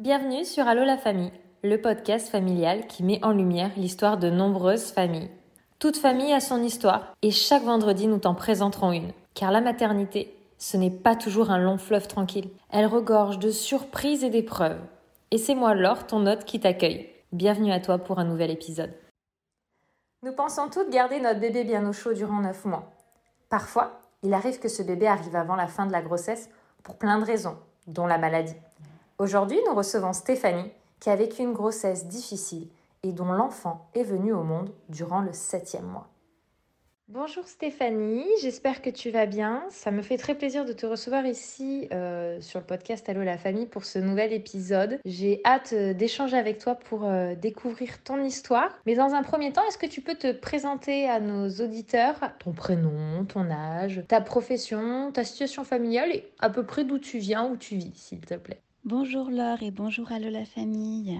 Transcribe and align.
Bienvenue 0.00 0.46
sur 0.46 0.66
Allo 0.66 0.82
la 0.82 0.96
famille, 0.96 1.30
le 1.62 1.78
podcast 1.78 2.30
familial 2.30 2.86
qui 2.86 3.02
met 3.02 3.22
en 3.22 3.32
lumière 3.32 3.70
l'histoire 3.76 4.16
de 4.16 4.30
nombreuses 4.30 4.92
familles. 4.92 5.30
Toute 5.78 5.98
famille 5.98 6.32
a 6.32 6.40
son 6.40 6.62
histoire 6.62 7.14
et 7.20 7.30
chaque 7.30 7.64
vendredi 7.64 8.06
nous 8.06 8.16
t'en 8.16 8.34
présenterons 8.34 8.92
une. 8.92 9.12
Car 9.34 9.52
la 9.52 9.60
maternité, 9.60 10.34
ce 10.56 10.78
n'est 10.78 10.90
pas 10.90 11.16
toujours 11.16 11.50
un 11.50 11.58
long 11.58 11.76
fleuve 11.76 12.08
tranquille. 12.08 12.48
Elle 12.70 12.86
regorge 12.86 13.38
de 13.38 13.50
surprises 13.50 14.24
et 14.24 14.30
d'épreuves. 14.30 14.80
Et 15.32 15.36
c'est 15.36 15.54
moi 15.54 15.74
Laure, 15.74 16.06
ton 16.06 16.26
hôte, 16.26 16.46
qui 16.46 16.60
t'accueille. 16.60 17.10
Bienvenue 17.32 17.70
à 17.70 17.80
toi 17.80 17.98
pour 17.98 18.18
un 18.18 18.24
nouvel 18.24 18.50
épisode. 18.50 18.94
Nous 20.22 20.32
pensons 20.32 20.70
toutes 20.70 20.88
garder 20.88 21.20
notre 21.20 21.40
bébé 21.40 21.62
bien 21.62 21.86
au 21.86 21.92
chaud 21.92 22.14
durant 22.14 22.40
9 22.40 22.64
mois. 22.64 22.90
Parfois, 23.50 24.00
il 24.22 24.32
arrive 24.32 24.60
que 24.60 24.68
ce 24.68 24.82
bébé 24.82 25.06
arrive 25.06 25.36
avant 25.36 25.56
la 25.56 25.66
fin 25.66 25.84
de 25.84 25.92
la 25.92 26.00
grossesse 26.00 26.48
pour 26.84 26.96
plein 26.96 27.18
de 27.18 27.26
raisons, 27.26 27.58
dont 27.86 28.06
la 28.06 28.16
maladie. 28.16 28.56
Aujourd'hui, 29.20 29.58
nous 29.68 29.74
recevons 29.74 30.14
Stéphanie, 30.14 30.70
qui 30.98 31.10
a 31.10 31.14
vécu 31.14 31.42
une 31.42 31.52
grossesse 31.52 32.08
difficile 32.08 32.68
et 33.02 33.12
dont 33.12 33.30
l'enfant 33.30 33.90
est 33.94 34.02
venu 34.02 34.32
au 34.32 34.44
monde 34.44 34.70
durant 34.88 35.20
le 35.20 35.34
septième 35.34 35.84
mois. 35.84 36.08
Bonjour 37.08 37.46
Stéphanie, 37.46 38.24
j'espère 38.40 38.80
que 38.80 38.88
tu 38.88 39.10
vas 39.10 39.26
bien. 39.26 39.64
Ça 39.68 39.90
me 39.90 40.00
fait 40.00 40.16
très 40.16 40.34
plaisir 40.34 40.64
de 40.64 40.72
te 40.72 40.86
recevoir 40.86 41.26
ici 41.26 41.86
euh, 41.92 42.40
sur 42.40 42.60
le 42.60 42.64
podcast 42.64 43.06
Allo 43.10 43.22
la 43.22 43.36
famille 43.36 43.66
pour 43.66 43.84
ce 43.84 43.98
nouvel 43.98 44.32
épisode. 44.32 44.98
J'ai 45.04 45.42
hâte 45.44 45.74
euh, 45.74 45.92
d'échanger 45.92 46.38
avec 46.38 46.56
toi 46.56 46.74
pour 46.74 47.04
euh, 47.04 47.34
découvrir 47.34 48.02
ton 48.02 48.24
histoire. 48.24 48.70
Mais 48.86 48.94
dans 48.94 49.12
un 49.12 49.22
premier 49.22 49.52
temps, 49.52 49.66
est-ce 49.68 49.76
que 49.76 49.84
tu 49.84 50.00
peux 50.00 50.14
te 50.14 50.32
présenter 50.32 51.10
à 51.10 51.20
nos 51.20 51.46
auditeurs? 51.62 52.20
Ton 52.38 52.52
prénom, 52.52 53.26
ton 53.26 53.50
âge, 53.50 54.02
ta 54.08 54.22
profession, 54.22 55.12
ta 55.12 55.24
situation 55.24 55.62
familiale 55.62 56.10
et 56.10 56.26
à 56.38 56.48
peu 56.48 56.64
près 56.64 56.84
d'où 56.84 56.98
tu 56.98 57.18
viens, 57.18 57.46
où 57.50 57.58
tu 57.58 57.74
vis, 57.74 57.92
s'il 57.96 58.20
te 58.20 58.36
plaît 58.36 58.62
Bonjour 58.84 59.30
Laure 59.30 59.62
et 59.62 59.70
bonjour 59.70 60.10
à 60.10 60.18
la 60.18 60.46
famille. 60.46 61.18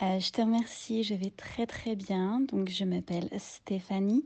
Euh, 0.00 0.20
je 0.20 0.30
te 0.30 0.40
remercie, 0.40 1.02
je 1.02 1.14
vais 1.14 1.30
très 1.30 1.66
très 1.66 1.96
bien. 1.96 2.40
Donc 2.40 2.68
je 2.68 2.84
m'appelle 2.84 3.28
Stéphanie, 3.36 4.24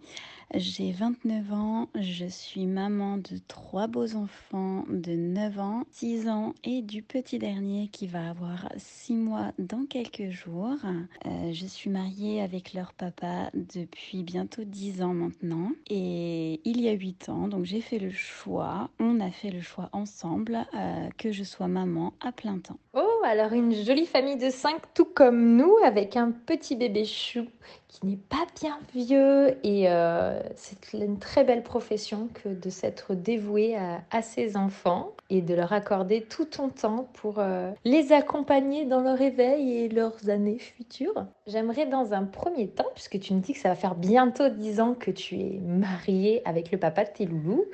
j'ai 0.55 0.93
29 0.93 1.53
ans, 1.55 1.89
je 1.99 2.27
suis 2.27 2.67
maman 2.67 3.17
de 3.17 3.39
trois 3.49 3.87
beaux 3.87 4.15
enfants 4.15 4.85
de 4.91 5.13
9 5.13 5.59
ans, 5.59 5.85
6 5.93 6.29
ans 6.29 6.53
et 6.63 6.83
du 6.83 7.03
petit 7.03 7.39
dernier 7.39 7.89
qui 7.89 8.07
va 8.07 8.29
avoir 8.29 8.69
6 8.77 9.15
mois 9.15 9.53
dans 9.59 9.87
quelques 9.87 10.29
jours. 10.29 10.77
Euh, 11.25 11.53
je 11.53 11.65
suis 11.65 11.89
mariée 11.89 12.43
avec 12.43 12.75
leur 12.75 12.93
papa 12.93 13.51
depuis 13.55 14.23
bientôt 14.25 14.65
10 14.65 15.03
ans 15.03 15.15
maintenant 15.15 15.73
et 15.89 16.61
il 16.65 16.83
y 16.83 16.89
a 16.91 16.93
8 16.93 17.31
ans, 17.31 17.49
donc 17.49 17.65
j'ai 17.65 17.81
fait 17.81 17.99
le 17.99 18.11
choix, 18.11 18.91
on 18.99 19.21
a 19.21 19.31
fait 19.31 19.51
le 19.51 19.63
choix 19.63 19.89
ensemble 19.93 20.67
euh, 20.75 21.09
que 21.17 21.33
je 21.33 21.45
sois 21.45 21.69
maman 21.69 22.13
à 22.21 22.31
plein 22.31 22.59
temps. 22.59 22.79
Oh, 22.93 23.23
alors 23.25 23.55
une 23.55 23.73
jolie 23.73 24.05
famille 24.07 24.37
de 24.37 24.51
5 24.51 24.93
tout 24.93 25.07
comme 25.07 25.57
nous 25.57 25.62
avec 25.85 26.17
un 26.17 26.31
petit 26.31 26.77
bébé 26.77 27.05
chou 27.05 27.47
qui 27.89 28.07
n'est 28.07 28.17
pas 28.17 28.47
bien 28.61 28.79
vieux 28.95 29.59
et 29.65 29.89
euh, 29.89 30.41
c'est 30.57 30.95
une 30.95 31.19
très 31.19 31.45
belle 31.45 31.63
profession 31.63 32.29
que 32.33 32.49
de 32.49 32.71
s'être 32.71 33.15
dévoué 33.15 33.77
à, 33.77 34.23
ses 34.23 34.57
enfants 34.57 35.13
et 35.31 35.43
de 35.43 35.55
leur 35.55 35.73
accorder 35.73 36.23
tout 36.23 36.47
ton 36.47 36.69
temps 36.71 37.09
pour 37.15 37.39
euh, 37.39 37.71
les 37.85 38.13
accompagner 38.13 38.87
dans 38.87 39.01
leur 39.01 39.21
éveil 39.21 39.73
et 39.79 39.89
leurs 39.89 40.29
années 40.31 40.59
futures. 40.59 41.27
J'aimerais 41.47 41.87
dans 41.87 42.15
un 42.15 42.25
premier 42.25 42.69
temps, 42.69 42.89
puisque 42.95 43.21
tu 43.21 43.35
me 43.35 43.41
dis 43.41 43.53
que 43.53 43.59
ça 43.59 43.69
va 43.69 43.75
faire 43.75 43.95
bientôt 43.95 44.49
10 44.49 44.81
ans 44.81 44.95
que 44.95 45.11
tu 45.11 45.39
es 45.39 45.61
mariée 45.61 46.41
avec 46.45 46.73
le 46.73 46.79
papa 46.79 47.05
de 47.05 47.11
tes 47.11 47.27
loulous, 47.27 47.67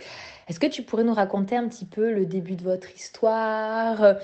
est-ce 0.49 0.59
que 0.59 0.67
tu 0.67 0.83
pourrais 0.83 1.05
nous 1.05 1.15
raconter 1.15 1.57
un 1.57 1.69
petit 1.69 1.85
peu 1.85 2.13
le 2.13 2.27
début 2.27 2.57
de 2.57 2.65
votre 2.65 2.93
histoire 2.95 4.17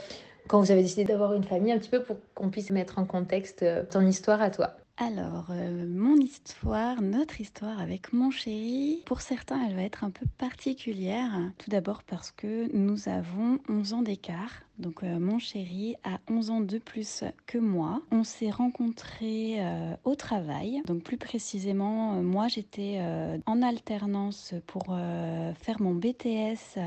quand 0.48 0.61
vous 0.61 0.70
avez 0.70 0.83
décidé 0.83 1.05
d'avoir 1.05 1.34
une 1.34 1.45
famille, 1.45 1.73
un 1.73 1.78
petit 1.78 1.91
peu 1.91 2.03
pour 2.03 2.17
qu'on 2.34 2.50
puisse 2.50 2.70
mettre 2.70 2.98
en 2.98 3.05
contexte 3.05 3.62
euh, 3.62 3.84
ton 3.84 4.03
histoire 4.06 4.42
à 4.42 4.50
toi 4.50 4.77
alors, 4.97 5.47
euh, 5.50 5.87
mon 5.89 6.14
histoire, 6.14 7.03
notre 7.03 7.41
histoire 7.41 7.81
avec 7.81 8.12
mon 8.12 8.31
chéri, 8.31 9.03
pour 9.06 9.22
certains, 9.22 9.60
elle 9.66 9.75
va 9.75 9.82
être 9.82 10.05
un 10.05 10.10
peu 10.10 10.25
particulière. 10.38 11.32
Tout 11.59 11.69
d'abord 11.69 12.05
parce 12.05 12.31
que 12.31 12.72
nous 12.72 13.09
avons 13.09 13.59
11 13.69 13.94
ans 13.94 14.03
d'écart. 14.03 14.63
Donc 14.79 15.03
euh, 15.03 15.19
mon 15.19 15.39
chéri 15.39 15.95
a 16.05 16.19
11 16.29 16.51
ans 16.51 16.61
de 16.61 16.79
plus 16.79 17.25
que 17.47 17.59
moi. 17.59 18.03
On 18.11 18.25
s'est 18.25 18.51
rencontrés 18.51 19.57
euh, 19.59 19.95
au 20.05 20.15
travail. 20.17 20.83
Donc 20.87 21.03
plus 21.03 21.17
précisément, 21.17 22.15
euh, 22.15 22.23
moi 22.23 22.49
j'étais 22.49 23.01
en 23.47 23.62
alternance 23.62 24.55
pour 24.67 24.85
faire 24.87 25.81
mon 25.81 25.95
BTS 25.95 26.79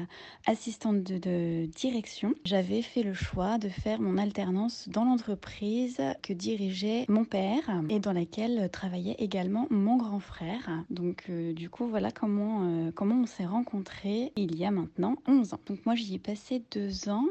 assistante 0.46 1.04
de, 1.04 1.66
direction. 1.66 2.34
J'avais 2.46 2.82
fait 2.82 3.04
le 3.04 3.14
choix 3.14 3.58
de 3.58 3.70
faire 3.70 4.00
mon 4.00 4.18
alternance 4.18 4.90
dans 4.90 5.06
l'entreprise 5.06 6.02
que 6.22 6.34
dirigeait 6.34 7.06
mon 7.08 7.26
père 7.26 7.64
et 7.90 8.00
dans 8.00 8.14
laquelle 8.14 8.70
travaillait 8.70 9.16
également 9.20 9.68
mon 9.70 9.98
grand 9.98 10.20
frère. 10.20 10.84
Donc 10.90 11.30
du 11.30 11.70
coup 11.70 11.88
voilà 11.88 12.12
comment, 12.12 12.92
comment 12.96 13.22
on 13.22 13.26
s'est 13.26 13.46
rencontrés 13.46 14.32
il 14.36 14.56
y 14.58 14.66
a 14.66 14.72
maintenant 14.72 15.16
11 15.28 15.54
ans. 15.54 15.60
Donc 15.66 15.86
moi 15.86 15.96
j'y 15.96 16.16
ai 16.16 16.20
passé 16.20 16.62
deux 16.72 17.10
ans 17.10 17.26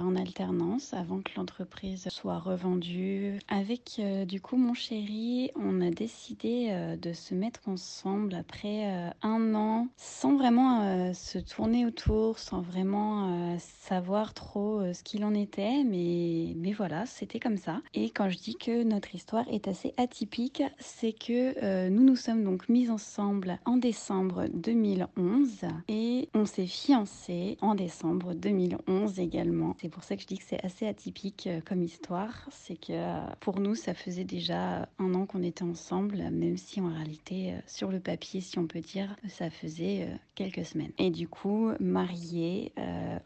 en 0.00 0.16
alternance 0.16 0.94
avant 0.94 1.20
que 1.20 1.30
l'entreprise 1.36 2.08
soit 2.10 2.38
revendue. 2.38 3.38
Avec 3.48 3.96
euh, 3.98 4.24
du 4.24 4.40
coup 4.40 4.56
mon 4.56 4.74
chéri, 4.74 5.50
on 5.56 5.80
a 5.80 5.90
décidé 5.90 6.68
euh, 6.70 6.96
de 6.96 7.12
se 7.12 7.34
mettre 7.34 7.60
ensemble 7.66 8.34
après 8.34 8.86
euh, 8.86 9.10
un 9.22 9.54
an 9.54 9.88
sans 9.96 10.36
vraiment 10.36 11.12
se 11.14 11.38
tourner 11.38 11.86
autour, 11.86 12.38
sans 12.38 12.60
vraiment 12.60 13.56
savoir 13.58 14.34
trop 14.34 14.80
ce 14.92 15.02
qu'il 15.02 15.24
en 15.24 15.34
était. 15.34 15.84
Mais, 15.84 16.54
mais 16.56 16.72
voilà, 16.72 17.06
c'était 17.06 17.38
comme 17.38 17.56
ça. 17.56 17.80
Et 17.94 18.10
quand 18.10 18.28
je 18.28 18.38
dis 18.38 18.56
que 18.56 18.82
notre 18.82 19.14
histoire 19.14 19.46
est 19.48 19.68
assez 19.68 19.94
atypique, 19.96 20.62
c'est 20.78 21.12
que 21.12 21.88
nous 21.88 22.04
nous 22.04 22.16
sommes 22.16 22.44
donc 22.44 22.68
mis 22.68 22.90
ensemble 22.90 23.58
en 23.64 23.76
décembre 23.76 24.46
2011 24.52 25.66
et 25.88 26.28
on 26.34 26.46
s'est 26.46 26.66
fiancés 26.66 27.56
en 27.60 27.74
décembre 27.74 28.34
2011 28.34 29.18
également. 29.20 29.74
C'est 29.86 29.92
pour 29.92 30.02
ça 30.02 30.16
que 30.16 30.22
je 30.22 30.26
dis 30.26 30.38
que 30.38 30.44
c'est 30.44 30.64
assez 30.64 30.84
atypique 30.84 31.46
euh, 31.46 31.60
comme 31.64 31.80
histoire. 31.80 32.48
C'est 32.50 32.74
que 32.74 32.90
euh, 32.90 33.20
pour 33.38 33.60
nous, 33.60 33.76
ça 33.76 33.94
faisait 33.94 34.24
déjà 34.24 34.88
un 34.98 35.14
an 35.14 35.26
qu'on 35.26 35.44
était 35.44 35.62
ensemble, 35.62 36.16
même 36.32 36.56
si 36.56 36.80
en 36.80 36.88
réalité, 36.88 37.52
euh, 37.52 37.58
sur 37.68 37.92
le 37.92 38.00
papier, 38.00 38.40
si 38.40 38.58
on 38.58 38.66
peut 38.66 38.80
dire, 38.80 39.14
ça 39.28 39.48
faisait 39.48 40.08
quelques 40.34 40.64
semaines. 40.64 40.90
Et 40.98 41.10
du 41.10 41.28
coup, 41.28 41.70
mariés 41.78 42.72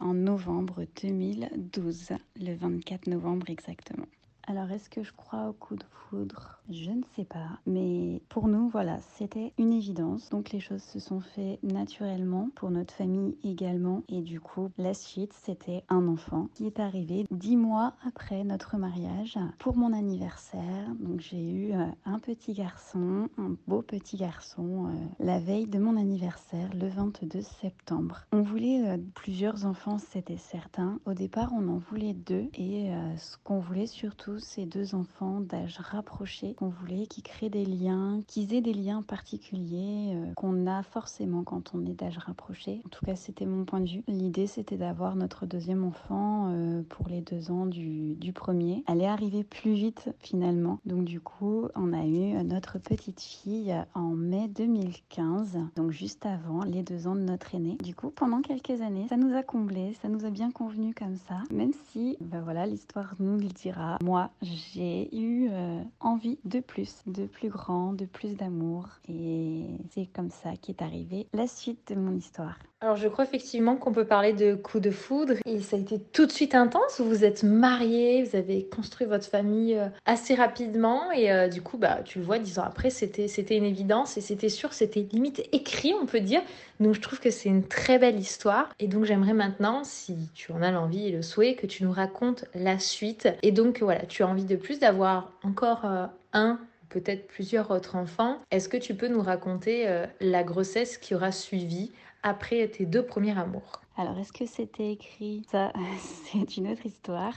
en 0.01 0.13
novembre 0.13 0.85
2012, 1.03 2.11
le 2.39 2.55
24 2.55 3.07
novembre 3.07 3.49
exactement. 3.49 4.07
Alors, 4.47 4.71
est-ce 4.71 4.91
que 4.91 5.03
je 5.03 5.13
crois 5.13 5.49
au 5.49 5.53
coup 5.53 5.77
de 5.77 5.85
foudre? 5.85 6.61
Je 6.71 6.91
ne 6.91 7.03
sais 7.15 7.25
pas. 7.25 7.59
Mais 7.67 8.23
pour 8.29 8.49
nous, 8.49 8.69
voilà, 8.69 8.99
c'était 9.17 9.53
une 9.59 9.73
évidence. 9.73 10.31
Donc, 10.31 10.51
les 10.51 10.61
choses 10.61 10.83
se 10.83 10.99
sont 10.99 11.21
faites 11.21 11.63
naturellement 11.63 12.49
pour 12.55 12.71
notre 12.71 12.95
famille 12.95 13.37
également. 13.45 14.03
Et 14.09 14.21
du 14.23 14.41
coup, 14.41 14.71
la 14.79 14.95
suite, 14.95 15.33
c'était 15.33 15.85
un 15.89 16.07
enfant 16.09 16.49
qui 16.55 16.67
est 16.67 16.81
arrivé 16.81 17.27
dix 17.31 17.57
mois 17.57 17.95
après 18.05 18.45
notre 18.45 18.77
mariage 18.77 19.39
pour 19.59 19.77
mon 19.77 19.93
anniversaire. 19.93 20.89
Donc, 20.99 21.21
j'ai 21.21 21.43
eu 21.43 21.73
euh, 21.73 21.87
un 22.05 22.19
petit 22.19 22.53
garçon, 22.53 23.29
un 23.39 23.57
beau 23.67 23.83
petit 23.83 24.17
garçon, 24.17 24.87
euh, 24.87 25.25
la 25.25 25.39
veille 25.39 25.67
de 25.67 25.79
mon 25.79 25.97
anniversaire, 25.97 26.71
le 26.75 26.89
22 26.89 27.43
septembre. 27.43 28.23
On 28.33 28.43
voulait 28.43 28.89
euh, 28.89 28.97
plusieurs 29.15 29.67
enfants, 29.67 29.99
c'était 29.99 30.37
certain. 30.37 30.99
Au 31.05 31.15
départ, 31.15 31.51
on 31.53 31.69
en 31.69 31.79
voulait 31.79 32.15
deux. 32.15 32.49
Et 32.55 32.91
ce 33.17 33.37
qu'on 33.43 33.59
voulait 33.59 33.87
surtout, 33.87 34.30
ces 34.39 34.67
deux 34.67 34.95
enfants 34.95 35.41
d'âge 35.41 35.79
rapproché 35.79 36.55
qu'on 36.55 36.69
voulait, 36.69 37.07
qui 37.07 37.23
créent 37.23 37.51
des 37.51 37.65
liens, 37.65 38.21
qu'ils 38.27 38.55
aient 38.55 38.61
des 38.61 38.75
liens 38.75 39.03
particuliers 39.03 40.13
euh, 40.15 40.33
qu'on 40.35 40.67
a 40.67 40.83
forcément 40.83 41.43
quand 41.43 41.73
on 41.75 41.85
est 41.87 41.95
d'âge 41.95 42.19
rapproché. 42.19 42.81
En 42.87 42.89
tout 42.89 43.05
cas, 43.05 43.17
c'était 43.17 43.47
mon 43.47 43.65
point 43.65 43.81
de 43.81 43.89
vue. 43.89 44.05
L'idée, 44.09 44.47
c'était 44.47 44.77
d'avoir 44.77 45.17
notre 45.17 45.47
deuxième 45.47 45.85
enfant 45.85 46.53
euh, 46.53 46.83
pour 46.89 47.09
les 47.09 47.21
deux 47.21 47.51
ans 47.51 47.67
du, 47.67 48.17
premier. 48.35 48.85
Elle 48.87 49.03
est 49.03 49.09
arrivée 49.09 49.43
plus 49.43 49.75
vite 49.75 50.09
finalement. 50.21 50.79
Donc 50.87 51.05
du 51.05 51.21
coup, 51.21 51.67
on 51.75 51.93
a 51.93 52.07
eu 52.07 52.45
notre 52.45 52.79
petite 52.79 53.21
fille 53.21 53.75
en 53.95 54.11
mai 54.11 54.47
2015, 54.47 55.59
donc 55.75 55.91
juste 55.91 56.25
avant 56.27 56.63
les 56.63 56.85
deux 56.85 57.09
ans 57.09 57.17
de 57.17 57.21
notre 57.23 57.55
aîné. 57.55 57.77
Du 57.83 57.95
coup, 57.95 58.11
pendant 58.11 58.41
quelques 58.41 58.81
années, 58.83 59.07
ça 59.09 59.17
nous 59.17 59.35
a 59.35 59.43
comblé, 59.43 59.95
ça 60.01 60.09
nous 60.09 60.25
a 60.25 60.31
bien 60.31 60.51
convenu 60.53 60.95
comme 60.95 61.17
ça, 61.17 61.43
même 61.51 61.73
si, 61.89 62.17
ben 62.21 62.41
voilà, 62.41 62.67
l'histoire 62.67 63.15
nous 63.19 63.37
le 63.37 63.49
dira. 63.49 63.99
Moi, 64.03 64.20
j'ai 64.43 65.15
eu 65.17 65.49
euh, 65.51 65.83
envie 66.01 66.39
de 66.45 66.61
plus, 66.61 67.03
de 67.07 67.27
plus 67.27 67.49
grand, 67.49 67.93
de 67.93 68.05
plus 68.05 68.35
d'amour. 68.35 68.89
Et 69.09 69.67
c'est 69.91 70.07
comme 70.07 70.31
ça 70.31 70.57
qu'est 70.57 70.83
arrivée 70.83 71.27
la 71.33 71.47
suite 71.47 71.93
de 71.93 71.95
mon 71.95 72.17
histoire. 72.17 72.59
Alors 72.83 72.97
je 72.97 73.09
crois 73.09 73.25
effectivement 73.25 73.77
qu'on 73.77 73.93
peut 73.93 74.07
parler 74.07 74.33
de 74.33 74.55
coup 74.55 74.81
de 74.81 74.91
foudre 74.91 75.35
et 75.45 75.61
ça 75.61 75.77
a 75.77 75.79
été 75.79 75.99
tout 75.99 76.25
de 76.25 76.33
suite 76.33 76.55
intense. 76.55 76.99
Vous 77.03 77.27
êtes 77.27 77.43
mariés, 77.43 78.23
vous 78.23 78.37
avez 78.37 78.65
construit 78.65 79.07
votre 79.07 79.27
famille 79.27 79.77
euh, 79.77 79.89
assez 80.07 80.35
rapidement 80.35 81.13
et 81.13 81.31
euh, 81.31 81.49
du 81.49 81.61
coup 81.61 81.77
bah 81.77 81.99
tu 82.07 82.21
le 82.21 82.25
vois 82.25 82.39
dix 82.39 82.59
ans 82.59 82.65
après 82.65 82.89
c'était 82.89 83.29
c'était 83.29 83.59
une 83.59 83.67
évidence 83.67 84.17
et 84.17 84.23
c'était 84.23 84.49
sûr 84.49 84.73
c'était 84.73 85.07
limite 85.13 85.43
écrit 85.53 85.93
on 86.01 86.07
peut 86.07 86.21
dire. 86.21 86.41
Donc 86.79 86.95
je 86.95 87.03
trouve 87.03 87.21
que 87.21 87.29
c'est 87.29 87.51
une 87.51 87.69
très 87.69 87.99
belle 87.99 88.19
histoire 88.19 88.71
et 88.79 88.89
donc 88.89 89.05
j'aimerais 89.05 89.35
maintenant 89.35 89.85
si 89.85 90.31
tu 90.33 90.51
en 90.53 90.63
as 90.63 90.71
l'envie 90.71 91.09
et 91.09 91.13
le 91.13 91.21
souhait 91.21 91.57
que 91.57 91.67
tu 91.67 91.85
nous 91.85 91.93
racontes 91.93 92.47
la 92.55 92.79
suite 92.79 93.29
et 93.43 93.53
donc 93.53 93.81
voilà 93.83 94.07
tu 94.07 94.23
as 94.23 94.27
envie 94.27 94.47
de 94.47 94.57
plus 94.57 94.79
d'avoir 94.79 95.31
encore 95.43 95.85
euh, 95.85 96.07
un 96.33 96.59
peut-être 96.89 97.29
plusieurs 97.29 97.71
autres 97.71 97.95
enfants. 97.95 98.39
Est-ce 98.51 98.71
que 98.71 98.79
tu 98.79 98.95
peux 98.95 99.07
nous 99.07 99.23
raconter 99.23 99.87
la 100.21 100.43
grossesse 100.43 100.99
qui 100.99 101.15
aura 101.15 101.31
suivi 101.31 101.93
après 102.23 102.69
tes 102.69 102.87
deux 102.87 103.05
premiers 103.05 103.39
amours 103.39 103.81
Alors, 103.97 104.19
est-ce 104.19 104.33
que 104.33 104.47
c'était 104.47 104.93
écrit? 104.93 105.45
Ça, 105.51 105.73
c'est 106.25 106.57
une 106.57 106.69
autre 106.69 106.87
histoire. 106.87 107.35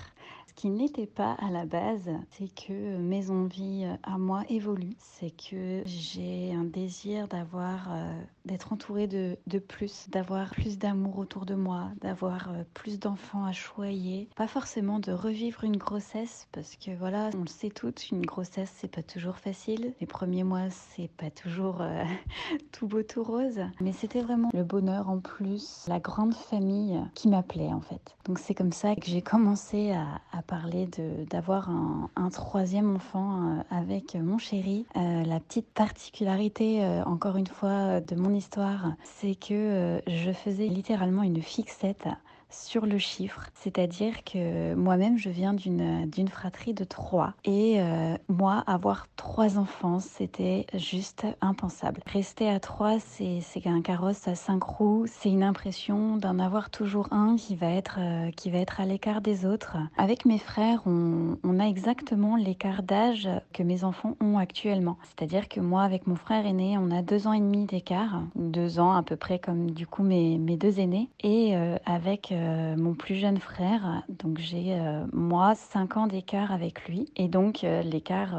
Ce 0.55 0.61
qui 0.61 0.69
n'était 0.69 1.07
pas 1.07 1.33
à 1.39 1.49
la 1.49 1.65
base, 1.65 2.11
c'est 2.29 2.47
que 2.53 2.97
mes 2.97 3.31
envies 3.31 3.85
à 4.03 4.19
moi 4.19 4.43
évoluent. 4.49 4.95
C'est 4.99 5.31
que 5.31 5.81
j'ai 5.85 6.53
un 6.53 6.63
désir 6.63 7.27
d'avoir, 7.27 7.91
euh, 7.91 8.13
d'être 8.45 8.71
entourée 8.71 9.07
de, 9.07 9.35
de 9.47 9.57
plus, 9.57 10.09
d'avoir 10.09 10.51
plus 10.51 10.77
d'amour 10.77 11.17
autour 11.17 11.47
de 11.47 11.55
moi, 11.55 11.89
d'avoir 12.01 12.51
euh, 12.51 12.63
plus 12.75 12.99
d'enfants 12.99 13.45
à 13.45 13.51
choyer. 13.51 14.29
Pas 14.35 14.47
forcément 14.47 14.99
de 14.99 15.11
revivre 15.11 15.63
une 15.63 15.75
grossesse, 15.75 16.47
parce 16.51 16.75
que 16.75 16.91
voilà, 16.91 17.31
on 17.35 17.41
le 17.41 17.47
sait 17.47 17.71
toutes, 17.71 18.11
une 18.11 18.25
grossesse 18.25 18.71
c'est 18.77 18.91
pas 18.91 19.03
toujours 19.03 19.37
facile. 19.37 19.93
Les 19.99 20.07
premiers 20.07 20.43
mois 20.43 20.69
c'est 20.69 21.09
pas 21.09 21.31
toujours 21.31 21.81
euh, 21.81 22.03
tout 22.71 22.87
beau 22.87 23.01
tout 23.01 23.23
rose, 23.23 23.59
mais 23.81 23.91
c'était 23.91 24.21
vraiment 24.21 24.51
le 24.53 24.63
bonheur 24.63 25.09
en 25.09 25.19
plus, 25.19 25.85
la 25.87 25.99
grande 25.99 26.35
famille 26.35 27.01
qui 27.15 27.27
m'appelait 27.27 27.73
en 27.73 27.81
fait. 27.81 28.15
Donc 28.25 28.37
c'est 28.37 28.53
comme 28.53 28.71
ça 28.71 28.95
que 28.95 29.07
j'ai 29.07 29.23
commencé 29.23 29.91
à 29.91 30.42
parler 30.43 30.87
d'avoir 31.29 31.69
un, 31.69 32.09
un, 32.15 32.29
troisième 32.29 32.95
enfant 32.95 33.57
euh, 33.57 33.61
avec 33.71 34.15
mon 34.15 34.37
chéri. 34.37 34.85
Euh, 34.95 35.23
la 35.23 35.39
petite 35.39 35.67
particularité, 35.67 36.83
euh, 36.83 37.03
encore 37.05 37.37
une 37.37 37.47
fois, 37.47 37.99
de 38.01 38.15
mon 38.15 38.33
histoire, 38.33 38.93
c'est 39.03 39.35
que 39.35 40.01
je 40.07 40.31
faisais 40.31 40.67
littéralement 40.67 41.23
une 41.23 41.41
fixette 41.41 42.07
sur 42.53 42.85
le 42.85 42.97
chiffre, 42.97 43.41
c'est-à-dire 43.55 44.23
que 44.23 44.73
moi-même 44.75 45.17
je 45.17 45.29
viens 45.29 45.53
d'une 45.53 46.27
fratrie 46.29 46.73
de 46.73 46.83
trois. 46.83 47.33
Et 47.45 47.81
euh, 47.81 48.15
moi 48.29 48.63
avoir 48.67 49.07
trois 49.15 49.57
enfants 49.57 49.99
c'était 49.99 50.65
juste 50.75 51.25
impensable. 51.41 52.01
Rester 52.05 52.49
à 52.49 52.59
trois 52.59 52.99
c'est 52.99 53.41
un 53.65 53.81
carrosse 53.81 54.27
à 54.27 54.35
cinq 54.35 54.63
roues, 54.63 55.05
c'est 55.07 55.29
une 55.29 55.43
impression 55.43 56.17
d'en 56.17 56.39
avoir 56.39 56.69
toujours 56.69 57.07
un 57.11 57.35
qui 57.35 57.55
va 57.55 57.69
être 57.69 57.97
euh, 57.99 58.31
qui 58.31 58.49
va 58.49 58.59
être 58.59 58.79
à 58.79 58.85
l'écart 58.85 59.21
des 59.21 59.45
autres. 59.45 59.77
Avec 59.97 60.25
mes 60.25 60.39
frères 60.39 60.81
on, 60.85 61.37
on 61.43 61.59
a 61.59 61.65
exactement 61.65 62.35
l'écart 62.35 62.83
d'âge 62.83 63.29
que 63.53 63.63
mes 63.63 63.83
enfants 63.83 64.15
ont 64.21 64.37
actuellement, 64.37 64.97
c'est-à-dire 65.03 65.47
que 65.47 65.59
moi 65.59 65.83
avec 65.83 66.07
mon 66.07 66.15
frère 66.15 66.45
aîné 66.45 66.77
on 66.77 66.91
a 66.91 67.01
deux 67.01 67.27
ans 67.27 67.33
et 67.33 67.39
demi 67.39 67.65
d'écart, 67.65 68.21
deux 68.35 68.79
ans 68.79 68.93
à 68.93 69.03
peu 69.03 69.15
près 69.15 69.39
comme 69.39 69.71
du 69.71 69.87
coup 69.87 70.03
mes 70.03 70.37
mes 70.37 70.57
deux 70.57 70.79
aînés. 70.79 71.09
Et 71.21 71.55
euh, 71.55 71.77
avec 71.85 72.31
euh, 72.43 72.75
mon 72.77 72.93
plus 72.93 73.15
jeune 73.15 73.39
frère. 73.39 74.03
Donc 74.09 74.37
j'ai 74.37 74.73
euh, 74.73 75.05
moi 75.13 75.55
5 75.55 75.97
ans 75.97 76.07
d'écart 76.07 76.51
avec 76.51 76.87
lui 76.87 77.09
et 77.15 77.27
donc 77.27 77.63
euh, 77.63 77.81
l'écart 77.81 78.35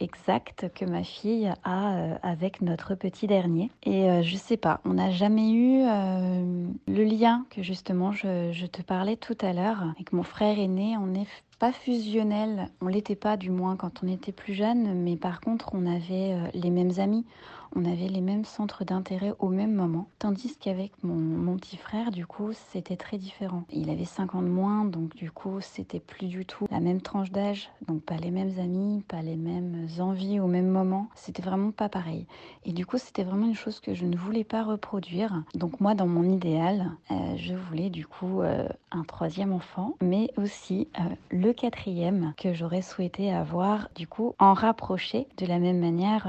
exact 0.00 0.66
que 0.74 0.84
ma 0.84 1.02
fille 1.02 1.52
a 1.64 2.16
avec 2.22 2.60
notre 2.60 2.94
petit 2.94 3.26
dernier. 3.26 3.70
Et 3.84 4.22
je 4.22 4.36
sais 4.36 4.56
pas, 4.56 4.80
on 4.84 4.94
n'a 4.94 5.10
jamais 5.10 5.52
eu 5.52 5.82
le 5.82 7.04
lien 7.04 7.44
que 7.50 7.62
justement 7.62 8.12
je, 8.12 8.66
te 8.66 8.82
parlais 8.82 9.16
tout 9.16 9.36
à 9.40 9.52
l'heure 9.52 9.82
avec 9.94 10.12
mon 10.12 10.22
frère 10.22 10.58
aîné. 10.58 10.96
On 10.98 11.14
est 11.14 11.26
pas 11.58 11.72
fusionnel, 11.72 12.68
on 12.80 12.88
l'était 12.88 13.16
pas 13.16 13.36
du 13.36 13.50
moins 13.50 13.76
quand 13.76 14.02
on 14.02 14.08
était 14.08 14.32
plus 14.32 14.54
jeune, 14.54 14.94
mais 15.02 15.16
par 15.16 15.40
contre 15.40 15.70
on 15.72 15.86
avait 15.86 16.36
les 16.52 16.70
mêmes 16.70 16.98
amis 16.98 17.24
on 17.74 17.84
avait 17.84 18.08
les 18.08 18.20
mêmes 18.20 18.44
centres 18.44 18.84
d'intérêt 18.84 19.32
au 19.38 19.48
même 19.48 19.74
moment. 19.74 20.08
Tandis 20.18 20.56
qu'avec 20.58 20.92
mon, 21.02 21.14
mon, 21.14 21.56
petit 21.56 21.76
frère, 21.76 22.10
du 22.10 22.26
coup, 22.26 22.50
c'était 22.72 22.96
très 22.96 23.18
différent. 23.18 23.64
Il 23.72 23.90
avait 23.90 24.04
5 24.04 24.34
ans 24.34 24.42
de 24.42 24.48
moins, 24.48 24.84
donc 24.84 25.14
du 25.14 25.30
coup, 25.30 25.60
c'était 25.60 26.00
plus 26.00 26.26
du 26.26 26.46
tout 26.46 26.66
la 26.70 26.80
même 26.80 27.00
tranche 27.00 27.30
d'âge, 27.30 27.70
donc 27.86 28.02
pas 28.02 28.16
les 28.16 28.30
mêmes 28.30 28.58
amis, 28.58 29.02
pas 29.08 29.22
les 29.22 29.36
mêmes 29.36 29.88
envies 29.98 30.40
au 30.40 30.46
même 30.46 30.68
moment. 30.68 31.08
C'était 31.14 31.42
vraiment 31.42 31.70
pas 31.70 31.88
pareil. 31.88 32.26
Et 32.64 32.72
du 32.72 32.86
coup, 32.86 32.98
c'était 32.98 33.24
vraiment 33.24 33.46
une 33.46 33.54
chose 33.54 33.80
que 33.80 33.94
je 33.94 34.06
ne 34.06 34.16
voulais 34.16 34.44
pas 34.44 34.62
reproduire. 34.62 35.42
Donc 35.54 35.80
moi, 35.80 35.94
dans 35.94 36.06
mon 36.06 36.24
idéal, 36.24 36.90
euh, 37.10 37.14
je 37.36 37.54
voulais 37.54 37.90
du 37.90 38.06
coup 38.06 38.42
euh, 38.42 38.68
un 38.90 39.02
troisième 39.04 39.52
enfant, 39.52 39.94
mais 40.02 40.30
aussi 40.36 40.88
euh, 40.98 41.02
le 41.30 41.52
quatrième 41.52 42.32
que 42.36 42.54
j'aurais 42.54 42.82
souhaité 42.82 43.32
avoir, 43.32 43.88
du 43.94 44.06
coup, 44.06 44.34
en 44.38 44.54
rapproché 44.54 45.26
de 45.36 45.46
la 45.46 45.58
même 45.58 45.78
manière 45.78 46.24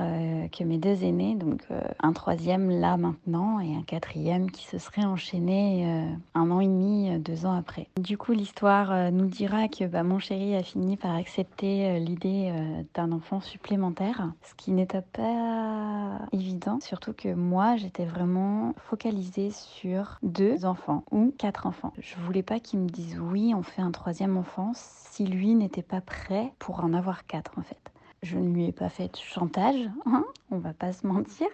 que 0.51 0.63
mes 0.63 0.77
deux 0.77 1.03
aînés 1.03 1.34
donc 1.35 1.61
euh, 1.71 1.81
un 1.99 2.13
troisième 2.13 2.69
là 2.69 2.97
maintenant 2.97 3.59
et 3.59 3.75
un 3.75 3.83
quatrième 3.83 4.49
qui 4.51 4.65
se 4.65 4.77
serait 4.77 5.05
enchaîné 5.05 5.85
euh, 5.85 6.15
un 6.33 6.51
an 6.51 6.59
et 6.59 6.67
demi, 6.67 7.11
euh, 7.11 7.19
deux 7.19 7.45
ans 7.45 7.55
après. 7.55 7.87
Du 7.99 8.17
coup, 8.17 8.33
l'histoire 8.33 9.11
nous 9.11 9.25
dira 9.25 9.67
que 9.67 9.85
bah, 9.85 10.03
mon 10.03 10.19
chéri 10.19 10.55
a 10.55 10.63
fini 10.63 10.97
par 10.97 11.15
accepter 11.15 11.99
l'idée 11.99 12.51
d'un 12.93 13.11
enfant 13.11 13.39
supplémentaire, 13.39 14.31
ce 14.43 14.53
qui 14.55 14.71
n'était 14.71 15.01
pas 15.01 16.19
évident, 16.31 16.79
surtout 16.81 17.13
que 17.13 17.33
moi 17.33 17.75
j'étais 17.75 18.05
vraiment 18.05 18.73
focalisée 18.77 19.51
sur 19.51 20.19
deux 20.23 20.65
enfants 20.65 21.03
ou 21.11 21.33
quatre 21.37 21.65
enfants. 21.67 21.93
Je 21.99 22.15
voulais 22.17 22.43
pas 22.43 22.59
qu'il 22.59 22.79
me 22.79 22.89
dise 22.89 23.19
oui, 23.19 23.53
on 23.55 23.63
fait 23.63 23.81
un 23.81 23.91
troisième 23.91 24.37
enfant 24.37 24.71
si 24.73 25.25
lui 25.25 25.55
n'était 25.55 25.83
pas 25.83 26.01
prêt 26.01 26.51
pour 26.59 26.83
en 26.83 26.93
avoir 26.93 27.25
quatre 27.25 27.57
en 27.57 27.61
fait. 27.61 27.94
Je 28.25 28.39
ne 28.39 28.51
lui 28.55 28.65
ai 28.65 28.71
pas 28.71 28.89
fait 28.89 29.13
de 29.13 29.17
chantage, 29.17 29.87
hein, 30.07 30.25
on 30.49 30.57
va 30.57 30.73
pas 30.73 30.93
se 30.93 31.05
mentir. 31.05 31.45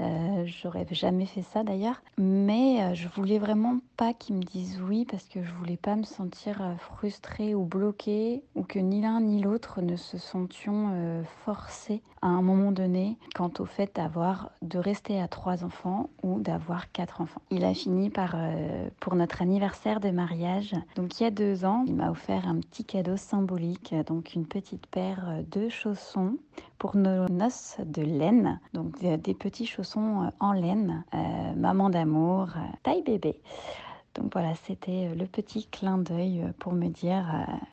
Euh, 0.00 0.44
J'aurais 0.46 0.86
jamais 0.92 1.26
fait 1.26 1.42
ça 1.42 1.64
d'ailleurs. 1.64 2.00
Mais 2.18 2.82
euh, 2.82 2.94
je 2.94 3.08
voulais 3.08 3.38
vraiment 3.40 3.78
pas 3.96 4.12
qu'il 4.12 4.36
me 4.36 4.42
dise 4.42 4.80
oui 4.82 5.06
parce 5.08 5.24
que 5.24 5.42
je 5.42 5.52
voulais 5.54 5.76
pas 5.76 5.96
me 5.96 6.04
sentir 6.04 6.60
euh, 6.62 6.76
frustrée 6.76 7.54
ou 7.54 7.64
bloquée 7.64 8.42
ou 8.54 8.62
que 8.62 8.78
ni 8.78 9.00
l'un 9.00 9.20
ni 9.20 9.40
l'autre 9.40 9.80
ne 9.82 9.96
se 9.96 10.18
sentions 10.18 10.90
euh, 10.92 11.22
forcés 11.44 12.02
à 12.22 12.28
un 12.28 12.42
moment 12.42 12.72
donné 12.72 13.18
quant 13.34 13.52
au 13.58 13.66
fait 13.66 13.94
d'avoir 13.94 14.50
de 14.62 14.78
rester 14.78 15.20
à 15.20 15.28
trois 15.28 15.64
enfants 15.64 16.10
ou 16.22 16.40
d'avoir 16.40 16.90
quatre 16.90 17.20
enfants. 17.20 17.42
Il 17.50 17.64
a 17.64 17.74
fini 17.74 18.10
par 18.10 18.34
euh, 18.36 18.88
pour 19.00 19.14
notre 19.14 19.42
anniversaire 19.42 20.00
de 20.00 20.10
mariage. 20.10 20.74
Donc 20.96 21.20
il 21.20 21.24
y 21.24 21.26
a 21.26 21.30
deux 21.30 21.64
ans, 21.64 21.84
il 21.86 21.94
m'a 21.94 22.10
offert 22.10 22.48
un 22.48 22.56
petit 22.60 22.84
cadeau 22.84 23.16
symbolique, 23.16 23.94
donc 24.06 24.34
une 24.34 24.46
petite 24.46 24.86
paire 24.86 25.42
de 25.50 25.68
pour 26.78 26.96
nos 26.96 27.28
noces 27.28 27.76
de 27.84 28.02
laine, 28.02 28.60
donc 28.72 28.98
des, 29.00 29.16
des 29.16 29.34
petits 29.34 29.66
chaussons 29.66 30.24
euh, 30.24 30.28
en 30.40 30.52
laine, 30.52 31.04
euh, 31.14 31.54
maman 31.56 31.90
d'amour, 31.90 32.48
euh, 32.56 32.60
taille 32.82 33.02
bébé. 33.02 33.40
Donc 34.14 34.32
voilà, 34.32 34.54
c'était 34.66 35.14
le 35.14 35.26
petit 35.26 35.66
clin 35.66 35.98
d'œil 35.98 36.44
pour 36.58 36.72
me 36.72 36.88
dire 36.88 37.26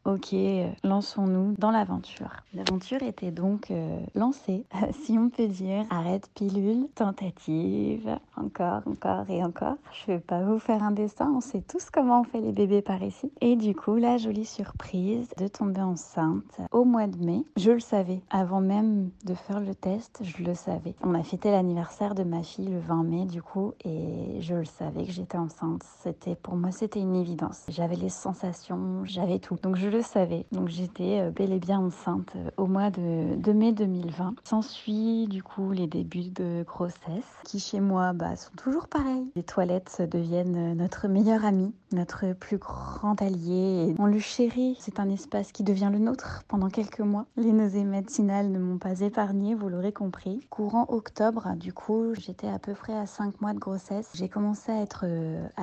euh, 0.06 0.14
ok, 0.14 0.36
lançons-nous 0.84 1.54
dans 1.58 1.72
l'aventure. 1.72 2.32
L'aventure 2.54 3.04
était 3.04 3.32
donc 3.32 3.70
euh, 3.72 4.00
lancée, 4.15 4.65
si 5.04 5.18
on 5.18 5.30
peut 5.30 5.48
dire. 5.48 5.86
Arrête 5.89 6.30
pilule, 6.34 6.88
tentative, 6.96 8.18
encore, 8.36 8.82
encore 8.88 9.30
et 9.30 9.44
encore. 9.44 9.75
Je 9.92 10.13
vais 10.13 10.20
pas 10.20 10.42
vous 10.42 10.60
faire 10.60 10.84
un 10.84 10.92
dessin, 10.92 11.32
on 11.36 11.42
sait 11.42 11.62
tous 11.62 11.89
comment 11.89 12.22
on 12.22 12.24
fait 12.24 12.42
les 12.42 12.51
bébés 12.51 12.82
par 12.82 13.01
ici. 13.04 13.32
Et 13.42 13.56
du 13.56 13.75
coup, 13.75 13.96
la 13.96 14.18
jolie 14.18 14.46
surprise 14.46 15.30
de 15.38 15.48
tomber 15.48 15.82
enceinte 15.82 16.62
au 16.72 16.86
mois 16.86 17.08
de 17.08 17.18
mai. 17.24 17.44
Je 17.58 17.72
le 17.72 17.80
savais, 17.80 18.22
avant 18.30 18.62
même 18.62 19.12
de 19.25 19.34
faire 19.34 19.60
le 19.60 19.75
test, 19.75 20.22
je 20.24 20.44
le 20.44 20.56
savais. 20.56 20.96
On 21.04 21.13
a 21.13 21.24
fêté 21.24 21.51
l'anniversaire 21.51 22.15
de 22.15 22.24
ma 22.24 22.44
fille 22.44 22.68
le 22.68 22.80
20 22.80 23.04
mai 23.04 23.25
du 23.25 23.42
coup, 23.42 23.74
et 23.86 24.39
je 24.42 24.56
le 24.56 24.65
savais 24.65 25.06
que 25.06 25.12
j'étais 25.12 25.38
enceinte. 25.38 25.84
C'était 26.01 26.31
pour 26.36 26.56
moi, 26.56 26.72
c'était 26.72 27.00
une 27.00 27.16
évidence. 27.16 27.64
J'avais 27.68 27.96
les 27.96 28.10
sensations, 28.10 29.04
j'avais 29.06 29.40
tout. 29.40 29.58
Donc 29.64 29.76
je 29.76 29.88
le 29.88 30.02
savais. 30.02 30.46
Donc 30.52 30.70
j'étais 30.70 31.20
euh, 31.20 31.32
bel 31.32 31.52
et 31.52 31.60
bien 31.60 31.80
enceinte 31.80 32.34
euh, 32.36 32.50
au 32.58 32.68
mois 32.68 32.90
de, 32.90 33.52
mai 33.52 33.72
2020. 33.72 34.36
S'ensuit 34.44 35.28
du 35.28 35.44
coup 35.44 35.72
les 35.72 35.88
débuts 35.88 36.30
de 36.30 36.64
grossesse 36.66 37.26
qui 37.44 37.60
chez 37.60 37.80
moi 37.80 38.14
bah, 38.14 38.36
sont 38.36 38.52
toujours 38.56 38.88
pareils. 38.88 39.32
Les 39.36 39.44
toilettes 39.44 40.02
deviennent 40.10 40.72
euh, 40.72 40.76
notre 40.76 41.08
meilleur 41.08 41.46
ami, 41.46 41.74
notre 41.92 42.34
plus 42.34 42.58
grand 42.58 43.22
allié. 43.22 43.96
On 44.00 44.06
le 44.06 44.20
chérit. 44.20 44.78
C'est 44.80 45.00
un 45.00 45.10
espace 45.10 45.52
qui 45.52 45.64
devient 45.64 45.90
le 45.92 46.00
nôtre 46.00 46.44
pendant 46.48 46.70
quelques 46.70 47.02
mois. 47.02 47.26
Les 47.38 47.52
nausées 47.52 47.84
matinales 47.84 48.52
ne 48.52 48.60
m'ont 48.60 48.78
pas 48.78 49.02
épargné, 49.02 49.56
vous 49.56 49.70
l'aurez 49.70 49.94
compris. 49.94 50.46
Courant 50.50 50.86
octobre, 50.90 51.56
du 51.56 51.74
coup, 51.74 52.14
j'étais 52.14 52.48
à 52.48 52.60
peu 52.60 52.74
près 52.74 52.94
à 52.94 53.06
5 53.06 53.42
mois 53.42 53.54
de 53.54 53.60
grossesse. 53.60 54.10
J'ai 54.14 54.30
commencé 54.30 54.72
à 54.72 54.82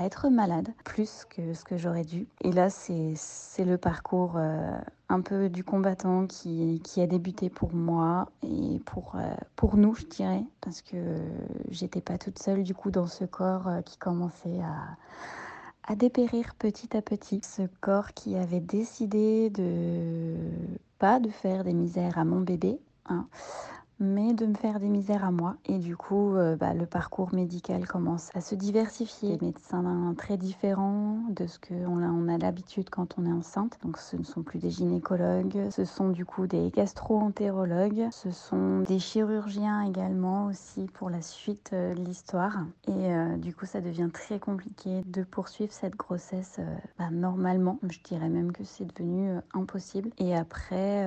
être 0.04 0.28
malade 0.28 0.57
plus 0.84 1.24
que 1.28 1.54
ce 1.54 1.64
que 1.64 1.76
j'aurais 1.76 2.04
dû. 2.04 2.26
Et 2.42 2.52
là, 2.52 2.70
c'est 2.70 3.64
le 3.64 3.76
parcours 3.76 4.34
euh, 4.36 4.78
un 5.08 5.20
peu 5.20 5.48
du 5.48 5.64
combattant 5.64 6.26
qui, 6.26 6.80
a 6.96 7.06
débuté 7.06 7.48
pour 7.48 7.72
moi 7.74 8.28
et 8.42 8.80
pour, 8.86 9.14
euh, 9.16 9.34
pour 9.56 9.76
nous, 9.76 9.94
je 9.94 10.06
dirais, 10.06 10.44
parce 10.60 10.82
que 10.82 10.96
j'étais 11.70 12.00
pas 12.00 12.18
toute 12.18 12.38
seule 12.38 12.62
du 12.62 12.74
coup 12.74 12.90
dans 12.90 13.06
ce 13.06 13.24
corps 13.24 13.68
euh, 13.68 13.82
qui 13.82 13.98
commençait 13.98 14.60
à, 14.60 15.92
à 15.92 15.96
dépérir 15.96 16.54
petit 16.56 16.96
à 16.96 17.02
petit. 17.02 17.40
Ce 17.44 17.62
corps 17.80 18.12
qui 18.14 18.36
avait 18.36 18.60
décidé 18.60 19.50
de 19.50 20.34
pas 20.98 21.20
de 21.20 21.30
faire 21.30 21.64
des 21.64 21.72
misères 21.72 22.18
à 22.18 22.24
mon 22.24 22.40
bébé, 22.40 22.80
hein, 23.06 23.26
mais 24.00 24.32
de 24.32 24.46
me 24.46 24.54
faire 24.54 24.78
des 24.80 24.88
misères 24.88 25.24
à 25.24 25.30
moi. 25.30 25.56
Et 25.66 25.78
du 25.78 25.96
coup, 25.96 26.36
euh, 26.36 26.56
bah, 26.56 26.74
le 26.74 26.86
parcours 26.86 27.34
médical 27.34 27.86
commence 27.86 28.30
à 28.34 28.40
se 28.40 28.54
diversifier. 28.54 29.36
Les 29.40 29.46
médecins 29.46 30.14
très 30.16 30.36
différents 30.36 31.18
de 31.30 31.46
ce 31.46 31.58
qu'on 31.58 32.02
a, 32.02 32.06
on 32.06 32.28
a 32.28 32.38
l'habitude 32.38 32.90
quand 32.90 33.18
on 33.18 33.26
est 33.26 33.32
enceinte. 33.32 33.78
Donc 33.82 33.98
ce 33.98 34.16
ne 34.16 34.24
sont 34.24 34.42
plus 34.42 34.58
des 34.58 34.70
gynécologues, 34.70 35.70
ce 35.70 35.84
sont 35.84 36.10
du 36.10 36.24
coup 36.24 36.46
des 36.46 36.70
gastro-entérologues, 36.70 38.08
ce 38.10 38.30
sont 38.30 38.80
des 38.80 38.98
chirurgiens 38.98 39.82
également 39.82 40.46
aussi 40.46 40.86
pour 40.94 41.10
la 41.10 41.22
suite 41.22 41.70
euh, 41.72 41.94
de 41.94 42.00
l'histoire. 42.00 42.58
Et 42.86 42.92
euh, 42.92 43.36
du 43.36 43.54
coup, 43.54 43.66
ça 43.66 43.80
devient 43.80 44.10
très 44.12 44.38
compliqué 44.38 45.02
de 45.06 45.22
poursuivre 45.22 45.72
cette 45.72 45.96
grossesse 45.96 46.60
bah, 46.98 47.10
normalement. 47.10 47.78
Je 47.88 47.98
dirais 48.04 48.28
même 48.28 48.52
que 48.52 48.64
c'est 48.64 48.84
devenu 48.84 49.30
impossible. 49.54 50.10
Et 50.18 50.36
après, 50.36 51.06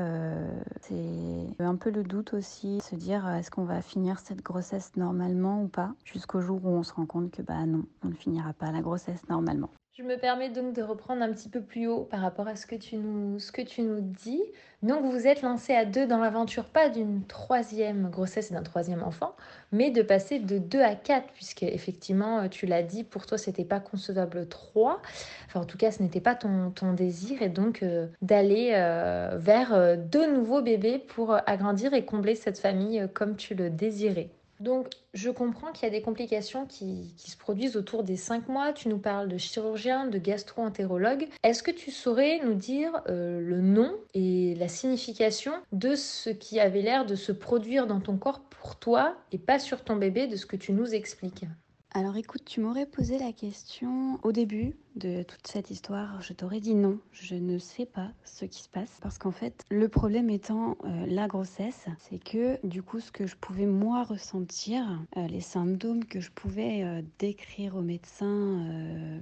c'est 0.81 1.63
un 1.63 1.75
peu 1.75 1.89
le 1.89 2.03
doute 2.03 2.33
aussi 2.33 2.80
se 2.81 2.95
dire 2.95 3.25
euh, 3.27 3.35
est-ce 3.35 3.51
qu'on 3.51 3.65
va 3.65 3.81
finir 3.81 4.19
cette 4.19 4.41
grossesse 4.41 4.95
normalement 4.95 5.63
ou 5.63 5.67
pas, 5.67 5.93
jusqu'au 6.03 6.41
jour 6.41 6.63
où 6.63 6.69
on 6.69 6.83
se 6.83 6.93
rend 6.93 7.05
compte 7.05 7.31
que 7.31 7.41
bah 7.41 7.65
non, 7.65 7.85
on 8.03 8.09
ne 8.09 8.13
finira 8.13 8.53
pas 8.53 8.71
la 8.71 8.81
grossesse 8.81 9.27
normalement. 9.29 9.69
Je 9.98 10.03
me 10.03 10.15
permets 10.15 10.50
donc 10.50 10.74
de 10.74 10.81
reprendre 10.81 11.21
un 11.21 11.33
petit 11.33 11.50
peu 11.50 11.62
plus 11.62 11.86
haut 11.86 12.05
par 12.05 12.21
rapport 12.21 12.48
à 12.48 12.55
ce 12.55 12.65
que 12.65 12.75
tu 12.75 12.95
nous, 12.95 13.39
ce 13.39 13.51
que 13.51 13.62
tu 13.62 13.81
nous 13.81 14.00
dis. 14.00 14.41
Donc 14.83 15.03
vous 15.03 15.27
êtes 15.27 15.41
lancé 15.41 15.75
à 15.75 15.83
deux 15.83 16.07
dans 16.07 16.19
l'aventure, 16.19 16.63
pas 16.63 16.88
d'une 16.88 17.25
troisième 17.27 18.10
grossesse 18.10 18.51
et 18.51 18.53
d'un 18.53 18.63
troisième 18.63 19.03
enfant, 19.03 19.36
mais 19.74 19.91
de 19.91 20.01
passer 20.01 20.39
de 20.39 20.60
deux 20.60 20.81
à 20.81 20.95
quatre, 20.95 21.27
puisque 21.33 21.63
effectivement, 21.63 22.48
tu 22.48 22.67
l'as 22.67 22.83
dit, 22.83 23.03
pour 23.03 23.25
toi, 23.25 23.38
c'était 23.38 23.65
pas 23.65 23.81
concevable 23.81 24.48
trois. 24.48 25.01
Enfin, 25.48 25.60
en 25.60 25.65
tout 25.65 25.77
cas, 25.77 25.91
ce 25.91 26.01
n'était 26.01 26.21
pas 26.21 26.36
ton, 26.36 26.71
désir, 26.93 27.41
et 27.41 27.50
donc 27.50 27.83
euh, 27.83 28.07
d'aller 28.21 28.71
euh, 28.74 29.36
vers 29.38 29.74
euh, 29.74 29.98
deux 29.98 30.33
nouveaux 30.33 30.62
bébés 30.62 31.00
pour 31.00 31.36
agrandir 31.45 31.93
et 31.93 32.05
combler 32.05 32.36
cette 32.36 32.60
famille 32.60 33.10
comme 33.13 33.36
tu 33.36 33.55
le 33.55 33.69
désirais. 33.69 34.29
Donc, 34.62 34.89
je 35.15 35.32
comprends 35.32 35.72
qu'il 35.72 35.86
y 35.86 35.88
a 35.88 35.89
des 35.89 36.03
complications 36.03 36.68
qui, 36.68 37.15
se 37.18 37.36
produisent 37.36 37.75
autour 37.75 38.03
des 38.03 38.15
5 38.15 38.48
mois. 38.48 38.74
Tu 38.74 38.89
nous 38.89 39.00
parles 39.00 39.27
de 39.27 39.38
chirurgien, 39.38 40.06
de 40.06 40.20
gastro-entérologue. 40.20 41.27
Est-ce 41.44 41.63
que 41.63 41.72
tu 41.72 41.89
saurais 41.89 42.39
nous 42.46 42.53
dire 42.53 43.01
euh, 43.10 43.41
le 43.41 43.60
nom 43.60 43.91
et 44.13 44.53
la 44.56 44.68
signification 44.68 45.53
de 45.72 45.96
ce 45.96 46.30
qui 46.30 46.60
avait 46.60 46.84
l'air 46.84 47.08
de 47.08 47.15
se 47.15 47.32
produire 47.32 47.88
dans 47.88 48.01
ton 48.01 48.18
corps 48.18 48.41
pour 48.41 48.75
toi 48.75 49.15
et 49.32 49.39
pas 49.39 49.58
sur 49.58 49.84
ton 49.84 49.96
bébé, 49.96 50.27
de 50.27 50.36
ce 50.36 50.46
que 50.46 50.56
tu 50.56 50.74
nous 50.74 50.94
expliques? 50.94 51.46
Alors 51.94 52.15
écoute, 52.15 52.46
tu 52.46 52.62
m'aurais 52.62 52.86
posé 52.86 53.18
la 53.18 53.34
question 53.34 54.20
au 54.24 54.32
début 54.32 54.77
de 54.95 55.24
toute 55.24 55.48
cette 55.48 55.71
histoire, 55.71 56.21
je 56.21 56.33
t'aurais 56.33 56.60
dit 56.60 56.75
non, 56.75 57.00
je 57.12 57.36
ne 57.36 57.57
sais 57.57 57.86
pas 57.86 58.12
ce 58.24 58.45
qui 58.45 58.62
se 58.62 58.69
passe. 58.69 58.98
Parce 59.01 59.17
qu'en 59.17 59.31
fait, 59.31 59.63
le 59.69 59.88
problème 59.88 60.29
étant 60.29 60.77
euh, 60.83 61.05
la 61.07 61.27
grossesse, 61.27 61.86
c'est 62.00 62.21
que 62.21 62.65
du 62.65 62.83
coup, 62.83 63.00
ce 63.00 63.12
que 63.12 63.27
je 63.27 63.36
pouvais 63.36 63.65
moi 63.65 64.03
ressentir, 64.03 64.83
euh, 65.17 65.27
les 65.27 65.41
symptômes 65.41 66.03
que 66.05 66.19
je 66.19 66.31
pouvais 66.31 66.83
euh, 66.83 67.01
décrire 67.19 67.75
au 67.75 67.81
médecin, 67.81 68.31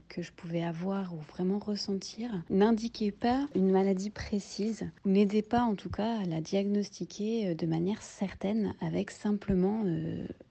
que 0.07 0.21
je 0.21 0.31
pouvais 0.31 0.63
avoir 0.63 1.13
ou 1.13 1.19
vraiment 1.33 1.59
ressentir, 1.59 2.31
n'indiquaient 2.49 3.11
pas 3.11 3.47
une 3.55 3.71
maladie 3.71 4.09
précise, 4.09 4.89
ou 5.05 5.09
n'aidaient 5.09 5.41
pas 5.41 5.61
en 5.61 5.75
tout 5.75 5.89
cas 5.89 6.19
à 6.19 6.25
la 6.25 6.41
diagnostiquer 6.41 7.55
de 7.55 7.65
manière 7.65 8.01
certaine 8.01 8.73
avec 8.81 9.11
simplement 9.11 9.83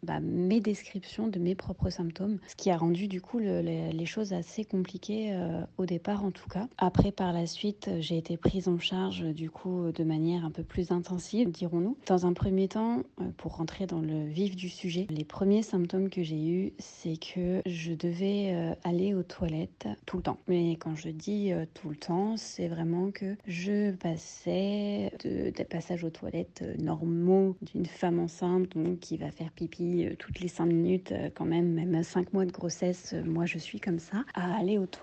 bah, 0.03 0.21
mes 0.21 0.61
descriptions 0.61 1.29
de 1.29 1.39
mes 1.39 1.55
propres 1.55 1.91
symptômes 1.91 2.39
ce 2.47 2.55
qui 2.57 2.71
a 2.71 2.77
rendu 2.77 3.09
du 3.09 3.21
coup 3.21 3.39
les 3.39 4.07
choses 4.07 4.33
assez 4.33 4.65
compliquées 4.65 5.08
euh, 5.11 5.63
au 5.77 5.87
départ 5.87 6.25
en 6.25 6.31
tout 6.31 6.49
cas. 6.49 6.69
Après 6.79 7.13
par 7.13 7.33
la 7.33 7.47
suite, 7.47 7.91
j'ai 8.01 8.17
été 8.17 8.37
prise 8.37 8.69
en 8.69 8.79
charge 8.79 9.23
du 9.23 9.51
coup 9.51 9.91
de 9.93 10.05
manière 10.05 10.45
un 10.45 10.51
peu 10.51 10.63
plus 10.63 10.91
intensive, 10.91 11.51
dirons-nous. 11.51 11.97
Dans 12.07 12.27
un 12.27 12.33
premier 12.33 12.69
temps, 12.69 13.03
euh, 13.21 13.25
pour 13.37 13.57
rentrer 13.57 13.87
dans 13.87 14.01
le 14.01 14.27
vif 14.27 14.57
du 14.57 14.69
sujet, 14.69 15.07
les 15.11 15.25
premiers 15.25 15.63
symptômes 15.63 16.11
que 16.11 16.23
j'ai 16.23 16.49
eus, 16.49 16.73
c'est 16.79 17.17
que 17.17 17.63
je 17.67 17.93
devais 17.93 18.53
euh, 18.55 18.75
aller 18.85 19.15
aux 19.15 19.23
toilettes 19.23 19.89
tout 20.07 20.19
le 20.19 20.23
temps. 20.23 20.39
Mais 20.49 20.73
quand 20.77 20.95
je 20.95 21.09
dis 21.09 21.53
tout 21.75 21.91
le 21.91 21.97
temps, 21.97 22.37
c'est 22.37 22.69
vraiment 22.69 23.11
que 23.11 23.37
je 23.47 23.93
passais 23.93 25.13
de, 25.25 25.51
des 25.51 25.65
passages 25.65 26.05
aux 26.05 26.11
toilettes 26.11 26.65
normaux 26.79 27.57
d'une 27.73 27.87
femme 27.87 28.19
enceinte 28.19 28.77
donc 28.77 29.01
qui 29.01 29.17
va 29.17 29.31
faire 29.31 29.51
pipi 29.53 30.09
toutes 30.19 30.41
les 30.41 30.49
5 30.49 30.67
minutes 30.67 31.13
quand 31.35 31.45
même, 31.45 31.73
même 31.73 32.03
5 32.03 32.33
mois 32.33 32.45
de 32.45 32.53
grossesse, 32.53 33.13
euh, 33.15 33.23
moi 33.25 33.47
je 33.47 33.59
suis 33.59 33.81
comme 33.81 33.99
ça, 33.99 34.25
à 34.35 34.57
aller 34.59 34.79
aux 34.79 34.87
toilettes 34.87 34.98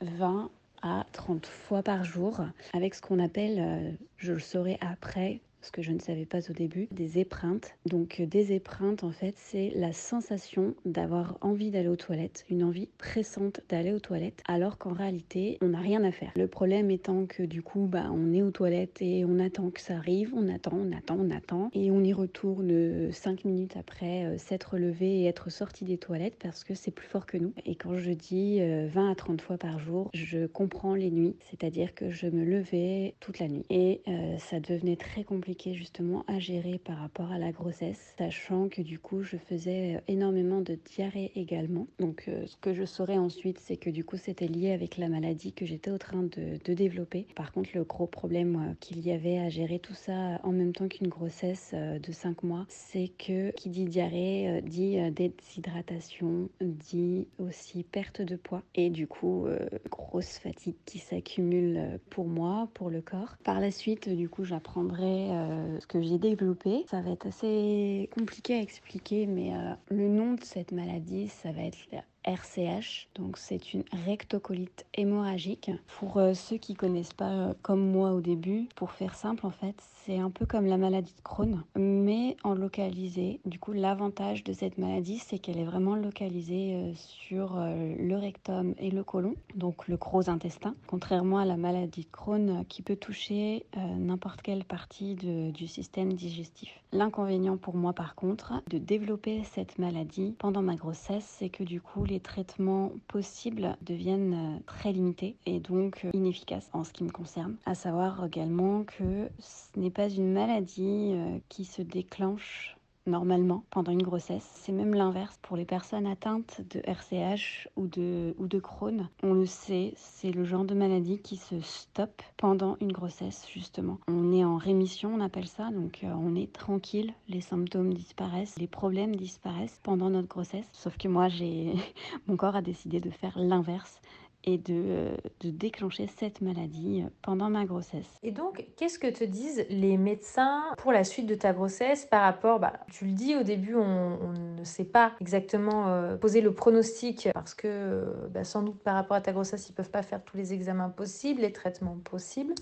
20 0.00 0.50
à 0.82 1.04
30 1.12 1.46
fois 1.46 1.82
par 1.82 2.04
jour 2.04 2.40
avec 2.72 2.94
ce 2.94 3.00
qu'on 3.00 3.18
appelle, 3.18 3.58
euh, 3.58 3.90
je 4.18 4.32
le 4.32 4.38
saurai 4.38 4.78
après, 4.80 5.40
ce 5.64 5.72
que 5.72 5.82
je 5.82 5.92
ne 5.92 5.98
savais 5.98 6.26
pas 6.26 6.50
au 6.50 6.52
début, 6.52 6.88
des 6.90 7.18
épreintes. 7.18 7.74
Donc 7.86 8.20
euh, 8.20 8.26
des 8.26 8.52
épreintes, 8.52 9.02
en 9.02 9.10
fait, 9.10 9.34
c'est 9.36 9.72
la 9.74 9.92
sensation 9.92 10.74
d'avoir 10.84 11.38
envie 11.40 11.70
d'aller 11.70 11.88
aux 11.88 11.96
toilettes, 11.96 12.44
une 12.50 12.62
envie 12.62 12.88
pressante 12.98 13.60
d'aller 13.68 13.92
aux 13.92 13.98
toilettes, 13.98 14.42
alors 14.46 14.78
qu'en 14.78 14.92
réalité, 14.92 15.58
on 15.62 15.68
n'a 15.68 15.80
rien 15.80 16.04
à 16.04 16.12
faire. 16.12 16.32
Le 16.36 16.46
problème 16.46 16.90
étant 16.90 17.26
que 17.26 17.42
du 17.42 17.62
coup, 17.62 17.86
bah, 17.86 18.10
on 18.12 18.32
est 18.32 18.42
aux 18.42 18.50
toilettes 18.50 19.00
et 19.00 19.24
on 19.24 19.38
attend 19.38 19.70
que 19.70 19.80
ça 19.80 19.96
arrive, 19.96 20.32
on 20.34 20.48
attend, 20.48 20.76
on 20.76 20.92
attend, 20.92 21.16
on 21.18 21.30
attend, 21.30 21.70
et 21.72 21.90
on 21.90 22.02
y 22.04 22.12
retourne 22.12 23.10
5 23.10 23.44
minutes 23.44 23.76
après 23.76 24.24
euh, 24.24 24.38
s'être 24.38 24.76
levé 24.76 25.22
et 25.22 25.26
être 25.26 25.50
sorti 25.50 25.84
des 25.84 25.98
toilettes 25.98 26.36
parce 26.38 26.62
que 26.62 26.74
c'est 26.74 26.90
plus 26.90 27.06
fort 27.06 27.26
que 27.26 27.38
nous. 27.38 27.54
Et 27.64 27.74
quand 27.74 27.96
je 27.96 28.10
dis 28.10 28.58
20 28.58 28.64
euh, 28.64 29.10
à 29.10 29.14
30 29.14 29.40
fois 29.40 29.56
par 29.56 29.78
jour, 29.78 30.10
je 30.12 30.46
comprends 30.46 30.94
les 30.94 31.10
nuits, 31.10 31.36
c'est-à-dire 31.50 31.94
que 31.94 32.10
je 32.10 32.26
me 32.26 32.44
levais 32.44 33.14
toute 33.20 33.38
la 33.38 33.48
nuit. 33.48 33.64
Et 33.70 34.02
ça 34.38 34.60
devenait 34.60 34.96
très 34.96 35.24
compliqué 35.24 35.53
justement 35.72 36.24
à 36.26 36.38
gérer 36.38 36.78
par 36.78 36.98
rapport 36.98 37.30
à 37.32 37.38
la 37.38 37.52
grossesse, 37.52 38.14
sachant 38.18 38.68
que 38.68 38.82
du 38.82 38.98
coup 38.98 39.22
je 39.22 39.36
faisais 39.36 40.02
énormément 40.08 40.60
de 40.60 40.74
diarrhée 40.74 41.32
également. 41.36 41.86
Donc 41.98 42.24
euh, 42.28 42.46
ce 42.46 42.56
que 42.56 42.74
je 42.74 42.84
saurais 42.84 43.16
ensuite, 43.16 43.58
c'est 43.60 43.76
que 43.76 43.90
du 43.90 44.04
coup 44.04 44.16
c'était 44.16 44.46
lié 44.46 44.72
avec 44.72 44.98
la 44.98 45.08
maladie 45.08 45.52
que 45.52 45.66
j'étais 45.66 45.90
en 45.90 45.98
train 45.98 46.22
de, 46.22 46.58
développer. 46.74 47.26
Par 47.36 47.52
contre, 47.52 47.70
le 47.74 47.84
gros 47.84 48.06
problème 48.06 48.56
euh, 48.56 48.74
qu'il 48.80 49.00
y 49.00 49.12
avait 49.12 49.38
à 49.38 49.48
gérer 49.48 49.78
tout 49.78 49.94
ça 49.94 50.40
en 50.42 50.50
même 50.50 50.72
temps 50.72 50.88
qu'une 50.88 51.08
grossesse 51.08 51.70
euh, 51.74 51.98
de 51.98 52.12
5 52.12 52.42
mois, 52.42 52.66
c'est 52.68 53.08
que 53.16 53.52
qui 53.52 53.68
dit 53.68 53.84
diarrhée 53.84 54.60
dit 54.62 54.96
déshydratation, 55.12 56.48
dit 56.60 57.26
aussi 57.38 57.84
perte 57.84 58.22
de 58.22 58.36
poids 58.36 58.62
et 58.74 58.90
du 58.90 59.06
coup 59.06 59.46
grosse 59.90 60.38
fatigue 60.38 60.74
qui 60.84 60.98
s'accumule 60.98 62.00
pour 62.10 62.26
moi, 62.26 62.68
pour 62.74 62.90
le 62.90 63.00
corps. 63.00 63.36
Par 63.44 63.60
la 63.60 63.70
suite, 63.70 64.08
du 64.08 64.28
coup, 64.28 64.44
j'apprendrai 64.44 65.28
euh, 65.44 65.80
ce 65.80 65.86
que 65.86 66.02
j'ai 66.02 66.18
développé. 66.18 66.84
Ça 66.88 67.00
va 67.00 67.10
être 67.10 67.26
assez 67.26 68.08
compliqué 68.16 68.54
à 68.54 68.60
expliquer, 68.60 69.26
mais 69.26 69.54
euh, 69.54 69.74
le 69.88 70.08
nom 70.08 70.34
de 70.34 70.42
cette 70.42 70.72
maladie, 70.72 71.28
ça 71.28 71.52
va 71.52 71.62
être 71.62 71.78
RCH. 72.24 73.08
Donc 73.14 73.38
c'est 73.38 73.74
une 73.74 73.84
rectocolite 74.06 74.86
hémorragique. 74.94 75.70
Pour 75.98 76.18
euh, 76.18 76.34
ceux 76.34 76.56
qui 76.56 76.74
connaissent 76.74 77.12
pas 77.12 77.54
comme 77.62 77.86
moi 77.86 78.12
au 78.12 78.20
début, 78.20 78.68
pour 78.74 78.92
faire 78.92 79.14
simple 79.14 79.46
en 79.46 79.50
fait, 79.50 79.76
c'est 80.04 80.18
un 80.18 80.30
peu 80.30 80.46
comme 80.46 80.66
la 80.66 80.76
maladie 80.76 81.14
de 81.14 81.22
Crohn, 81.22 81.62
mais 81.76 82.36
en 82.44 82.54
localisé. 82.54 83.40
Du 83.44 83.58
coup, 83.58 83.72
l'avantage 83.72 84.44
de 84.44 84.52
cette 84.52 84.78
maladie, 84.78 85.18
c'est 85.18 85.38
qu'elle 85.38 85.58
est 85.58 85.64
vraiment 85.64 85.96
localisée 85.96 86.74
euh, 86.74 86.92
sur 86.94 87.56
le 87.56 88.16
rectum 88.16 88.74
et 88.78 88.90
le 88.90 89.02
côlon, 89.04 89.34
donc 89.54 89.88
le 89.88 89.96
gros 89.96 90.28
intestin, 90.28 90.74
contrairement 90.86 91.38
à 91.38 91.44
la 91.44 91.56
maladie 91.56 92.02
de 92.02 92.10
Crohn 92.10 92.64
qui 92.68 92.82
peut 92.82 92.96
toucher 92.96 93.66
n'importe 93.76 94.42
quelle 94.42 94.64
partie 94.64 95.14
du 95.14 95.66
système 95.66 96.12
digestif. 96.12 96.80
L'inconvénient 96.94 97.56
pour 97.56 97.74
moi 97.74 97.92
par 97.92 98.14
contre 98.14 98.62
de 98.70 98.78
développer 98.78 99.42
cette 99.42 99.80
maladie 99.80 100.36
pendant 100.38 100.62
ma 100.62 100.76
grossesse, 100.76 101.24
c'est 101.24 101.48
que 101.48 101.64
du 101.64 101.80
coup 101.80 102.04
les 102.04 102.20
traitements 102.20 102.92
possibles 103.08 103.76
deviennent 103.82 104.34
euh, 104.34 104.62
très 104.64 104.92
limités 104.92 105.34
et 105.44 105.58
donc 105.58 106.02
euh, 106.04 106.10
inefficaces 106.14 106.70
en 106.72 106.84
ce 106.84 106.92
qui 106.92 107.02
me 107.02 107.10
concerne. 107.10 107.56
À 107.66 107.74
savoir 107.74 108.24
également 108.24 108.84
que 108.84 109.28
ce 109.40 109.76
n'est 109.76 109.90
pas 109.94 110.10
une 110.10 110.32
maladie 110.32 111.12
euh, 111.14 111.38
qui 111.48 111.64
se 111.64 111.80
déclenche 111.80 112.76
normalement 113.06 113.64
pendant 113.70 113.92
une 113.92 114.02
grossesse. 114.02 114.48
C'est 114.54 114.72
même 114.72 114.94
l'inverse 114.94 115.38
pour 115.42 115.56
les 115.56 115.64
personnes 115.64 116.06
atteintes 116.06 116.62
de 116.70 116.80
RCH 116.84 117.68
ou 117.76 117.86
de, 117.86 118.34
ou 118.38 118.46
de 118.46 118.58
Crohn. 118.58 119.08
On 119.22 119.34
le 119.34 119.46
sait, 119.46 119.92
c'est 119.96 120.32
le 120.32 120.44
genre 120.44 120.64
de 120.64 120.74
maladie 120.74 121.20
qui 121.20 121.36
se 121.36 121.60
stoppe 121.60 122.22
pendant 122.36 122.76
une 122.80 122.92
grossesse 122.92 123.46
justement. 123.52 123.98
On 124.08 124.32
est 124.32 124.44
en 124.44 124.56
rémission, 124.56 125.12
on 125.14 125.20
appelle 125.20 125.48
ça, 125.48 125.70
donc 125.70 126.00
euh, 126.02 126.12
on 126.12 126.34
est 126.34 126.52
tranquille, 126.52 127.12
les 127.28 127.40
symptômes 127.40 127.92
disparaissent, 127.92 128.58
les 128.58 128.66
problèmes 128.66 129.16
disparaissent 129.16 129.80
pendant 129.82 130.10
notre 130.10 130.28
grossesse. 130.28 130.68
Sauf 130.72 130.96
que 130.96 131.08
moi, 131.08 131.28
j'ai 131.28 131.74
mon 132.26 132.36
corps 132.36 132.56
a 132.56 132.62
décidé 132.62 133.00
de 133.00 133.10
faire 133.10 133.38
l'inverse 133.38 134.00
et 134.44 134.60
euh, 134.70 135.16
de, 135.40 135.50
déclencher 135.50 136.06
cette 136.06 136.40
maladie 136.40 137.02
euh, 137.02 137.08
pendant 137.22 137.48
ma 137.48 137.64
grossesse. 137.64 138.06
Et 138.22 138.30
donc, 138.30 138.66
qu'est-ce 138.76 138.98
que 138.98 139.10
te 139.10 139.24
disent 139.24 139.64
les 139.70 139.96
médecins 139.96 140.62
pour 140.78 140.92
la 140.92 141.04
suite 141.04 141.26
de 141.26 141.34
ta 141.34 141.52
grossesse 141.52 142.04
par 142.04 142.22
rapport, 142.22 142.60
bah, 142.60 142.74
tu 142.92 143.06
le 143.06 143.12
dis 143.12 143.34
au 143.36 143.42
début, 143.42 143.74
on, 143.74 144.32
ne 144.58 144.64
sait 144.64 144.84
pas 144.84 145.12
exactement 145.20 145.88
euh, 145.88 146.16
poser 146.16 146.40
le 146.40 146.52
pronostic 146.52 147.28
parce 147.34 147.54
que 147.54 148.04
bah, 148.30 148.44
sans 148.44 148.62
doute 148.62 148.78
par 148.82 148.94
rapport 148.94 149.16
à 149.16 149.20
ta 149.20 149.32
grossesse, 149.32 149.68
ils 149.68 149.72
ne 149.72 149.76
peuvent 149.76 149.90
pas 149.90 150.02
faire 150.02 150.22
tous 150.22 150.36
les 150.36 150.52
examens 150.52 150.88
possibles, 150.88 151.42
les 151.42 151.52
traitements 151.52 151.98
possibles. 152.02 152.54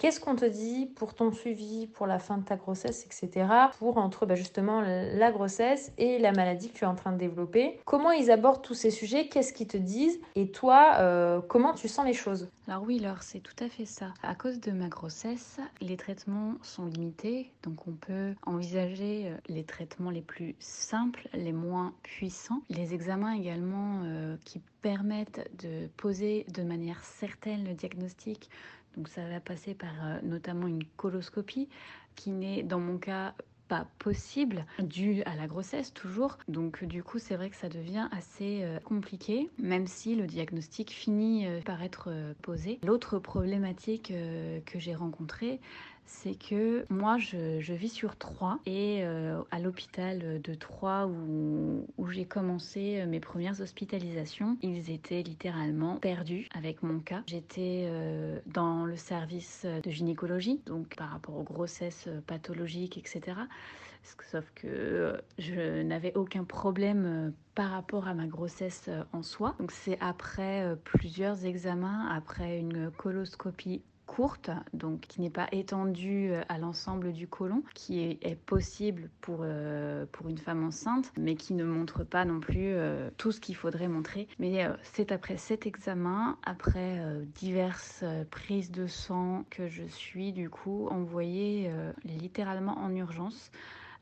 Qu'est-ce 0.00 0.18
qu'on 0.18 0.34
te 0.34 0.46
dit 0.46 0.86
pour 0.86 1.12
ton 1.12 1.30
suivi, 1.30 1.86
pour 1.86 2.06
la 2.06 2.18
fin 2.18 2.38
de 2.38 2.42
ta 2.42 2.56
grossesse, 2.56 3.04
etc. 3.04 3.46
Pour 3.78 3.98
entre 3.98 4.24
bah, 4.24 4.34
justement 4.34 4.80
la 4.80 5.30
grossesse 5.30 5.92
et 5.98 6.18
la 6.18 6.32
maladie 6.32 6.70
que 6.70 6.78
tu 6.78 6.84
es 6.84 6.86
en 6.86 6.94
train 6.94 7.12
de 7.12 7.18
développer. 7.18 7.78
Comment 7.84 8.10
ils 8.10 8.30
abordent 8.30 8.62
tous 8.62 8.72
ces 8.72 8.90
sujets? 8.90 9.28
Qu'est-ce 9.28 9.52
qu'ils 9.52 9.66
te 9.66 9.76
disent? 9.76 10.18
Et 10.36 10.50
toi, 10.50 10.94
euh, 11.00 11.42
comment 11.46 11.74
tu 11.74 11.86
sens 11.86 12.06
les 12.06 12.14
choses? 12.14 12.48
Alors 12.66 12.84
oui, 12.84 12.98
Laure, 12.98 13.22
c'est 13.22 13.40
tout 13.40 13.62
à 13.62 13.68
fait 13.68 13.84
ça. 13.84 14.14
À 14.22 14.34
cause 14.34 14.58
de 14.60 14.70
ma 14.70 14.88
grossesse, 14.88 15.60
les 15.82 15.98
traitements 15.98 16.54
sont 16.62 16.86
limités. 16.86 17.52
Donc 17.62 17.86
on 17.86 17.92
peut 17.92 18.32
envisager 18.46 19.26
euh, 19.26 19.36
les 19.48 19.64
traitements 19.64 20.10
les 20.10 20.22
plus 20.22 20.54
simples, 20.60 21.28
les 21.34 21.52
moins 21.52 21.92
puissants. 22.04 22.62
Les 22.70 22.94
examens 22.94 23.32
également 23.32 24.00
euh, 24.04 24.36
qui 24.46 24.62
permettent 24.80 25.50
de 25.62 25.88
poser 25.96 26.46
de 26.54 26.62
manière 26.62 27.04
certaine 27.04 27.64
le 27.64 27.74
diagnostic 27.74 28.48
donc 28.96 29.08
ça 29.08 29.26
va 29.28 29.40
passer 29.40 29.74
par 29.74 29.92
euh, 30.04 30.18
notamment 30.22 30.66
une 30.66 30.84
coloscopie 30.96 31.68
qui 32.16 32.30
n'est 32.30 32.62
dans 32.62 32.80
mon 32.80 32.98
cas 32.98 33.34
pas 33.68 33.86
possible 34.00 34.66
dû 34.80 35.22
à 35.22 35.36
la 35.36 35.46
grossesse 35.46 35.94
toujours. 35.94 36.38
Donc 36.48 36.84
du 36.84 37.04
coup 37.04 37.20
c'est 37.20 37.36
vrai 37.36 37.50
que 37.50 37.56
ça 37.56 37.68
devient 37.68 38.08
assez 38.10 38.64
euh, 38.64 38.80
compliqué 38.80 39.48
même 39.58 39.86
si 39.86 40.16
le 40.16 40.26
diagnostic 40.26 40.90
finit 40.90 41.46
euh, 41.46 41.60
par 41.60 41.80
être 41.82 42.12
posé. 42.42 42.80
L'autre 42.82 43.20
problématique 43.20 44.12
que 44.66 44.78
j'ai 44.78 44.94
rencontrée 44.94 45.60
c'est 46.06 46.34
que 46.34 46.84
moi 46.90 47.18
je, 47.18 47.72
vis 47.72 47.88
sur 47.88 48.16
Troyes 48.16 48.58
et 48.66 49.00
euh, 49.02 49.40
à 49.50 49.58
l'hôpital 49.58 50.40
de 50.42 50.54
Troyes 50.54 51.06
où, 51.06 51.86
j'ai 52.10 52.24
commencé 52.24 53.04
mes 53.06 53.20
premières 53.20 53.60
hospitalisations, 53.60 54.58
ils 54.62 54.90
étaient 54.90 55.22
littéralement 55.22 55.96
perdus 55.96 56.48
avec 56.52 56.82
mon 56.82 56.98
cas. 56.98 57.22
J'étais 57.26 57.86
euh, 57.88 58.40
dans 58.46 58.84
le 58.84 58.96
service 58.96 59.64
de 59.64 59.90
gynécologie, 59.90 60.60
donc 60.66 60.96
par 60.96 61.10
rapport 61.10 61.36
aux 61.36 61.44
grossesses 61.44 62.08
pathologiques, 62.26 62.98
etc. 62.98 63.38
Sauf 64.30 64.50
que 64.54 65.20
je 65.38 65.82
n'avais 65.82 66.12
aucun 66.16 66.44
problème 66.44 67.32
par 67.54 67.70
rapport 67.70 68.08
à 68.08 68.14
ma 68.14 68.26
grossesse 68.26 68.90
en 69.12 69.22
soi. 69.22 69.54
Donc 69.60 69.70
c'est 69.70 69.98
après 70.00 70.74
plusieurs 70.84 71.44
examens, 71.44 72.08
après 72.08 72.58
une 72.58 72.90
coloscopie 72.90 73.82
courte, 74.10 74.50
donc 74.74 75.02
qui 75.02 75.20
n'est 75.20 75.30
pas 75.30 75.46
étendue 75.52 76.32
euh, 76.32 76.42
à 76.48 76.58
l'ensemble 76.58 77.12
du 77.12 77.28
côlon, 77.28 77.62
qui 77.74 78.00
est, 78.00 78.34
possible 78.34 79.08
pour, 79.20 79.40
euh, 79.42 80.04
pour 80.10 80.28
une 80.28 80.38
femme 80.38 80.64
enceinte, 80.64 81.12
mais 81.16 81.36
qui 81.36 81.54
ne 81.54 81.62
montre 81.62 82.02
pas 82.02 82.24
non 82.24 82.40
plus 82.40 82.74
euh, 82.74 83.08
tout 83.18 83.30
ce 83.30 83.40
qu'il 83.40 83.54
faudrait 83.54 83.86
montrer. 83.86 84.26
Mais 84.40 84.66
c'est 84.82 85.12
après 85.12 85.36
cet 85.36 85.64
examen, 85.64 86.36
après 86.42 87.00
diverses 87.36 88.04
prises 88.30 88.72
de 88.72 88.88
sang, 88.88 89.44
que 89.50 89.68
je 89.68 89.84
suis 89.84 90.32
du 90.32 90.50
coup 90.50 90.88
envoyée 90.88 91.70
littéralement 92.04 92.78
en 92.78 92.94
urgence 92.94 93.52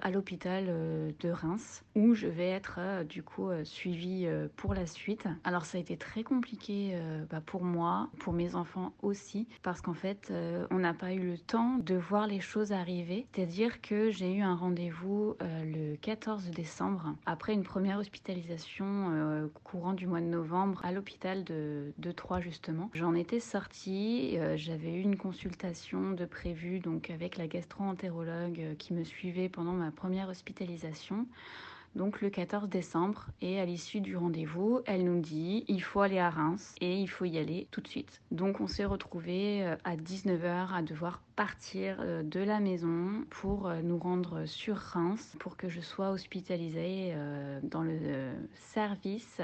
à 0.00 0.10
l'hôpital 0.10 0.66
euh, 0.68 1.10
de 1.20 1.30
Reims 1.30 1.84
où 1.94 2.14
je 2.14 2.26
vais 2.26 2.48
être 2.48 2.76
euh, 2.78 3.04
du 3.04 3.22
coup 3.22 3.48
euh, 3.50 3.64
suivie 3.64 4.28
pour 4.56 4.74
la 4.74 4.86
suite. 4.86 5.26
Alors 5.44 5.64
ça 5.64 5.78
a 5.78 5.80
été 5.80 5.96
très 5.96 6.22
compliqué 6.22 6.98
bah, 7.30 7.40
pour 7.44 7.64
moi, 7.64 8.08
pour 8.18 8.32
mes 8.32 8.54
enfants 8.54 8.92
aussi, 9.02 9.46
parce 9.62 9.80
qu'en 9.80 9.94
fait 9.94 10.32
on 10.70 10.78
n'a 10.78 10.94
pas 10.94 11.12
eu 11.12 11.20
le 11.20 11.38
temps 11.38 11.76
de 11.78 11.94
voir 11.94 12.26
les 12.26 12.40
choses 12.40 12.72
arriver. 12.72 13.26
C'est-à-dire 13.32 13.80
que 13.80 14.10
j'ai 14.10 14.32
eu 14.34 14.42
un 14.42 14.54
rendez-vous 14.54 15.36
le 15.40 15.96
14 15.96 16.50
décembre 16.50 17.14
après 17.26 17.54
une 17.54 17.62
première 17.62 17.98
hospitalisation 17.98 19.50
courant 19.64 19.92
du 19.92 20.06
mois 20.06 20.20
de 20.20 20.26
novembre 20.26 20.80
à 20.84 20.92
l'hôpital 20.92 21.44
de, 21.44 21.92
de 21.98 22.12
Troyes 22.12 22.40
justement. 22.40 22.90
J'en 22.94 23.14
étais 23.14 23.40
sortie, 23.40 24.38
j'avais 24.56 24.92
eu 24.92 25.00
une 25.00 25.16
consultation 25.16 26.12
de 26.12 26.24
prévu 26.24 26.80
donc 26.80 27.10
avec 27.10 27.36
la 27.36 27.46
gastro-entérologue 27.46 28.76
qui 28.78 28.92
me 28.94 29.04
suivait 29.04 29.48
pendant 29.48 29.72
ma 29.72 29.87
première 29.90 30.28
hospitalisation, 30.28 31.26
donc 31.94 32.20
le 32.20 32.30
14 32.30 32.68
décembre. 32.68 33.26
Et 33.40 33.60
à 33.60 33.64
l'issue 33.64 34.00
du 34.00 34.16
rendez-vous, 34.16 34.80
elle 34.86 35.04
nous 35.04 35.20
dit 35.20 35.64
il 35.68 35.82
faut 35.82 36.00
aller 36.00 36.18
à 36.18 36.30
Reims 36.30 36.74
et 36.80 36.96
il 36.96 37.08
faut 37.08 37.24
y 37.24 37.38
aller 37.38 37.68
tout 37.70 37.80
de 37.80 37.88
suite. 37.88 38.20
Donc 38.30 38.60
on 38.60 38.66
s'est 38.66 38.84
retrouvé 38.84 39.64
euh, 39.64 39.76
à 39.84 39.96
19h 39.96 40.72
à 40.74 40.82
devoir 40.82 41.22
partir 41.38 41.98
euh, 42.00 42.24
de 42.24 42.40
la 42.40 42.58
maison 42.58 43.24
pour 43.30 43.68
euh, 43.68 43.80
nous 43.80 43.96
rendre 43.96 44.44
sur 44.44 44.76
Reims 44.76 45.36
pour 45.38 45.56
que 45.56 45.68
je 45.68 45.80
sois 45.80 46.10
hospitalisée 46.10 47.14
dans 47.62 47.82
le 47.82 48.32
service 48.54 49.40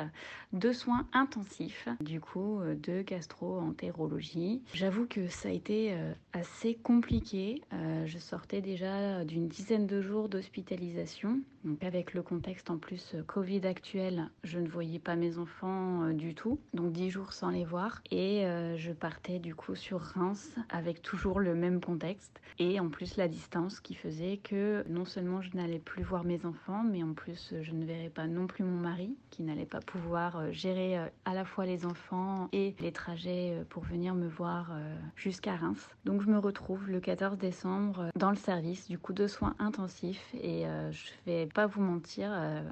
de 0.53 0.73
soins 0.73 1.07
intensifs, 1.12 1.88
du 2.01 2.21
coup 2.21 2.61
de 2.64 3.03
gastro-entérologie. 3.03 4.62
J'avoue 4.73 5.07
que 5.07 5.29
ça 5.29 5.49
a 5.49 5.53
été 5.53 5.97
assez 6.33 6.75
compliqué. 6.75 7.62
Je 8.05 8.18
sortais 8.18 8.61
déjà 8.61 9.25
d'une 9.25 9.49
dizaine 9.49 9.87
de 9.87 10.01
jours 10.01 10.29
d'hospitalisation. 10.29 11.40
Donc 11.64 11.83
avec 11.83 12.12
le 12.12 12.23
contexte 12.23 12.71
en 12.71 12.77
plus 12.77 13.16
Covid 13.27 13.66
actuel, 13.66 14.29
je 14.42 14.59
ne 14.59 14.68
voyais 14.68 14.99
pas 14.99 15.16
mes 15.16 15.38
enfants 15.38 16.11
du 16.11 16.35
tout. 16.35 16.59
Donc 16.73 16.92
dix 16.92 17.11
jours 17.11 17.33
sans 17.33 17.51
les 17.51 17.64
voir. 17.64 18.03
Et 18.11 18.45
je 18.77 18.92
partais 18.92 19.38
du 19.38 19.55
coup 19.55 19.75
sur 19.75 20.01
Reims 20.01 20.55
avec 20.71 21.03
toujours 21.03 21.40
le 21.40 21.55
même 21.55 21.81
contexte 21.85 22.40
et 22.59 22.81
en 22.81 22.88
plus 22.88 23.16
la 23.16 23.29
distance 23.29 23.81
qui 23.81 23.94
faisait 23.94 24.38
que 24.38 24.85
non 24.88 25.05
seulement 25.05 25.42
je 25.42 25.51
n'allais 25.57 25.79
plus 25.79 26.03
voir 26.03 26.25
mes 26.25 26.47
enfants, 26.47 26.83
mais 26.85 27.03
en 27.03 27.12
plus 27.12 27.55
je 27.61 27.73
ne 27.73 27.85
verrais 27.85 28.11
pas 28.11 28.27
non 28.27 28.47
plus 28.47 28.64
mon 28.64 28.79
mari 28.79 29.14
qui 29.31 29.42
n'allait 29.42 29.66
pas 29.66 29.81
pouvoir 29.81 30.37
euh, 30.37 30.53
gérer 30.53 30.99
euh, 30.99 31.07
à 31.25 31.35
la 31.35 31.44
fois 31.44 31.66
les 31.66 31.87
enfants 31.87 32.49
et 32.53 32.75
les 32.79 32.92
trajets 32.92 33.51
euh, 33.53 33.64
pour 33.68 33.83
venir 33.83 34.14
me 34.14 34.29
voir 34.29 34.73
jusqu'à 35.16 35.57
Reims. 35.57 35.88
Donc 36.05 36.23
je 36.23 36.29
me 36.29 36.38
retrouve 36.38 36.88
le 36.88 37.01
14 37.01 37.38
décembre 37.38 38.11
dans 38.16 38.31
le 38.31 38.37
service 38.37 38.88
du 38.88 38.99
coup 38.99 39.12
de 39.12 39.27
soins 39.27 39.55
intensifs 39.59 40.35
et 40.35 40.64
je 40.90 41.11
vais 41.27 41.47
pas 41.47 41.66
vous 41.66 41.81
mentir, 41.81 42.31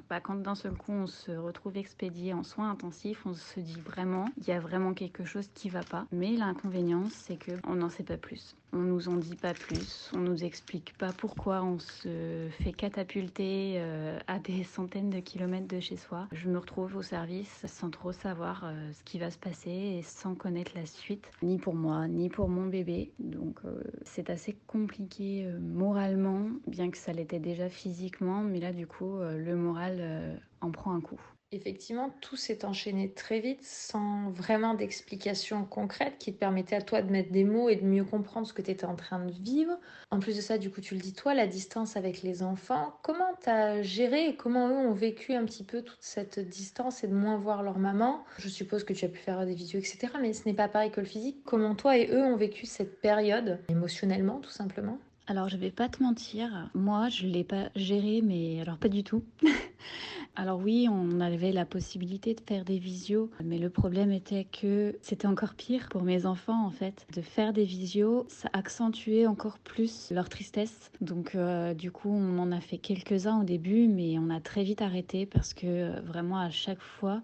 bah, 0.09 0.19
quand 0.19 0.35
d'un 0.35 0.55
seul 0.55 0.73
coup 0.73 0.91
on 0.91 1.07
se 1.07 1.31
retrouve 1.31 1.77
expédié 1.77 2.33
en 2.33 2.43
soins 2.43 2.69
intensifs, 2.69 3.25
on 3.25 3.33
se 3.33 3.59
dit 3.59 3.79
vraiment 3.79 4.25
il 4.37 4.47
y 4.47 4.51
a 4.51 4.59
vraiment 4.59 4.93
quelque 4.93 5.25
chose 5.25 5.49
qui 5.53 5.69
va 5.69 5.83
pas. 5.83 6.05
Mais 6.11 6.31
l'inconvénient 6.31 7.05
c'est 7.09 7.37
que 7.37 7.51
on 7.67 7.75
n'en 7.75 7.89
sait 7.89 8.03
pas 8.03 8.17
plus. 8.17 8.55
On 8.75 8.79
nous 8.79 9.07
en 9.07 9.17
dit 9.17 9.35
pas 9.35 9.53
plus, 9.53 10.09
on 10.15 10.17
nous 10.17 10.43
explique 10.43 10.97
pas 10.97 11.13
pourquoi 11.13 11.63
on 11.63 11.77
se 11.77 12.47
fait 12.49 12.73
catapulter 12.73 13.75
euh, 13.77 14.17
à 14.25 14.39
des 14.39 14.63
centaines 14.63 15.11
de 15.11 15.19
kilomètres 15.19 15.67
de 15.67 15.79
chez 15.79 15.95
soi. 15.95 16.27
Je 16.31 16.49
me 16.49 16.57
retrouve 16.57 16.95
au 16.95 17.03
service 17.03 17.63
sans 17.67 17.91
trop 17.91 18.11
savoir 18.11 18.63
euh, 18.65 18.91
ce 18.91 19.03
qui 19.03 19.19
va 19.19 19.29
se 19.29 19.37
passer 19.37 19.69
et 19.69 20.01
sans 20.01 20.33
connaître 20.33 20.71
la 20.73 20.87
suite, 20.87 21.29
ni 21.43 21.59
pour 21.59 21.75
moi, 21.75 22.07
ni 22.07 22.29
pour 22.29 22.49
mon 22.49 22.65
bébé. 22.65 23.11
Donc 23.19 23.59
euh, 23.63 23.83
c'est 24.05 24.31
assez 24.31 24.57
compliqué 24.65 25.47
moralement, 25.61 26.47
bien 26.65 26.89
que 26.89 26.97
ça 26.97 27.13
l'était 27.13 27.39
déjà 27.39 27.69
physiquement, 27.69 28.41
mais 28.41 28.59
là 28.59 28.73
du 28.73 28.87
coup 28.87 29.19
le 29.19 29.55
moral 29.55 30.41
en 30.61 30.71
prend 30.71 30.95
un 30.95 31.01
coup. 31.01 31.21
Effectivement, 31.53 32.09
tout 32.19 32.35
s'est 32.35 32.65
enchaîné 32.65 33.11
très 33.11 33.39
vite 33.39 33.63
sans 33.63 34.31
vraiment 34.31 34.73
d'explication 34.73 35.65
concrète 35.65 36.15
qui 36.17 36.33
te 36.33 36.39
permettait 36.39 36.75
à 36.75 36.81
toi 36.81 37.03
de 37.03 37.11
mettre 37.11 37.31
des 37.31 37.43
mots 37.43 37.69
et 37.69 37.75
de 37.75 37.85
mieux 37.85 38.03
comprendre 38.03 38.47
ce 38.47 38.53
que 38.53 38.63
tu 38.63 38.71
étais 38.71 38.85
en 38.85 38.95
train 38.95 39.23
de 39.23 39.31
vivre. 39.31 39.77
En 40.09 40.19
plus 40.19 40.35
de 40.35 40.41
ça, 40.41 40.57
du 40.57 40.71
coup, 40.71 40.81
tu 40.81 40.95
le 40.95 40.99
dis 40.99 41.13
toi, 41.13 41.35
la 41.35 41.45
distance 41.45 41.95
avec 41.95 42.23
les 42.23 42.41
enfants. 42.41 42.97
Comment 43.03 43.29
tu 43.43 43.51
as 43.51 43.83
géré 43.83 44.29
et 44.29 44.35
comment 44.35 44.67
eux 44.67 44.87
ont 44.87 44.93
vécu 44.93 45.33
un 45.33 45.45
petit 45.45 45.63
peu 45.63 45.83
toute 45.83 46.01
cette 46.01 46.39
distance 46.39 47.03
et 47.03 47.07
de 47.07 47.13
moins 47.13 47.37
voir 47.37 47.61
leur 47.61 47.77
maman? 47.77 48.23
Je 48.39 48.49
suppose 48.49 48.83
que 48.83 48.93
tu 48.93 49.05
as 49.05 49.09
pu 49.09 49.19
faire 49.19 49.45
des 49.45 49.53
vidéos, 49.53 49.79
etc. 49.79 50.07
Mais 50.19 50.33
ce 50.33 50.47
n'est 50.47 50.55
pas 50.55 50.67
pareil 50.67 50.89
que 50.89 51.01
le 51.01 51.05
physique. 51.05 51.43
Comment 51.45 51.75
toi 51.75 51.99
et 51.99 52.09
eux 52.09 52.23
ont 52.23 52.35
vécu 52.35 52.65
cette 52.65 52.99
période 52.99 53.59
émotionnellement, 53.69 54.39
tout 54.39 54.49
simplement? 54.49 54.97
Alors 55.25 55.47
je 55.47 55.55
vais 55.55 55.71
pas 55.71 55.87
te 55.87 56.03
mentir, 56.03 56.69
moi 56.73 57.07
je 57.07 57.25
l'ai 57.25 57.45
pas 57.45 57.69
géré 57.77 58.21
mais 58.21 58.59
alors 58.59 58.77
pas 58.77 58.89
du 58.89 59.05
tout. 59.05 59.23
alors 60.35 60.59
oui, 60.59 60.87
on 60.89 61.19
avait 61.19 61.51
la 61.51 61.63
possibilité 61.63 62.33
de 62.33 62.41
faire 62.41 62.65
des 62.65 62.79
visios, 62.79 63.29
mais 63.43 63.59
le 63.59 63.69
problème 63.69 64.11
était 64.11 64.45
que 64.45 64.97
c'était 65.03 65.27
encore 65.27 65.53
pire 65.53 65.89
pour 65.89 66.01
mes 66.01 66.25
enfants 66.25 66.65
en 66.65 66.71
fait. 66.71 67.05
De 67.13 67.21
faire 67.21 67.53
des 67.53 67.65
visios, 67.65 68.25
ça 68.29 68.49
accentuait 68.51 69.27
encore 69.27 69.59
plus 69.59 70.09
leur 70.09 70.29
tristesse. 70.29 70.91
Donc 71.01 71.35
euh, 71.35 71.75
du 71.75 71.91
coup, 71.91 72.09
on 72.09 72.39
en 72.39 72.51
a 72.51 72.61
fait 72.61 72.79
quelques-uns 72.79 73.41
au 73.41 73.43
début, 73.43 73.87
mais 73.87 74.17
on 74.17 74.31
a 74.31 74.39
très 74.39 74.63
vite 74.63 74.81
arrêté 74.81 75.27
parce 75.27 75.53
que 75.53 75.67
euh, 75.67 76.01
vraiment 76.01 76.39
à 76.39 76.49
chaque 76.49 76.81
fois, 76.81 77.21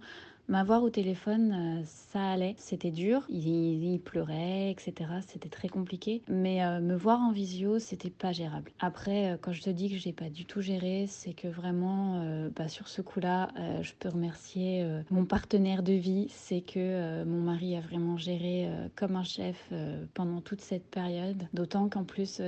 M'avoir 0.49 0.81
au 0.81 0.89
téléphone, 0.89 1.53
euh, 1.53 1.83
ça 1.85 2.31
allait. 2.31 2.55
C'était 2.57 2.89
dur. 2.89 3.23
Il, 3.29 3.99
pleurait, 4.03 4.71
etc. 4.71 5.11
C'était 5.27 5.47
très 5.47 5.67
compliqué. 5.67 6.23
Mais 6.27 6.65
euh, 6.65 6.79
me 6.79 6.95
voir 6.95 7.19
en 7.19 7.31
visio, 7.31 7.77
c'était 7.77 8.09
pas 8.09 8.31
gérable. 8.31 8.71
Après, 8.79 9.33
euh, 9.33 9.37
quand 9.39 9.51
je 9.53 9.61
te 9.61 9.69
dis 9.69 9.91
que 9.91 9.97
j'ai 9.97 10.11
pas 10.11 10.29
du 10.29 10.45
tout 10.45 10.61
géré, 10.61 11.05
c'est 11.07 11.33
que 11.33 11.47
vraiment, 11.47 12.49
bah, 12.55 12.67
sur 12.67 12.87
ce 12.87 13.03
coup-là, 13.03 13.49
je 13.81 13.91
peux 13.99 14.09
remercier 14.09 14.83
mon 15.11 15.25
partenaire 15.25 15.83
de 15.83 15.93
vie. 15.93 16.27
C'est 16.29 16.61
que 16.61 17.23
mon 17.25 17.41
mari 17.41 17.75
a 17.75 17.81
vraiment 17.81 18.17
géré 18.17 18.67
comme 18.95 19.15
un 19.15 19.23
chef 19.23 19.71
pendant 20.13 20.41
toute 20.41 20.61
cette 20.61 20.89
période. 20.89 21.43
D'autant 21.53 21.89
qu'en 21.89 22.03
plus, 22.03 22.41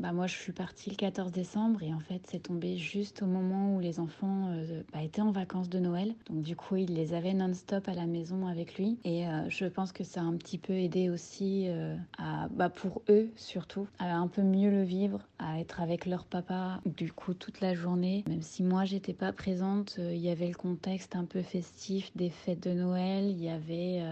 bah, 0.00 0.12
moi, 0.12 0.26
je 0.26 0.34
suis 0.34 0.52
partie 0.52 0.90
le 0.90 0.96
14 0.96 1.32
décembre 1.32 1.82
et 1.82 1.92
en 1.92 2.00
fait, 2.00 2.22
c'est 2.28 2.44
tombé 2.44 2.76
juste 2.78 3.22
au 3.22 3.26
moment 3.26 3.76
où 3.76 3.80
les 3.80 4.00
enfants 4.00 4.54
bah, 4.92 5.02
étaient 5.02 5.22
en 5.22 5.32
vacances 5.32 5.68
de 5.68 5.78
Noël. 5.78 6.14
Donc, 6.30 6.42
du 6.42 6.56
coup, 6.56 6.76
il 6.76 6.94
les 6.94 7.12
avait 7.12 7.33
non-stop 7.34 7.88
à 7.88 7.94
la 7.94 8.06
maison 8.06 8.46
avec 8.46 8.78
lui. 8.78 8.98
Et 9.04 9.26
euh, 9.26 9.48
je 9.48 9.66
pense 9.66 9.92
que 9.92 10.04
ça 10.04 10.20
a 10.20 10.24
un 10.24 10.36
petit 10.36 10.58
peu 10.58 10.72
aidé 10.72 11.10
aussi 11.10 11.66
euh, 11.68 11.96
à, 12.18 12.48
bah, 12.48 12.68
pour 12.68 13.02
eux 13.08 13.28
surtout, 13.36 13.86
à 13.98 14.14
un 14.14 14.28
peu 14.28 14.42
mieux 14.42 14.70
le 14.70 14.82
vivre, 14.82 15.20
à 15.38 15.60
être 15.60 15.80
avec 15.80 16.06
leur 16.06 16.24
papa 16.24 16.80
du 16.86 17.12
coup 17.12 17.34
toute 17.34 17.60
la 17.60 17.74
journée. 17.74 18.24
Même 18.28 18.42
si 18.42 18.62
moi 18.62 18.84
j'étais 18.84 19.12
pas 19.12 19.32
présente, 19.32 19.96
euh, 19.98 20.14
il 20.14 20.20
y 20.20 20.30
avait 20.30 20.48
le 20.48 20.54
contexte 20.54 21.16
un 21.16 21.24
peu 21.24 21.42
festif 21.42 22.10
des 22.16 22.30
fêtes 22.30 22.62
de 22.62 22.72
Noël, 22.72 23.24
il 23.28 23.42
y 23.42 23.50
avait 23.50 24.02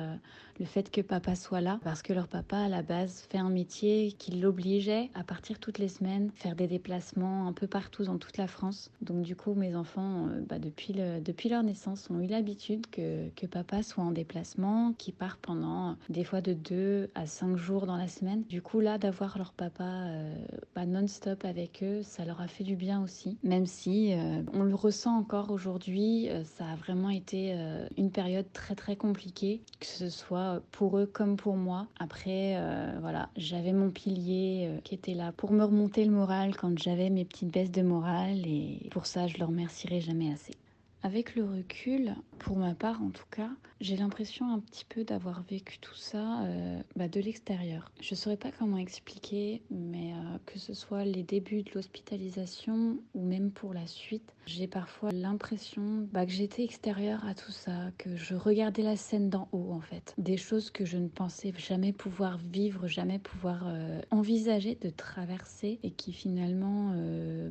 le 0.58 0.66
fait 0.66 0.90
que 0.90 1.00
papa 1.00 1.34
soit 1.34 1.60
là, 1.60 1.78
parce 1.84 2.02
que 2.02 2.12
leur 2.12 2.28
papa 2.28 2.58
à 2.58 2.68
la 2.68 2.82
base 2.82 3.26
fait 3.30 3.38
un 3.38 3.50
métier 3.50 4.12
qui 4.12 4.32
l'obligeait 4.32 5.10
à 5.14 5.24
partir 5.24 5.58
toutes 5.58 5.78
les 5.78 5.88
semaines, 5.88 6.30
faire 6.34 6.56
des 6.56 6.66
déplacements 6.66 7.46
un 7.46 7.52
peu 7.52 7.66
partout 7.66 8.04
dans 8.04 8.18
toute 8.18 8.36
la 8.36 8.46
France. 8.46 8.90
Donc 9.00 9.22
du 9.22 9.36
coup 9.36 9.54
mes 9.54 9.74
enfants, 9.76 10.28
bah, 10.48 10.58
depuis, 10.58 10.92
le, 10.92 11.20
depuis 11.20 11.48
leur 11.48 11.62
naissance, 11.62 12.08
ont 12.10 12.20
eu 12.20 12.26
l'habitude 12.26 12.86
que 12.90 13.02
que, 13.36 13.46
papa 13.46 13.82
soit 13.82 14.04
en 14.04 14.12
déplacement, 14.12 14.92
qui 14.98 15.12
part 15.12 15.36
pendant 15.36 15.96
des 16.08 16.24
fois 16.24 16.40
de 16.40 16.52
2 16.52 17.10
à 17.14 17.26
5 17.26 17.56
jours 17.56 17.86
dans 17.86 17.96
la 17.96 18.08
semaine. 18.08 18.44
Du 18.44 18.62
coup, 18.62 18.80
là, 18.80 18.98
d'avoir 18.98 19.38
leur 19.38 19.52
papa 19.52 19.84
euh, 19.84 20.34
bah, 20.74 20.86
non-stop 20.86 21.44
avec 21.44 21.82
eux, 21.82 22.02
ça 22.02 22.24
leur 22.24 22.40
a 22.40 22.48
fait 22.48 22.64
du 22.64 22.76
bien 22.76 23.02
aussi. 23.02 23.38
Même 23.42 23.66
si 23.66 24.12
euh, 24.12 24.42
on 24.52 24.62
le 24.62 24.74
ressent 24.74 25.16
encore 25.16 25.50
aujourd'hui, 25.50 26.28
euh, 26.30 26.44
ça 26.44 26.66
a 26.66 26.76
vraiment 26.76 27.10
été 27.10 27.52
une 27.96 28.10
période 28.10 28.46
très 28.52 28.74
très 28.74 28.96
compliquée, 28.96 29.60
que 29.80 29.86
ce 29.86 30.08
soit 30.08 30.41
pour 30.70 30.98
eux 30.98 31.06
comme 31.06 31.36
pour 31.36 31.56
moi. 31.56 31.86
Après, 31.98 32.56
voilà, 33.00 33.28
j'avais 33.36 33.72
mon 33.72 33.90
pilier 33.90 34.80
qui 34.84 34.94
était 34.94 35.14
là 35.14 35.32
pour 35.32 35.52
me 35.52 35.64
remonter 35.64 36.04
le 36.04 36.12
moral 36.12 36.56
quand 36.56 36.78
j'avais 36.78 37.10
mes 37.10 37.24
petites 37.24 37.50
baisses 37.50 37.70
de 37.70 37.82
morale 37.82 38.46
et 38.46 38.88
pour 38.90 39.06
ça, 39.06 39.26
je 39.26 39.38
le 39.38 39.44
remercierai 39.44 40.00
jamais 40.00 40.32
assez. 40.32 40.54
Avec 41.04 41.34
le 41.34 41.44
recul, 41.44 42.14
pour 42.38 42.56
ma 42.56 42.74
part 42.74 43.02
en 43.02 43.10
tout 43.10 43.26
cas, 43.30 43.50
j'ai 43.80 43.96
l'impression 43.96 44.52
un 44.52 44.60
petit 44.60 44.84
peu 44.84 45.02
d'avoir 45.02 45.42
vécu 45.42 45.80
tout 45.80 45.96
ça 45.96 46.42
euh, 46.44 46.80
bah, 46.94 47.08
de 47.08 47.20
l'extérieur. 47.20 47.90
Je 48.00 48.14
ne 48.14 48.16
saurais 48.16 48.36
pas 48.36 48.52
comment 48.56 48.78
expliquer, 48.78 49.62
mais 49.70 50.12
euh, 50.12 50.38
que 50.46 50.60
ce 50.60 50.72
soit 50.72 51.04
les 51.04 51.24
débuts 51.24 51.62
de 51.62 51.72
l'hospitalisation 51.74 52.98
ou 53.14 53.24
même 53.24 53.50
pour 53.50 53.74
la 53.74 53.88
suite, 53.88 54.32
j'ai 54.46 54.68
parfois 54.68 55.10
l'impression 55.10 56.06
bah, 56.12 56.24
que 56.24 56.32
j'étais 56.32 56.62
extérieure 56.62 57.24
à 57.26 57.34
tout 57.34 57.50
ça, 57.50 57.90
que 57.98 58.14
je 58.16 58.36
regardais 58.36 58.82
la 58.82 58.96
scène 58.96 59.28
d'en 59.28 59.48
haut 59.50 59.72
en 59.72 59.80
fait. 59.80 60.14
Des 60.18 60.36
choses 60.36 60.70
que 60.70 60.84
je 60.84 60.98
ne 60.98 61.08
pensais 61.08 61.52
jamais 61.56 61.92
pouvoir 61.92 62.38
vivre, 62.38 62.86
jamais 62.86 63.18
pouvoir 63.18 63.64
euh, 63.66 64.00
envisager 64.12 64.76
de 64.80 64.90
traverser 64.90 65.80
et 65.82 65.90
qui 65.90 66.12
finalement 66.12 66.94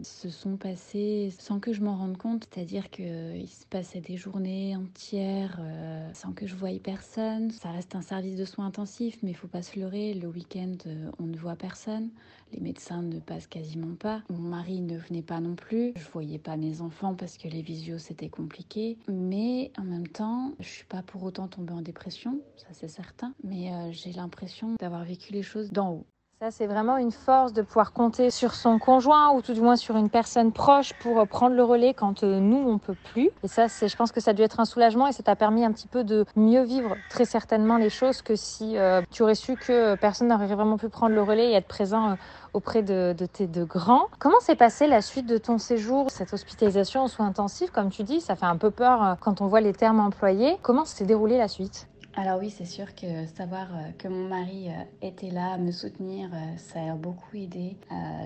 se 0.04 0.30
sont 0.30 0.56
passées 0.56 1.34
sans 1.38 1.60
que 1.60 1.74
je 1.74 1.82
m'en 1.82 1.98
rende 1.98 2.18
compte. 2.18 2.48
C'est-à-dire 2.54 2.90
que 2.90 3.41
il 3.42 3.50
se 3.50 3.66
passait 3.66 4.02
des 4.02 4.18
journées 4.18 4.76
entières 4.76 5.58
euh, 5.60 6.10
sans 6.14 6.32
que 6.32 6.46
je 6.46 6.56
voie 6.56 6.70
personne. 6.82 7.50
Ça 7.52 7.72
reste 7.72 7.96
un 7.96 8.02
service 8.02 8.38
de 8.38 8.46
soins 8.46 8.68
intensifs, 8.68 9.18
mais 9.24 9.32
il 9.32 9.36
faut 9.36 9.48
pas 9.48 9.64
se 9.64 9.80
leurrer. 9.80 10.14
Le 10.14 10.28
week-end, 10.28 10.76
euh, 10.86 11.12
on 11.20 11.24
ne 11.24 11.38
voit 11.38 11.56
personne. 11.56 12.10
Les 12.54 12.60
médecins 12.60 13.02
ne 13.02 13.20
passent 13.20 13.48
quasiment 13.48 13.96
pas. 13.96 14.22
Mon 14.30 14.50
mari 14.50 14.82
ne 14.82 14.98
venait 14.98 15.22
pas 15.22 15.40
non 15.40 15.56
plus. 15.56 15.94
Je 15.96 16.08
voyais 16.12 16.40
pas 16.40 16.58
mes 16.58 16.82
enfants 16.82 17.16
parce 17.16 17.38
que 17.38 17.48
les 17.48 17.62
visios 17.62 17.98
c'était 17.98 18.30
compliqué. 18.30 18.98
Mais 19.08 19.72
en 19.78 19.84
même 19.84 20.08
temps, 20.08 20.54
je 20.60 20.68
suis 20.68 20.86
pas 20.86 21.02
pour 21.02 21.24
autant 21.24 21.48
tombée 21.48 21.74
en 21.74 21.82
dépression, 21.82 22.42
ça 22.58 22.68
c'est 22.74 22.90
certain. 22.90 23.34
Mais 23.44 23.72
euh, 23.72 23.92
j'ai 23.92 24.12
l'impression 24.12 24.76
d'avoir 24.80 25.04
vécu 25.04 25.34
les 25.34 25.44
choses 25.44 25.72
d'en 25.72 25.94
haut. 25.94 26.06
Ça, 26.42 26.50
c'est 26.50 26.66
vraiment 26.66 26.98
une 26.98 27.12
force 27.12 27.54
de 27.54 27.62
pouvoir 27.62 27.94
compter 27.94 28.32
sur 28.32 28.56
son 28.56 28.80
conjoint 28.80 29.32
ou 29.32 29.44
tout 29.44 29.54
du 29.54 29.62
moins 29.62 29.76
sur 29.76 29.96
une 29.96 30.10
personne 30.10 30.52
proche 30.52 30.92
pour 30.94 31.20
euh, 31.20 31.26
prendre 31.26 31.56
le 31.56 31.64
relais 31.64 31.94
quand 31.94 32.24
euh, 32.24 32.40
nous, 32.40 32.68
on 32.68 32.80
peut 32.80 32.96
plus. 33.14 33.30
Et 33.44 33.48
ça, 33.48 33.70
c'est, 33.70 33.88
je 33.88 33.96
pense 33.96 34.12
que 34.12 34.20
ça 34.20 34.32
a 34.32 34.34
dû 34.34 34.42
être 34.42 34.60
un 34.60 34.66
soulagement 34.66 35.06
et 35.06 35.12
ça 35.12 35.22
t'a 35.22 35.36
permis 35.36 35.64
un 35.64 35.72
petit 35.72 35.88
peu 35.88 36.04
de 36.04 36.26
mieux 36.36 36.64
vivre 36.64 36.96
très 37.12 37.26
certainement 37.26 37.78
les 37.78 37.92
choses 37.92 38.24
que 38.24 38.36
si 38.36 38.76
euh, 38.76 39.04
tu 39.12 39.22
aurais 39.22 39.36
su 39.36 39.56
que 39.56 39.94
personne 39.94 40.30
n'aurait 40.30 40.48
vraiment 40.48 40.80
pu 40.80 40.90
prendre 40.90 41.14
le 41.14 41.22
relais 41.22 41.52
et 41.52 41.54
être 41.54 41.68
présent 41.68 42.18
auprès 42.54 42.82
de, 42.82 43.14
de, 43.16 43.28
tes 43.28 43.46
deux 43.46 43.66
grands. 43.66 44.08
Comment 44.18 44.40
s'est 44.40 44.56
passée 44.56 44.88
la 44.88 45.04
suite 45.04 45.28
de 45.28 45.38
ton 45.38 45.60
séjour, 45.60 46.10
cette 46.10 46.34
hospitalisation 46.34 47.02
en 47.02 47.08
soins 47.08 47.28
intensifs? 47.28 47.70
Comme 47.70 47.92
tu 47.92 48.02
dis, 48.02 48.20
ça 48.20 48.36
fait 48.36 48.48
un 48.48 48.58
peu 48.58 48.72
peur 48.72 49.16
quand 49.20 49.42
on 49.42 49.46
voit 49.46 49.62
les 49.62 49.74
termes 49.74 50.00
employés. 50.00 50.58
Comment 50.64 50.86
s'est 50.86 51.06
déroulée 51.06 51.38
la 51.38 51.48
suite? 51.48 51.88
Alors 52.14 52.40
oui, 52.40 52.50
c'est 52.50 52.66
sûr 52.66 52.94
que 52.94 53.26
savoir 53.38 53.74
euh, 53.74 53.92
que 53.98 54.10
mon 54.10 54.28
mari 54.28 54.68
euh, 54.68 54.84
était 55.02 55.30
là 55.30 55.54
à 55.54 55.58
me 55.58 55.72
soutenir, 55.72 56.30
euh, 56.34 56.58
ça 56.58 56.92
a 56.92 56.96
beaucoup 56.96 57.38
aidé. 57.38 57.78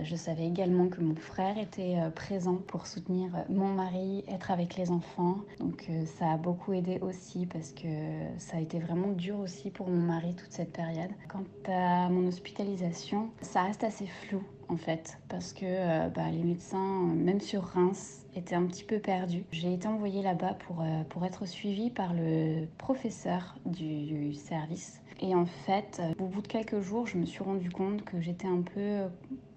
Je 0.04 0.16
savais 0.16 0.46
également 0.46 0.88
que 0.88 1.02
mon 1.02 1.16
frère 1.16 1.58
était 1.58 1.98
présent 2.16 2.56
pour 2.68 2.88
soutenir 2.88 3.32
mon 3.50 3.68
mari, 3.68 4.24
être 4.28 4.52
avec 4.52 4.76
les 4.76 4.92
enfants. 4.92 5.38
Donc 5.60 5.90
ça 6.18 6.32
a 6.34 6.38
beaucoup 6.38 6.74
aidé 6.74 7.00
aussi 7.02 7.46
parce 7.46 7.72
que 7.72 7.88
ça 8.38 8.58
a 8.58 8.60
été 8.60 8.80
vraiment 8.80 9.12
dur 9.12 9.40
aussi 9.40 9.72
pour 9.72 9.90
mon 9.90 10.02
mari 10.02 10.36
toute 10.36 10.52
cette 10.52 10.72
période. 10.72 11.10
Quant 11.28 11.44
à 11.68 12.10
mon 12.10 12.28
hospitalisation, 12.28 13.30
ça 13.42 13.64
reste 13.64 13.84
assez 13.84 14.06
flou 14.06 14.44
en 14.70 14.78
fait, 14.78 15.18
parce 15.30 15.54
que 15.54 15.66
euh, 15.66 16.10
bah, 16.10 16.30
les 16.32 16.44
médecins, 16.44 17.08
même 17.16 17.40
sur 17.40 17.64
Reims, 17.64 18.26
étaient 18.36 18.56
un 18.56 18.66
petit 18.66 18.84
peu 18.84 19.00
perdus. 19.00 19.44
J'ai 19.52 19.74
été 19.74 19.88
envoyée 19.88 20.22
là-bas 20.22 20.56
pour, 20.66 20.82
euh, 20.82 21.04
pour 21.10 21.26
être 21.26 21.46
suivie 21.46 21.90
par 21.90 22.14
le 22.14 22.66
professeur 22.78 23.56
du 23.66 24.34
service. 24.34 25.02
Et 25.22 25.34
en 25.34 25.46
fait, 25.46 26.02
euh, 26.02 26.14
au 26.20 26.28
bout 26.28 26.42
de 26.42 26.48
quelques 26.48 26.82
jours, 26.82 27.08
je 27.08 27.18
me 27.18 27.26
suis 27.26 27.44
rendu 27.44 27.70
compte 27.70 28.04
que 28.04 28.20
j'étais 28.20 28.48
un 28.48 28.62
peu 28.62 29.04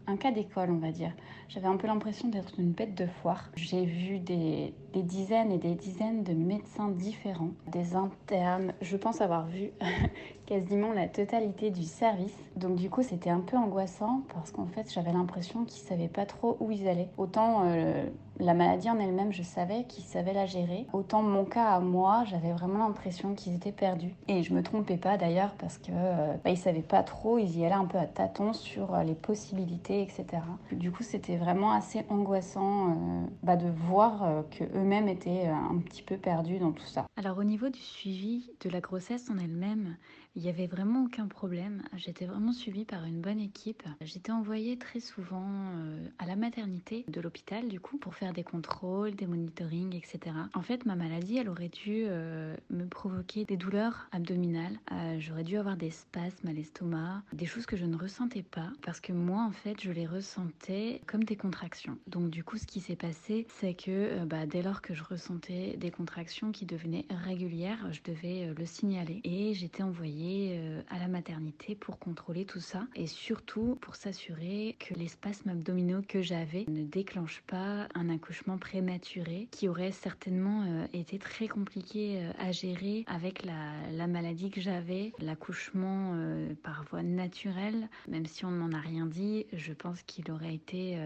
un 0.09 0.17
cas 0.17 0.31
d'école, 0.33 0.71
on 0.71 0.79
va 0.79 0.91
dire. 0.91 1.13
J'avais 1.49 1.67
un 1.67 1.77
peu 1.77 1.87
l'impression 1.87 2.29
d'être 2.29 2.59
une 2.59 2.73
bête 2.73 2.95
de 2.95 3.07
foire. 3.07 3.51
J'ai 3.57 3.85
vu 3.85 4.19
des, 4.19 4.75
dizaines 4.95 5.53
et 5.53 5.59
des 5.59 5.75
dizaines 5.75 6.25
de 6.25 6.33
médecins 6.33 6.89
différents, 6.89 7.51
des 7.71 7.95
internes. 7.95 8.73
Je 8.81 8.97
pense 8.97 9.21
avoir 9.21 9.47
vu 9.47 9.71
quasiment 10.47 10.93
la 10.93 11.09
totalité 11.09 11.71
du 11.71 11.85
service. 11.85 12.37
Donc 12.57 12.77
du 12.77 12.91
coup, 12.91 13.03
c'était 13.03 13.31
un 13.31 13.41
peu 13.41 13.57
angoissant 13.57 14.23
parce 14.33 14.51
qu'en 14.51 14.67
fait, 14.67 14.93
j'avais 14.93 15.13
l'impression 15.13 15.65
qu'ils 15.65 15.83
savaient 15.83 16.09
pas 16.09 16.27
trop 16.27 16.57
où 16.61 16.71
ils 16.71 16.89
allaient. 16.89 17.11
Autant 17.19 17.65
euh, 17.67 18.07
la 18.41 18.55
maladie 18.55 18.91
en 18.91 18.99
elle-même, 18.99 19.33
je 19.33 19.43
savais 19.43 19.85
qu'ils 19.85 20.05
savaient 20.05 20.33
la 20.33 20.47
gérer. 20.47 20.87
Autant 20.93 21.23
mon 21.23 21.45
cas 21.45 21.71
à 21.71 21.81
moi, 21.81 22.25
j'avais 22.25 22.53
vraiment 22.53 22.87
l'impression 22.87 23.35
qu'ils 23.35 23.55
étaient 23.55 23.73
perdus. 23.73 24.15
Et 24.29 24.43
je 24.43 24.55
me 24.55 24.63
trompais 24.63 24.97
pas 24.97 25.17
d'ailleurs 25.17 25.53
parce 25.59 25.79
que 25.79 25.91
euh, 25.93 26.35
bah, 26.45 26.51
ils 26.51 26.59
savaient 26.59 26.83
pas 26.83 27.03
trop, 27.03 27.39
ils 27.39 27.59
y 27.59 27.65
allaient 27.65 27.75
un 27.75 27.87
peu 27.87 27.99
à 27.99 28.07
tâtons 28.07 28.53
sur 28.53 28.95
euh, 28.95 29.03
les 29.03 29.15
possibilités, 29.15 30.03
etc. 30.03 30.27
Du 30.73 30.91
coup, 30.91 31.03
c'était 31.03 31.37
vraiment 31.37 31.73
assez 31.73 32.05
angoissant 32.09 32.97
bah, 33.43 33.57
de 33.57 33.69
voir 33.69 34.45
que 34.51 34.65
eux-mêmes 34.77 35.09
étaient 35.09 35.47
un 35.47 35.79
petit 35.79 36.03
peu 36.03 36.17
perdus 36.17 36.59
dans 36.59 36.73
tout 36.73 36.87
ça. 36.87 37.07
Alors 37.17 37.39
au 37.39 37.45
niveau 37.45 37.69
du 37.69 37.81
suivi 37.81 38.51
de 38.61 38.71
la 38.71 38.81
grossesse 38.81 39.31
en 39.31 39.39
elle-même, 39.39 39.97
il 40.39 40.45
n'y 40.45 40.51
avait 40.51 40.69
vraiment 40.69 41.03
aucun 41.03 41.27
problème. 41.27 41.83
J'étais 41.97 42.25
vraiment 42.25 42.53
suivie 42.53 42.85
par 42.85 43.05
une 43.05 43.21
bonne 43.21 43.41
équipe. 43.41 43.83
J'étais 44.01 44.31
envoyée 44.31 44.79
très 44.79 45.01
souvent 45.01 45.45
euh, 45.49 46.07
à 46.21 46.27
la 46.27 46.37
maternité 46.37 47.05
de 47.09 47.21
l'hôpital, 47.21 47.67
du 47.67 47.81
coup, 47.81 47.99
pour 47.99 48.15
faire 48.15 48.33
des 48.33 48.45
contrôles, 48.45 49.17
des 49.17 49.27
monitorings, 49.27 49.97
etc. 49.97 50.37
En 50.55 50.63
fait, 50.63 50.87
ma 50.87 50.95
maladie, 50.95 51.39
elle 51.39 51.49
aurait 51.49 51.71
dû 51.71 52.05
euh, 52.07 52.57
me 52.71 52.87
provoquer 52.87 53.47
des 53.47 53.57
douleurs 53.57 54.07
abdominales. 54.13 54.79
Euh, 54.93 55.17
j'aurais 55.19 55.43
dû 55.43 55.57
avoir 55.57 55.77
des 55.77 55.91
spasmes 55.91 56.47
à 56.47 56.53
l'estomac, 56.53 57.25
des 57.33 57.47
choses 57.47 57.67
que 57.67 57.77
je 57.77 57.85
ne 57.85 57.97
ressentais 57.97 58.45
pas, 58.45 58.71
parce 58.83 59.01
que 59.01 59.13
moi, 59.13 59.43
en 59.43 59.51
fait, 59.51 59.83
je 59.83 59.91
les 59.91 60.07
ressentais 60.07 61.01
comme 61.09 61.25
des 61.25 61.37
contractions. 61.37 61.99
Donc, 62.07 62.31
du 62.31 62.45
coup, 62.45 62.59
ce 62.59 62.67
qui 62.67 62.79
s'est 62.79 62.95
passé, 62.95 63.49
c'est 63.59 63.75
que 63.75 64.25
bah, 64.25 64.47
dès 64.47 64.63
lors 64.63 64.83
que 64.83 64.95
je 64.95 65.03
ressentais 65.03 65.77
des 65.79 65.91
contractions 65.91 66.53
qui 66.53 66.65
devenaient 66.65 67.07
régulières, 67.11 67.89
je 67.91 68.03
devais 68.05 68.55
le 68.57 68.67
signaler. 68.67 69.21
Et 69.25 69.53
j'étais 69.55 69.83
envoyée 69.83 70.28
aller 70.29 70.61
à 70.91 70.99
la 70.99 71.09
maternité 71.09 71.75
pour 71.75 71.99
contrôler 71.99 72.45
tout 72.45 72.61
ça 72.61 72.87
et 72.95 73.07
surtout 73.07 73.79
pour 73.81 73.97
s'assurer 73.97 74.77
que 74.79 74.95
les 74.95 75.09
spasmes 75.09 75.51
abdominaux 75.51 76.03
que 76.07 76.21
j'avais 76.23 76.65
ne 76.69 76.85
déclenchent 76.85 77.43
pas 77.47 77.89
un 77.95 78.11
accouchement 78.11 78.59
prématuré 78.59 79.49
qui 79.51 79.69
aurait 79.69 79.93
certainement 79.93 80.87
été 80.93 81.19
très 81.19 81.49
compliqué 81.49 82.29
à 82.39 82.53
gérer 82.53 83.05
avec 83.07 83.45
la 83.45 84.07
maladie 84.07 84.51
que 84.51 84.61
j'avais, 84.61 85.13
l'accouchement 85.21 86.15
par 86.63 86.85
voie 86.85 87.03
naturelle, 87.03 87.89
même 88.09 88.27
si 88.27 88.45
on 88.45 88.51
ne 88.51 88.59
m'en 88.59 88.77
a 88.77 88.81
rien 88.81 89.07
dit, 89.07 89.47
je 89.53 89.73
pense 89.73 90.03
qu'il 90.03 90.31
aurait 90.31 90.55
été 90.55 90.99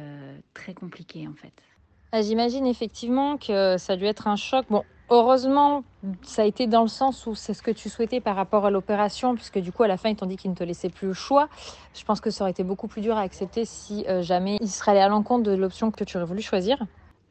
très 0.55 0.75
compliqué 0.75 1.29
en 1.29 1.35
fait. 1.35 1.63
Ah, 2.13 2.21
j'imagine 2.23 2.67
effectivement 2.67 3.39
que 3.39 3.79
ça 3.79 3.95
a 3.95 3.97
dû 3.97 4.05
être 4.05 4.27
un 4.29 4.37
choc. 4.37 4.67
Bon, 4.69 4.85
heureusement, 5.09 5.85
ça 6.23 6.43
a 6.43 6.45
été 6.45 6.67
dans 6.67 6.83
le 6.83 6.89
sens 6.89 7.27
où 7.27 7.35
c'est 7.35 7.55
ce 7.55 7.63
que 7.63 7.71
tu 7.71 7.89
souhaitais 7.89 8.21
par 8.21 8.37
rapport 8.37 8.67
à 8.67 8.71
l'opération, 8.71 9.35
puisque 9.35 9.59
du 9.59 9.73
coup, 9.73 9.83
à 9.83 9.89
la 9.89 9.97
fin, 9.97 10.11
ils 10.11 10.17
t'ont 10.17 10.27
dit 10.27 10.37
qu'ils 10.37 10.51
ne 10.51 10.55
te 10.57 10.65
laissaient 10.65 10.91
plus 10.91 11.07
le 11.09 11.15
choix. 11.15 11.49
Je 11.97 12.05
pense 12.05 12.21
que 12.21 12.31
ça 12.31 12.45
aurait 12.45 12.51
été 12.51 12.65
beaucoup 12.65 12.87
plus 12.89 13.01
dur 13.01 13.17
à 13.17 13.23
accepter 13.23 13.65
si 13.65 14.05
euh, 14.09 14.21
jamais 14.23 14.59
ils 14.61 14.69
seraient 14.71 14.93
allés 14.93 15.01
à 15.01 15.09
l'encontre 15.09 15.45
de 15.45 15.53
l'option 15.57 15.91
que 15.91 16.05
tu 16.05 16.17
aurais 16.19 16.27
voulu 16.27 16.43
choisir. 16.43 16.77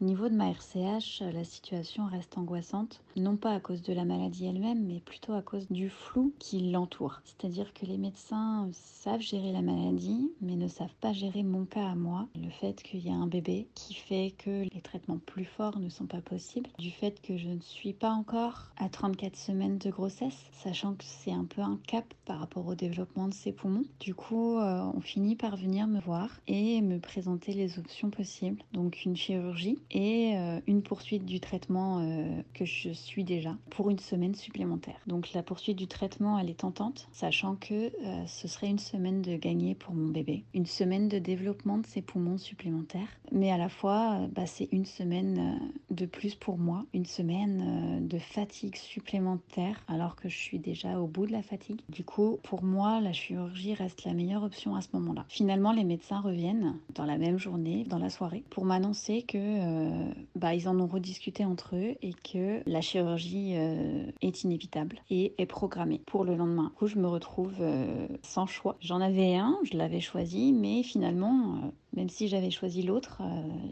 Au 0.02 0.04
niveau 0.04 0.30
de 0.30 0.34
ma 0.34 0.50
RCH, 0.50 1.22
la 1.32 1.44
situation 1.44 2.08
reste 2.08 2.36
angoissante, 2.36 3.02
non 3.16 3.38
pas 3.38 3.54
à 3.54 3.60
cause 3.60 3.84
de 3.84 3.94
la 3.94 4.04
maladie 4.04 4.48
elle-même, 4.48 4.84
mais 4.88 5.00
plutôt 5.00 5.34
à 5.34 5.44
cause 5.44 5.68
du 5.70 5.92
flou 5.92 6.34
qui 6.40 6.72
l'entoure. 6.72 7.22
C'est-à-dire 7.24 7.72
que 7.76 7.86
les 7.86 8.00
médecins 8.00 8.68
savent 8.74 9.22
gérer 9.22 9.52
la 9.52 9.62
maladie, 9.62 10.32
mais 10.42 10.56
ne 10.56 10.68
savent 10.68 10.96
pas 11.02 11.14
gérer 11.14 11.44
mon 11.44 11.66
cas 11.66 11.88
à 11.88 11.94
moi. 11.94 12.28
Le 12.34 12.50
fait 12.50 12.82
qu'il 12.82 13.06
y 13.06 13.12
a 13.12 13.14
un 13.14 13.28
bébé 13.28 13.68
qui 13.76 13.94
fait 13.94 14.34
que 14.40 14.64
les 14.74 14.82
traitements 14.82 15.20
plus 15.24 15.46
forts 15.46 15.78
ne 15.78 15.90
sont 15.90 16.08
pas 16.08 16.22
possibles, 16.22 16.72
du 16.80 16.90
fait 16.90 17.22
que 17.22 17.38
je 17.38 17.50
ne 17.50 17.62
suis 17.62 17.94
pas 17.94 18.10
encore 18.10 18.72
à 18.78 18.90
34 18.90 19.36
semaines 19.36 19.78
de 19.78 19.92
grossesse, 19.92 20.50
sachant 20.52 20.96
que 20.96 21.04
c'est 21.04 21.32
un 21.32 21.46
peu 21.46 21.62
un 21.62 21.78
cap 21.86 22.12
par 22.26 22.40
rapport 22.40 22.66
au 22.66 22.74
développement 22.74 23.28
de 23.28 23.36
ses 23.36 23.52
poumons. 23.52 23.86
Du 24.00 24.16
coup, 24.16 24.58
euh, 24.58 24.82
on 24.96 25.02
finit 25.02 25.36
par 25.36 25.58
venir 25.58 25.86
me 25.86 26.00
voir 26.00 26.40
et 26.48 26.82
me 26.82 26.98
présenter 26.98 27.54
les 27.54 27.78
options 27.78 28.10
possibles. 28.10 28.64
Donc 28.74 29.06
une 29.06 29.16
chirurgie 29.16 29.78
et 29.92 30.38
euh, 30.38 30.60
une 30.68 30.82
poursuite 30.82 31.26
du 31.26 31.40
traitement 31.40 32.00
euh, 32.00 32.42
que 32.54 32.66
je 32.66 32.90
suis 32.90 33.24
déjà 33.24 33.56
pour 33.70 33.90
une 33.90 34.00
semaine 34.00 34.36
supplémentaire. 34.36 35.00
Donc 35.08 35.34
la 35.34 35.44
poursuite 35.44 35.78
du 35.78 35.88
traitement, 35.88 36.40
elle 36.40 36.50
est 36.50 36.60
tentante, 36.60 37.08
sachant 37.12 37.56
que 37.56 37.74
euh, 37.74 38.26
ce 38.26 38.48
serait 38.48 38.70
une 38.70 38.80
semaine 38.80 39.22
de 39.22 39.36
gagner 39.36 39.76
pour 39.76 39.94
mon 39.94 40.08
bébé, 40.08 40.44
une 40.54 40.66
semaine 40.66 41.08
de 41.10 41.20
développement 41.20 41.78
de 41.78 41.86
ses 41.86 42.02
poumons 42.02 42.38
supplémentaires, 42.38 43.08
mais 43.32 43.52
à 43.52 43.58
la 43.58 43.70
fois, 43.70 44.28
bah, 44.34 44.46
c'est 44.46 44.70
une 44.72 44.86
semaine 44.86 45.60
de 45.90 46.06
plus 46.06 46.36
pour 46.36 46.58
moi, 46.58 46.86
une 46.94 47.06
semaine 47.06 48.08
de 48.08 48.18
fatigue 48.18 48.76
supplémentaire 48.76 49.84
alors 49.88 50.16
que 50.16 50.30
je 50.30 50.38
suis 50.38 50.60
déjà 50.60 51.00
au 51.00 51.08
bout 51.08 51.26
de 51.26 51.32
la 51.32 51.42
fatigue. 51.42 51.82
Du 51.90 52.04
coup, 52.04 52.40
pour 52.44 52.64
moi, 52.64 53.02
la 53.02 53.14
chirurgie 53.14 53.74
reste 53.74 54.06
la 54.06 54.14
meilleure 54.14 54.44
option 54.44 54.76
à 54.76 54.82
ce 54.82 54.90
moment-là. 54.94 55.26
Finalement, 55.28 55.72
les 55.72 55.84
médecins 55.84 56.22
reviennent 56.22 56.78
dans 56.94 57.06
la 57.06 57.18
même 57.18 57.38
journée, 57.38 57.86
dans 57.88 58.00
la 58.00 58.10
soirée, 58.10 58.44
pour 58.50 58.66
m'annoncer 58.66 59.24
que 59.24 59.81
euh, 59.82 60.13
bah, 60.36 60.54
ils 60.54 60.67
en 60.67 60.80
ont 60.80 60.88
rediscuté 60.88 61.46
entre 61.46 61.76
eux 61.76 61.96
et 62.02 62.13
que 62.13 62.62
la 62.65 62.82
chirurgie 62.82 63.54
euh, 63.56 64.06
est 64.22 64.44
inévitable 64.44 65.00
et 65.10 65.34
est 65.38 65.46
programmée 65.46 66.02
pour 66.06 66.24
le 66.24 66.36
lendemain. 66.36 66.70
Du 66.70 66.76
coup, 66.76 66.88
je 66.88 66.98
me 66.98 67.08
retrouve 67.08 67.56
euh, 67.60 68.08
sans 68.24 68.48
choix. 68.48 68.78
J'en 68.80 69.02
avais 69.02 69.36
un, 69.36 69.58
je 69.63 69.78
l'avais 69.78 70.00
choisi, 70.00 70.54
mais 70.54 70.84
finalement, 70.84 71.72
même 71.94 72.10
si 72.10 72.28
j'avais 72.28 72.52
choisi 72.52 72.84
l'autre, 72.84 73.22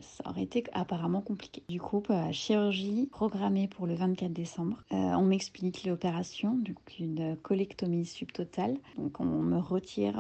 ça 0.02 0.30
aurait 0.30 0.44
été 0.44 0.64
apparemment 0.74 1.22
compliqué. 1.22 1.64
Du 1.70 1.80
coup, 1.80 2.04
bah, 2.08 2.32
chirurgie 2.32 3.08
programmée 3.12 3.68
pour 3.68 3.88
le 3.88 3.96
24 3.96 4.32
décembre. 4.32 4.84
on 4.92 5.24
m'explique 5.24 5.86
l'opération, 5.86 6.56
donc 6.56 6.78
une 7.00 7.36
colectomie 7.38 8.06
subtotale. 8.06 8.78
Donc 8.98 9.20
on 9.20 9.26
me 9.26 9.58
retire 9.58 10.18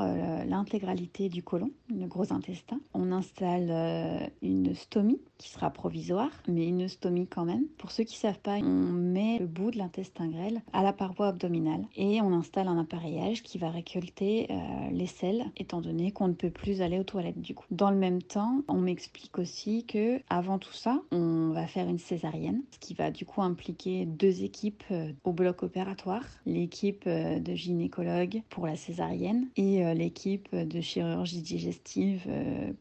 l'intégralité 0.48 1.30
du 1.30 1.44
côlon, 1.44 1.72
le 1.90 2.08
gros 2.08 2.32
intestin. 2.32 2.80
On 2.94 3.12
installe 3.12 4.32
une 4.42 4.74
stomie 4.76 5.20
qui 5.38 5.50
sera 5.50 5.70
provisoire, 5.70 6.30
mais 6.48 6.68
une 6.68 6.88
stomie 6.88 7.28
quand 7.28 7.46
même. 7.46 7.66
Pour 7.78 7.92
ceux 7.92 8.04
qui 8.04 8.18
savent 8.18 8.40
pas, 8.40 8.58
on 8.58 8.92
met 8.92 9.40
le 9.40 9.48
bout 9.48 9.72
de 9.72 9.78
l'intestin 9.78 10.28
grêle 10.28 10.62
à 10.74 10.84
la 10.84 10.94
paroi 10.94 11.28
abdominale 11.28 11.86
et 11.96 12.22
on 12.22 12.34
installe 12.34 12.68
un 12.68 12.78
appareillage 12.78 13.44
qui 13.44 13.58
va 13.58 13.70
récolter 13.70 14.48
euh, 14.50 14.90
les 14.92 15.08
selles, 15.08 15.46
étant 15.58 15.82
donné 15.82 16.12
qu'on 16.12 16.28
ne 16.28 16.34
peut 16.34 16.50
plus 16.50 16.82
aller 16.82 17.00
aux 17.00 17.04
toilettes 17.04 17.42
du 17.42 17.56
coup. 17.56 17.66
Le 17.92 17.98
même 17.98 18.22
temps, 18.22 18.62
on 18.68 18.80
m'explique 18.80 19.38
aussi 19.38 19.86
que 19.86 20.20
avant 20.30 20.60
tout 20.60 20.74
ça, 20.74 21.02
on 21.12 21.50
va 21.50 21.68
faire 21.68 21.88
une 21.88 22.00
césarienne, 22.00 22.62
ce 22.72 22.80
qui 22.80 22.94
va 22.94 23.12
du 23.12 23.26
coup 23.26 23.42
impliquer 23.42 24.06
deux 24.06 24.44
équipes 24.44 24.84
euh, 24.92 25.12
au 25.24 25.34
bloc 25.34 25.64
opératoire, 25.64 26.24
l'équipe 26.46 27.04
euh, 27.08 27.40
de 27.40 27.54
gynécologue 27.54 28.42
pour 28.50 28.68
la 28.68 28.76
césarienne 28.76 29.48
et 29.56 29.84
l'équipe 29.94 30.54
de 30.56 30.82
chirurgie 30.82 31.42
digestive 31.42 32.28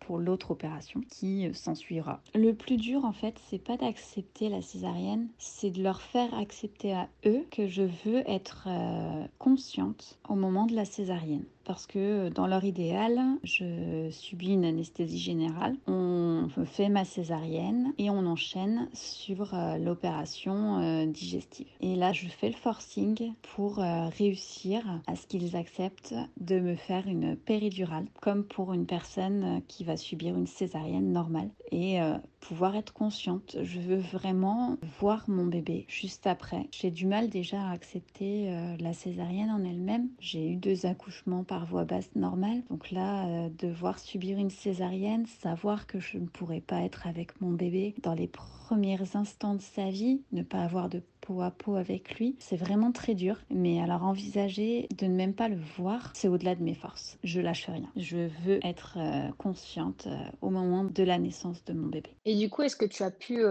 pour 0.00 0.18
l'autre 0.18 0.50
opération 0.50 1.00
qui 1.08 1.48
s'ensuivra. 1.54 2.20
Le 2.34 2.52
plus 2.52 2.76
dur 2.76 3.04
en 3.04 3.12
fait, 3.12 3.34
c'est 3.48 3.62
pas 3.62 3.76
d'accepter 3.76 4.48
la 4.48 4.62
césarienne, 4.62 5.28
c'est 5.38 5.70
de 5.70 5.82
leur 5.82 6.00
faire 6.00 6.32
accepter 6.34 6.92
à 6.92 7.08
eux 7.26 7.44
que 7.50 7.66
je 7.66 7.82
veux 7.82 8.28
être 8.28 8.66
euh, 8.66 9.26
consciente 9.38 10.18
au 10.28 10.34
moment 10.34 10.66
de 10.66 10.74
la 10.74 10.84
césarienne 10.84 11.44
parce 11.68 11.86
que 11.86 12.30
dans 12.30 12.46
leur 12.46 12.64
idéal, 12.64 13.20
je 13.44 14.08
subis 14.10 14.54
une 14.54 14.64
anesthésie 14.64 15.18
générale, 15.18 15.76
on 15.86 16.48
fait 16.64 16.88
ma 16.88 17.04
césarienne 17.04 17.92
et 17.98 18.08
on 18.08 18.24
enchaîne 18.24 18.88
sur 18.94 19.52
euh, 19.52 19.76
l'opération 19.76 20.78
euh, 20.78 21.04
digestive. 21.04 21.66
Et 21.82 21.94
là, 21.94 22.14
je 22.14 22.26
fais 22.26 22.48
le 22.48 22.54
forcing 22.54 23.34
pour 23.54 23.80
euh, 23.80 24.08
réussir 24.08 24.82
à 25.06 25.14
ce 25.14 25.26
qu'ils 25.26 25.56
acceptent 25.56 26.14
de 26.40 26.58
me 26.58 26.74
faire 26.74 27.06
une 27.06 27.36
péridurale, 27.36 28.06
comme 28.22 28.44
pour 28.44 28.72
une 28.72 28.86
personne 28.86 29.60
qui 29.68 29.84
va 29.84 29.98
subir 29.98 30.36
une 30.36 30.46
césarienne 30.46 31.12
normale 31.12 31.50
et 31.70 31.98
pouvoir 32.40 32.76
être 32.76 32.94
consciente. 32.94 33.58
Je 33.62 33.78
veux 33.78 33.98
vraiment 33.98 34.78
voir 35.00 35.24
mon 35.28 35.44
bébé 35.44 35.84
juste 35.86 36.26
après. 36.26 36.66
J'ai 36.70 36.90
du 36.90 37.04
mal 37.04 37.28
déjà 37.28 37.60
à 37.60 37.72
accepter 37.72 38.50
la 38.80 38.94
césarienne 38.94 39.50
en 39.50 39.62
elle-même. 39.64 40.08
J'ai 40.18 40.48
eu 40.48 40.56
deux 40.56 40.86
accouchements 40.86 41.44
par 41.44 41.57
voie 41.64 41.84
basse 41.84 42.14
normale. 42.14 42.62
Donc 42.70 42.90
là, 42.90 43.26
euh, 43.26 43.48
devoir 43.58 43.98
subir 43.98 44.38
une 44.38 44.50
césarienne, 44.50 45.26
savoir 45.26 45.86
que 45.86 46.00
je 46.00 46.18
ne 46.18 46.26
pourrais 46.26 46.60
pas 46.60 46.80
être 46.82 47.06
avec 47.06 47.40
mon 47.40 47.52
bébé 47.52 47.94
dans 48.02 48.14
les 48.14 48.26
premiers 48.68 48.98
instants 49.14 49.54
de 49.54 49.62
sa 49.62 49.88
vie, 49.88 50.20
ne 50.32 50.42
pas 50.42 50.58
avoir 50.58 50.90
de 50.90 51.00
peau 51.22 51.40
à 51.40 51.50
peau 51.50 51.76
avec 51.76 52.18
lui, 52.18 52.36
c'est 52.38 52.56
vraiment 52.56 52.92
très 52.92 53.14
dur. 53.14 53.36
Mais 53.50 53.80
alors 53.80 54.04
envisager 54.04 54.88
de 54.96 55.06
ne 55.06 55.14
même 55.14 55.34
pas 55.34 55.48
le 55.48 55.58
voir, 55.78 56.10
c'est 56.14 56.28
au-delà 56.28 56.54
de 56.54 56.62
mes 56.62 56.74
forces. 56.74 57.16
Je 57.24 57.40
lâche 57.40 57.66
rien. 57.66 57.88
Je 57.96 58.28
veux 58.44 58.60
être 58.62 58.98
euh, 58.98 59.30
consciente 59.38 60.06
euh, 60.06 60.16
au 60.42 60.50
moment 60.50 60.84
de 60.84 61.02
la 61.02 61.18
naissance 61.18 61.64
de 61.64 61.72
mon 61.72 61.86
bébé. 61.88 62.10
Et 62.26 62.36
du 62.36 62.50
coup, 62.50 62.62
est-ce 62.62 62.76
que 62.76 62.84
tu 62.84 63.02
as 63.02 63.10
pu 63.10 63.42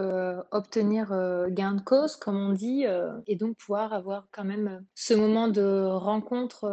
obtenir 0.52 1.10
gain 1.50 1.74
de 1.74 1.82
cause, 1.82 2.16
comme 2.16 2.38
on 2.38 2.54
dit, 2.54 2.86
et 3.26 3.36
donc 3.36 3.58
pouvoir 3.58 3.94
avoir 3.94 4.28
quand 4.32 4.44
même 4.44 4.86
ce 4.94 5.16
moment 5.16 5.48
de 5.48 5.86
rencontre 5.86 6.68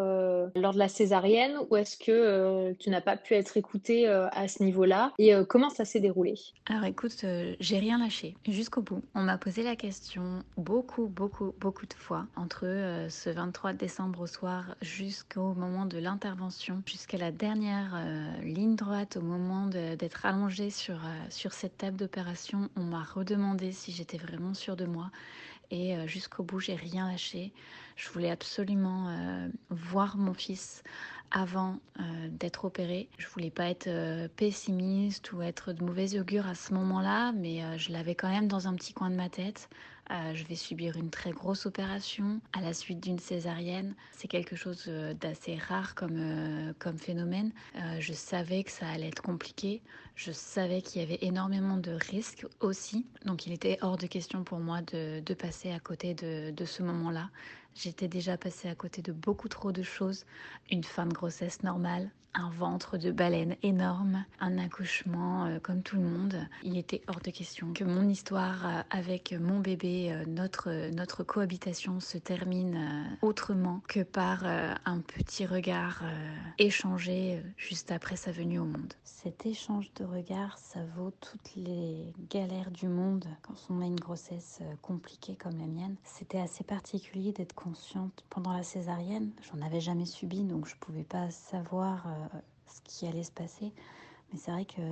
lors 0.54 0.74
de 0.74 0.78
la 0.78 0.88
césarienne 0.88 1.56
ou 1.70 1.76
est-ce 1.76 1.96
que 1.96 2.12
euh, 2.12 2.74
tu 2.78 2.90
n'as 2.90 3.00
pas 3.00 3.16
pu 3.16 3.34
être 3.34 3.56
écoutée 3.56 4.08
euh, 4.08 4.28
à 4.32 4.48
ce 4.48 4.62
niveau-là? 4.62 5.12
Et 5.18 5.34
euh, 5.34 5.44
comment 5.44 5.70
ça 5.70 5.84
s'est 5.84 6.00
déroulé? 6.00 6.34
Alors 6.66 6.84
écoute, 6.84 7.24
j'ai 7.60 7.78
rien 7.78 7.98
lâché 7.98 8.33
jusqu'au 8.46 8.82
bout. 8.82 9.02
On 9.14 9.22
m'a 9.22 9.38
posé 9.38 9.62
la 9.62 9.76
question 9.76 10.42
beaucoup, 10.56 11.06
beaucoup, 11.06 11.54
beaucoup 11.60 11.86
de 11.86 11.94
fois 11.94 12.26
entre 12.36 13.06
ce 13.08 13.30
23 13.30 13.72
décembre 13.72 14.20
au 14.20 14.26
soir 14.26 14.74
jusqu'au 14.82 15.54
moment 15.54 15.86
de 15.86 15.98
l'intervention, 15.98 16.82
jusqu'à 16.86 17.18
la 17.18 17.32
dernière 17.32 17.98
ligne 18.42 18.76
droite, 18.76 19.16
au 19.16 19.22
moment 19.22 19.66
d'être 19.66 20.26
allongée 20.26 20.70
sur, 20.70 21.00
sur 21.30 21.52
cette 21.52 21.78
table 21.78 21.96
d'opération. 21.96 22.68
On 22.76 22.84
m'a 22.84 23.02
redemandé 23.02 23.72
si 23.72 23.92
j'étais 23.92 24.18
vraiment 24.18 24.54
sûre 24.54 24.76
de 24.76 24.86
moi 24.86 25.10
et 25.70 25.96
jusqu'au 26.06 26.42
bout, 26.42 26.60
j'ai 26.60 26.76
rien 26.76 27.10
lâché. 27.10 27.52
Je 27.96 28.08
voulais 28.10 28.30
absolument 28.30 29.08
voir 29.70 30.16
mon 30.16 30.34
fils 30.34 30.82
avant 31.30 31.78
euh, 31.98 32.28
d'être 32.30 32.64
opérée. 32.64 33.08
Je 33.18 33.26
voulais 33.28 33.50
pas 33.50 33.68
être 33.68 33.88
euh, 33.88 34.28
pessimiste 34.36 35.32
ou 35.32 35.42
être 35.42 35.72
de 35.72 35.84
mauvais 35.84 36.18
augure 36.18 36.46
à 36.46 36.54
ce 36.54 36.72
moment-là, 36.74 37.32
mais 37.32 37.62
euh, 37.62 37.76
je 37.76 37.92
l'avais 37.92 38.14
quand 38.14 38.30
même 38.30 38.48
dans 38.48 38.68
un 38.68 38.74
petit 38.74 38.92
coin 38.92 39.10
de 39.10 39.16
ma 39.16 39.28
tête. 39.28 39.68
je 40.34 40.44
vais 40.44 40.54
subir 40.54 40.96
une 40.96 41.10
très 41.10 41.32
grosse 41.32 41.66
opération 41.66 42.40
à 42.52 42.60
la 42.60 42.74
suite 42.74 43.00
d'une 43.00 43.18
césarienne. 43.18 43.94
C'est 44.12 44.28
quelque 44.28 44.54
chose 44.54 44.86
d'assez 45.20 45.56
rare 45.56 45.94
comme, 45.94 46.74
comme 46.78 46.98
phénomène. 46.98 47.52
je 48.00 48.12
savais 48.12 48.64
que 48.64 48.70
ça 48.70 48.86
allait 48.86 49.08
être 49.08 49.22
compliqué. 49.22 49.80
Je 50.14 50.30
savais 50.30 50.82
qu'il 50.82 51.00
y 51.00 51.04
avait 51.04 51.18
énormément 51.22 51.78
de 51.78 51.92
risques 51.92 52.46
aussi. 52.60 53.06
Donc 53.24 53.46
il 53.46 53.52
était 53.52 53.78
hors 53.80 53.96
de 53.96 54.06
question 54.06 54.44
pour 54.44 54.58
moi 54.58 54.82
de, 54.82 55.20
de 55.20 55.34
passer 55.34 55.72
à 55.72 55.80
côté 55.80 56.12
de, 56.12 56.50
de 56.50 56.64
ce 56.66 56.82
moment-là. 56.82 57.30
J'étais 57.74 58.08
déjà 58.08 58.36
passée 58.36 58.68
à 58.68 58.74
côté 58.74 59.02
de 59.02 59.12
beaucoup 59.12 59.48
trop 59.48 59.72
de 59.72 59.82
choses. 59.82 60.24
Une 60.70 60.84
fin 60.84 61.06
de 61.06 61.12
grossesse 61.12 61.62
normale, 61.62 62.10
un 62.34 62.50
ventre 62.50 62.98
de 62.98 63.10
baleine 63.12 63.56
énorme, 63.62 64.24
un 64.40 64.58
accouchement 64.58 65.46
euh, 65.46 65.58
comme 65.60 65.82
tout 65.82 65.96
le 65.96 66.02
monde. 66.02 66.36
Il 66.62 66.76
était 66.76 67.02
hors 67.06 67.20
de 67.20 67.30
question 67.30 67.72
que 67.72 67.84
mon 67.84 68.08
histoire 68.08 68.66
euh, 68.66 68.82
avec 68.90 69.32
mon 69.32 69.60
bébé, 69.60 70.12
euh, 70.12 70.24
notre, 70.26 70.90
notre 70.90 71.22
cohabitation 71.22 72.00
se 72.00 72.18
termine 72.18 73.16
autrement 73.22 73.82
que 73.88 74.02
par 74.02 74.44
un 74.44 75.00
petit 75.00 75.46
regard 75.46 76.02
échangé 76.58 77.42
juste 77.56 77.90
après 77.92 78.16
sa 78.16 78.32
venue 78.32 78.58
au 78.58 78.64
monde. 78.64 78.94
Cet 79.04 79.46
échange 79.46 79.92
de 79.94 80.04
regards, 80.04 80.58
ça 80.58 80.80
vaut 80.96 81.12
toutes 81.20 81.54
les 81.56 82.12
galères 82.30 82.70
du 82.70 82.88
monde 82.88 83.26
quand 83.42 83.54
on 83.70 83.80
a 83.80 83.86
une 83.86 83.98
grossesse 83.98 84.60
compliquée 84.82 85.36
comme 85.36 85.58
la 85.58 85.66
mienne. 85.66 85.96
C'était 86.04 86.40
assez 86.40 86.64
particulier 86.64 87.32
d'être 87.32 87.54
pendant 88.30 88.52
la 88.52 88.62
césarienne. 88.62 89.32
J'en 89.42 89.64
avais 89.64 89.80
jamais 89.80 90.06
subi, 90.06 90.44
donc 90.44 90.66
je 90.66 90.76
pouvais 90.76 91.04
pas 91.04 91.30
savoir 91.30 92.06
ce 92.66 92.80
qui 92.84 93.06
allait 93.06 93.22
se 93.22 93.32
passer. 93.32 93.72
Mais 94.32 94.38
c'est 94.38 94.50
vrai 94.50 94.64
que 94.64 94.82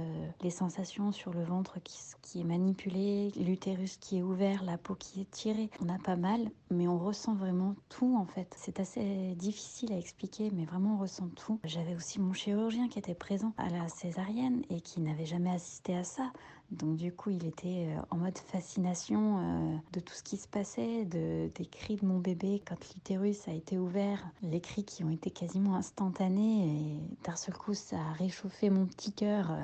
les 0.42 0.50
sensations 0.50 1.11
sur 1.11 1.32
le 1.32 1.42
ventre 1.42 1.80
qui, 1.82 1.98
qui 2.22 2.40
est 2.40 2.44
manipulé, 2.44 3.32
l'utérus 3.37 3.96
qui 3.96 4.18
est 4.18 4.22
ouvert, 4.22 4.62
la 4.62 4.78
peau 4.78 4.94
qui 4.94 5.20
est 5.20 5.30
tirée, 5.30 5.68
on 5.80 5.88
a 5.88 5.98
pas 5.98 6.14
mal, 6.16 6.48
mais 6.70 6.87
on 6.87 6.98
ressent 6.98 7.35
vraiment 7.35 7.74
tout 7.88 8.16
en 8.16 8.24
fait. 8.24 8.54
C'est 8.56 8.78
assez 8.78 9.35
difficile 9.35 9.92
à 9.92 9.98
expliquer, 9.98 10.50
mais 10.52 10.64
vraiment 10.64 10.94
on 10.94 10.98
ressent 10.98 11.28
tout. 11.28 11.58
J'avais 11.64 11.96
aussi 11.96 12.20
mon 12.20 12.32
chirurgien 12.32 12.88
qui 12.88 12.98
était 12.98 13.14
présent 13.14 13.52
à 13.56 13.68
la 13.68 13.88
césarienne 13.88 14.62
et 14.70 14.80
qui 14.80 15.00
n'avait 15.00 15.26
jamais 15.26 15.50
assisté 15.50 15.96
à 15.96 16.04
ça. 16.04 16.32
Donc 16.72 16.96
du 16.96 17.12
coup, 17.12 17.28
il 17.28 17.44
était 17.46 17.88
euh, 17.88 18.00
en 18.11 18.16
mode 18.16 18.38
fascination 18.38 19.38
euh, 19.38 19.76
de 19.92 20.00
tout 20.00 20.14
ce 20.14 20.22
qui 20.22 20.38
se 20.38 20.48
passait, 20.48 21.04
de, 21.04 21.50
des 21.54 21.66
cris 21.66 21.96
de 21.96 22.06
mon 22.06 22.18
bébé 22.18 22.62
quand 22.66 22.76
l'utérus 22.94 23.46
a 23.46 23.52
été 23.52 23.78
ouvert, 23.78 24.26
les 24.42 24.61
cris 24.61 24.82
qui 24.82 25.04
ont 25.04 25.11
été 25.11 25.30
quasiment 25.30 25.76
instantanés 25.76 26.64
et 26.66 27.24
d'un 27.24 27.37
seul 27.37 27.54
coup, 27.54 27.74
ça 27.74 27.96
a 27.96 28.12
réchauffé 28.14 28.70
mon 28.70 28.87
petit 28.87 29.12
cœur 29.12 29.50
euh, 29.50 29.61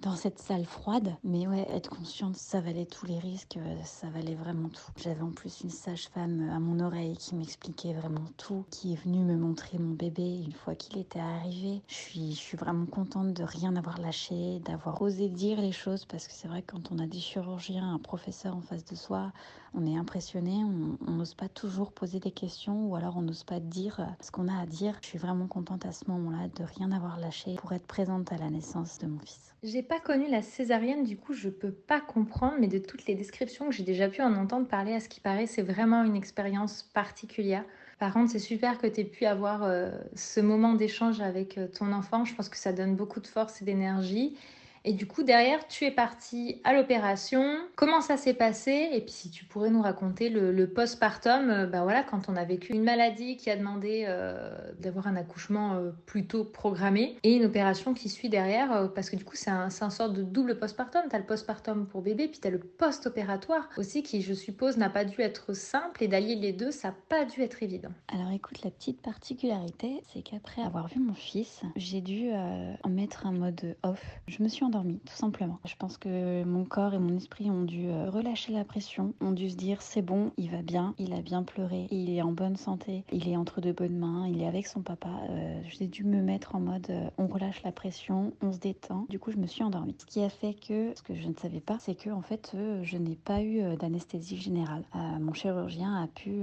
dans 0.00 0.16
cette 0.16 0.38
salle 0.38 0.64
froide. 0.64 1.14
Mais 1.24 1.46
ouais, 1.46 1.66
être 1.68 1.90
consciente, 1.90 2.36
ça 2.36 2.62
valait 2.62 2.86
tous 2.86 3.04
les 3.04 3.18
risques, 3.18 3.58
ça 3.84 4.08
valait 4.08 4.34
vraiment 4.34 4.70
tout. 4.70 4.92
J'avais 4.96 5.20
en 5.20 5.32
plus 5.32 5.60
une 5.60 5.70
sage-femme 5.70 6.48
à 6.48 6.58
mon 6.58 6.80
oreille 6.80 7.18
qui 7.18 7.34
m'expliquait 7.34 7.92
vraiment 7.92 8.24
tout, 8.38 8.64
qui 8.70 8.94
est 8.94 9.04
venue 9.04 9.24
me 9.24 9.36
montrer 9.36 9.76
mon 9.76 9.92
bébé 9.92 10.42
une 10.42 10.52
fois 10.52 10.74
qu'il 10.74 10.96
était 10.96 11.20
arrivé. 11.20 11.82
Je 11.86 11.94
suis, 11.94 12.30
je 12.32 12.38
suis 12.38 12.56
vraiment 12.56 12.86
contente 12.86 13.34
de 13.34 13.44
rien 13.44 13.76
avoir 13.76 14.00
lâché, 14.00 14.60
d'avoir 14.60 15.02
osé 15.02 15.28
dire 15.28 15.60
les 15.60 15.72
choses 15.72 16.06
parce 16.06 16.26
que 16.26 16.29
c'est 16.30 16.48
vrai 16.48 16.62
que 16.62 16.72
quand 16.72 16.92
on 16.92 16.98
a 16.98 17.06
des 17.06 17.18
chirurgiens, 17.18 17.94
un 17.94 17.98
professeur 17.98 18.56
en 18.56 18.60
face 18.60 18.84
de 18.84 18.94
soi, 18.94 19.32
on 19.74 19.86
est 19.86 19.96
impressionné, 19.96 20.64
on 21.06 21.10
n'ose 21.10 21.34
pas 21.34 21.48
toujours 21.48 21.92
poser 21.92 22.20
des 22.20 22.30
questions 22.30 22.86
ou 22.86 22.96
alors 22.96 23.16
on 23.16 23.22
n'ose 23.22 23.44
pas 23.44 23.60
dire 23.60 24.00
ce 24.20 24.30
qu'on 24.30 24.48
a 24.48 24.58
à 24.58 24.66
dire. 24.66 24.96
Je 25.02 25.08
suis 25.08 25.18
vraiment 25.18 25.46
contente 25.46 25.84
à 25.84 25.92
ce 25.92 26.04
moment-là 26.08 26.48
de 26.56 26.64
rien 26.64 26.92
avoir 26.92 27.18
lâché 27.18 27.56
pour 27.56 27.72
être 27.72 27.86
présente 27.86 28.32
à 28.32 28.36
la 28.36 28.48
naissance 28.48 28.98
de 28.98 29.06
mon 29.06 29.18
fils. 29.18 29.54
J'ai 29.62 29.82
pas 29.82 30.00
connu 30.00 30.28
la 30.30 30.40
césarienne, 30.40 31.04
du 31.04 31.16
coup 31.16 31.34
je 31.34 31.48
peux 31.48 31.72
pas 31.72 32.00
comprendre, 32.00 32.54
mais 32.58 32.68
de 32.68 32.78
toutes 32.78 33.06
les 33.06 33.14
descriptions 33.14 33.66
que 33.68 33.72
j'ai 33.72 33.84
déjà 33.84 34.08
pu 34.08 34.22
en 34.22 34.34
entendre 34.34 34.66
parler, 34.66 34.94
à 34.94 35.00
ce 35.00 35.08
qui 35.08 35.20
paraît, 35.20 35.46
c'est 35.46 35.62
vraiment 35.62 36.04
une 36.04 36.16
expérience 36.16 36.82
particulière. 36.82 37.64
Par 37.98 38.14
contre, 38.14 38.30
c'est 38.30 38.38
super 38.38 38.78
que 38.78 38.86
tu 38.86 39.00
aies 39.00 39.04
pu 39.04 39.26
avoir 39.26 39.62
euh, 39.62 39.90
ce 40.14 40.40
moment 40.40 40.72
d'échange 40.72 41.20
avec 41.20 41.58
euh, 41.58 41.68
ton 41.68 41.92
enfant. 41.92 42.24
Je 42.24 42.34
pense 42.34 42.48
que 42.48 42.56
ça 42.56 42.72
donne 42.72 42.96
beaucoup 42.96 43.20
de 43.20 43.26
force 43.26 43.60
et 43.60 43.66
d'énergie. 43.66 44.38
Et 44.84 44.94
du 44.94 45.06
coup, 45.06 45.22
derrière, 45.22 45.68
tu 45.68 45.84
es 45.84 45.90
parti 45.90 46.60
à 46.64 46.72
l'opération. 46.72 47.58
Comment 47.76 48.00
ça 48.00 48.16
s'est 48.16 48.34
passé? 48.34 48.88
Et 48.92 49.00
puis, 49.00 49.12
si 49.12 49.30
tu 49.30 49.44
pourrais 49.44 49.70
nous 49.70 49.82
raconter 49.82 50.30
le, 50.30 50.66
postpartum, 50.70 51.66
bah 51.66 51.82
voilà, 51.82 52.02
quand 52.02 52.28
on 52.28 52.36
a 52.36 52.44
vécu 52.44 52.72
une 52.72 52.84
maladie 52.84 53.36
qui 53.36 53.50
a 53.50 53.56
demandé 53.56 54.04
euh, 54.06 54.50
d'avoir 54.78 55.06
un 55.06 55.16
accouchement 55.16 55.74
euh, 55.74 55.90
plutôt 56.06 56.44
programmé 56.44 57.16
et 57.24 57.34
une 57.34 57.44
opération 57.44 57.92
qui 57.92 58.08
suit 58.08 58.28
derrière, 58.28 58.90
parce 58.94 59.10
que 59.10 59.16
du 59.16 59.24
coup, 59.24 59.36
c'est 59.36 59.50
un, 59.50 59.68
un 59.80 59.90
sort 59.90 60.10
de 60.10 60.22
double 60.22 60.58
postpartum. 60.58 61.02
Tu 61.10 61.16
as 61.16 61.18
le 61.18 61.26
postpartum 61.26 61.86
pour 61.86 62.02
bébé, 62.02 62.28
puis 62.28 62.40
tu 62.40 62.46
as 62.46 62.50
le 62.50 62.58
post-opératoire 62.58 63.68
aussi, 63.76 64.02
qui, 64.02 64.22
je 64.22 64.32
suppose, 64.32 64.76
n'a 64.78 64.88
pas 64.88 65.04
dû 65.04 65.20
être 65.20 65.52
simple. 65.52 66.02
Et 66.02 66.08
d'allier 66.08 66.36
les 66.36 66.52
deux, 66.52 66.70
ça 66.70 66.88
n'a 66.88 66.94
pas 67.08 67.24
dû 67.24 67.42
être 67.42 67.62
évident. 67.62 67.90
Alors, 68.08 68.30
écoute, 68.30 68.62
la 68.64 68.70
petite 68.70 69.02
particularité, 69.02 70.02
c'est 70.12 70.22
qu'après 70.22 70.62
avoir 70.62 70.88
vu 70.88 71.00
mon 71.00 71.14
fils, 71.14 71.60
j'ai 71.76 72.00
dû 72.00 72.30
en 72.32 72.88
mettre 72.88 73.26
un 73.26 73.32
mode 73.32 73.76
off. 73.82 74.02
Je 74.26 74.42
me 74.42 74.48
suis 74.48 74.64
endormie, 74.70 75.00
tout 75.04 75.16
simplement. 75.16 75.58
Je 75.64 75.74
pense 75.74 75.98
que 75.98 76.44
mon 76.44 76.64
corps 76.64 76.94
et 76.94 76.98
mon 77.00 77.16
esprit 77.16 77.50
ont 77.50 77.64
dû 77.64 77.88
euh, 77.88 78.08
relâcher 78.08 78.52
la 78.52 78.64
pression, 78.64 79.14
ont 79.20 79.32
dû 79.32 79.50
se 79.50 79.56
dire 79.56 79.82
c'est 79.82 80.00
bon, 80.00 80.30
il 80.36 80.48
va 80.50 80.62
bien, 80.62 80.94
il 80.98 81.12
a 81.12 81.22
bien 81.22 81.42
pleuré, 81.42 81.88
il 81.90 82.08
est 82.08 82.22
en 82.22 82.30
bonne 82.30 82.56
santé, 82.56 83.04
il 83.10 83.28
est 83.28 83.36
entre 83.36 83.60
de 83.60 83.72
bonnes 83.72 83.98
mains, 83.98 84.28
il 84.28 84.40
est 84.40 84.46
avec 84.46 84.68
son 84.68 84.80
papa. 84.80 85.08
Euh, 85.30 85.60
j'ai 85.68 85.88
dû 85.88 86.04
me 86.04 86.22
mettre 86.22 86.54
en 86.54 86.60
mode 86.60 86.86
euh, 86.90 87.10
on 87.18 87.26
relâche 87.26 87.64
la 87.64 87.72
pression, 87.72 88.32
on 88.42 88.52
se 88.52 88.58
détend. 88.58 89.06
Du 89.08 89.18
coup, 89.18 89.32
je 89.32 89.38
me 89.38 89.48
suis 89.48 89.64
endormie. 89.64 89.96
Ce 89.98 90.06
qui 90.06 90.22
a 90.22 90.28
fait 90.28 90.54
que, 90.54 90.92
ce 90.94 91.02
que 91.02 91.16
je 91.16 91.26
ne 91.26 91.34
savais 91.34 91.60
pas, 91.60 91.78
c'est 91.80 91.96
que 91.96 92.10
en 92.10 92.22
fait, 92.22 92.56
je 92.82 92.96
n'ai 92.96 93.16
pas 93.16 93.42
eu 93.42 93.76
d'anesthésie 93.76 94.36
générale. 94.36 94.84
mon 94.94 95.32
chirurgien 95.32 96.00
a 96.00 96.06
pu 96.06 96.42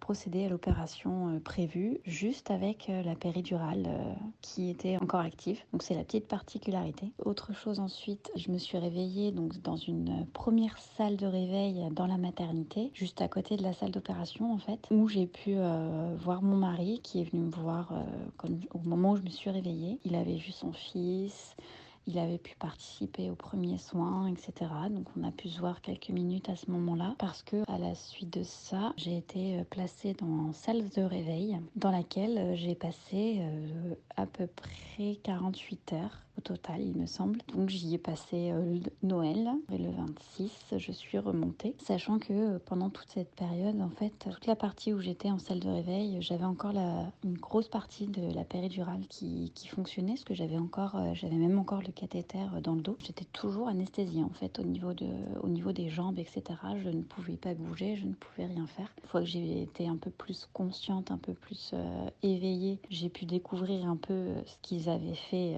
procéder 0.00 0.46
à 0.46 0.48
l'opération 0.48 1.38
prévue 1.44 2.00
juste 2.04 2.50
avec 2.50 2.90
la 3.04 3.14
péridurale 3.14 3.88
qui 4.40 4.70
était 4.70 4.96
encore 4.96 5.20
active. 5.20 5.60
Donc 5.72 5.82
c'est 5.82 5.94
la 5.94 6.04
petite 6.04 6.26
particularité. 6.26 7.12
Autre 7.24 7.52
ensuite, 7.66 8.30
je 8.36 8.50
me 8.50 8.58
suis 8.58 8.78
réveillée 8.78 9.32
donc 9.32 9.60
dans 9.62 9.76
une 9.76 10.26
première 10.32 10.78
salle 10.78 11.16
de 11.16 11.26
réveil 11.26 11.88
dans 11.92 12.06
la 12.06 12.16
maternité, 12.16 12.90
juste 12.94 13.20
à 13.20 13.28
côté 13.28 13.56
de 13.56 13.62
la 13.62 13.72
salle 13.72 13.90
d'opération 13.90 14.52
en 14.52 14.58
fait, 14.58 14.78
où 14.90 15.08
j'ai 15.08 15.26
pu 15.26 15.54
euh, 15.56 16.14
voir 16.18 16.42
mon 16.42 16.56
mari 16.56 17.00
qui 17.02 17.20
est 17.20 17.24
venu 17.24 17.42
me 17.42 17.50
voir 17.50 17.92
euh, 17.92 18.48
au 18.72 18.78
moment 18.78 19.12
où 19.12 19.16
je 19.16 19.22
me 19.22 19.30
suis 19.30 19.50
réveillée. 19.50 19.98
Il 20.04 20.14
avait 20.14 20.36
vu 20.36 20.52
son 20.52 20.72
fils, 20.72 21.56
il 22.06 22.18
avait 22.18 22.38
pu 22.38 22.54
participer 22.56 23.30
aux 23.30 23.34
premiers 23.34 23.78
soins, 23.78 24.28
etc. 24.28 24.70
Donc 24.90 25.06
on 25.18 25.24
a 25.24 25.32
pu 25.32 25.48
se 25.48 25.58
voir 25.58 25.80
quelques 25.80 26.10
minutes 26.10 26.48
à 26.48 26.56
ce 26.56 26.70
moment-là 26.70 27.14
parce 27.18 27.42
que 27.42 27.68
à 27.70 27.78
la 27.78 27.94
suite 27.94 28.32
de 28.32 28.44
ça, 28.44 28.92
j'ai 28.96 29.16
été 29.16 29.58
euh, 29.58 29.64
placée 29.64 30.14
dans 30.14 30.52
salle 30.52 30.88
de 30.90 31.02
réveil 31.02 31.58
dans 31.76 31.90
laquelle 31.90 32.56
j'ai 32.56 32.74
passé 32.74 33.42
à 34.16 34.26
peu 34.26 34.46
près 34.46 35.16
48 35.22 35.92
heures 35.92 36.27
au 36.38 36.40
total, 36.40 36.80
il 36.80 36.96
me 36.96 37.06
semble. 37.06 37.40
Donc 37.54 37.68
j'y 37.68 37.94
ai 37.94 37.98
passé 37.98 38.50
euh, 38.52 38.78
Noël 39.02 39.50
et 39.72 39.78
le 39.78 39.90
26, 39.90 40.74
je 40.76 40.92
suis 40.92 41.18
remontée, 41.18 41.74
sachant 41.84 42.18
que 42.18 42.32
euh, 42.32 42.58
pendant 42.64 42.90
toute 42.90 43.10
cette 43.10 43.34
période, 43.34 43.80
en 43.80 43.90
fait, 43.90 44.12
toute 44.18 44.46
la 44.46 44.56
partie 44.56 44.92
où 44.92 45.00
j'étais 45.00 45.30
en 45.30 45.38
salle 45.38 45.60
de 45.60 45.68
réveil, 45.68 46.18
j'avais 46.20 46.44
encore 46.44 46.72
la, 46.72 47.10
une 47.24 47.36
grosse 47.36 47.68
partie 47.68 48.06
de 48.06 48.32
la 48.32 48.44
péridurale 48.44 49.02
qui, 49.08 49.52
fonctionnait, 49.68 50.12
parce 50.12 50.24
que 50.24 50.34
j'avais 50.34 50.56
encore, 50.56 50.96
euh, 50.96 51.12
j'avais 51.14 51.36
même 51.36 51.58
encore 51.58 51.82
le 51.82 51.92
cathéter 51.92 52.38
dans 52.62 52.74
le 52.74 52.80
dos. 52.80 52.96
J'étais 53.04 53.26
toujours 53.26 53.68
anesthésiée 53.68 54.22
en 54.22 54.30
fait 54.30 54.58
au 54.58 54.62
niveau 54.62 54.94
de, 54.94 55.08
au 55.42 55.48
niveau 55.48 55.72
des 55.72 55.88
jambes, 55.88 56.18
etc. 56.18 56.42
Je 56.82 56.88
ne 56.88 57.02
pouvais 57.02 57.36
pas 57.36 57.54
bouger, 57.54 57.96
je 57.96 58.06
ne 58.06 58.14
pouvais 58.14 58.46
rien 58.46 58.66
faire. 58.66 58.90
Une 59.02 59.08
fois 59.08 59.20
que 59.20 59.26
j'ai 59.26 59.62
été 59.62 59.88
un 59.88 59.96
peu 59.96 60.10
plus 60.10 60.48
consciente, 60.52 61.10
un 61.10 61.18
peu 61.18 61.34
plus 61.34 61.74
éveillée, 62.22 62.78
j'ai 62.88 63.08
pu 63.08 63.26
découvrir 63.26 63.86
un 63.86 63.96
peu 63.96 64.28
ce 64.46 64.56
qu'ils 64.62 64.88
avaient 64.88 65.14
fait 65.14 65.56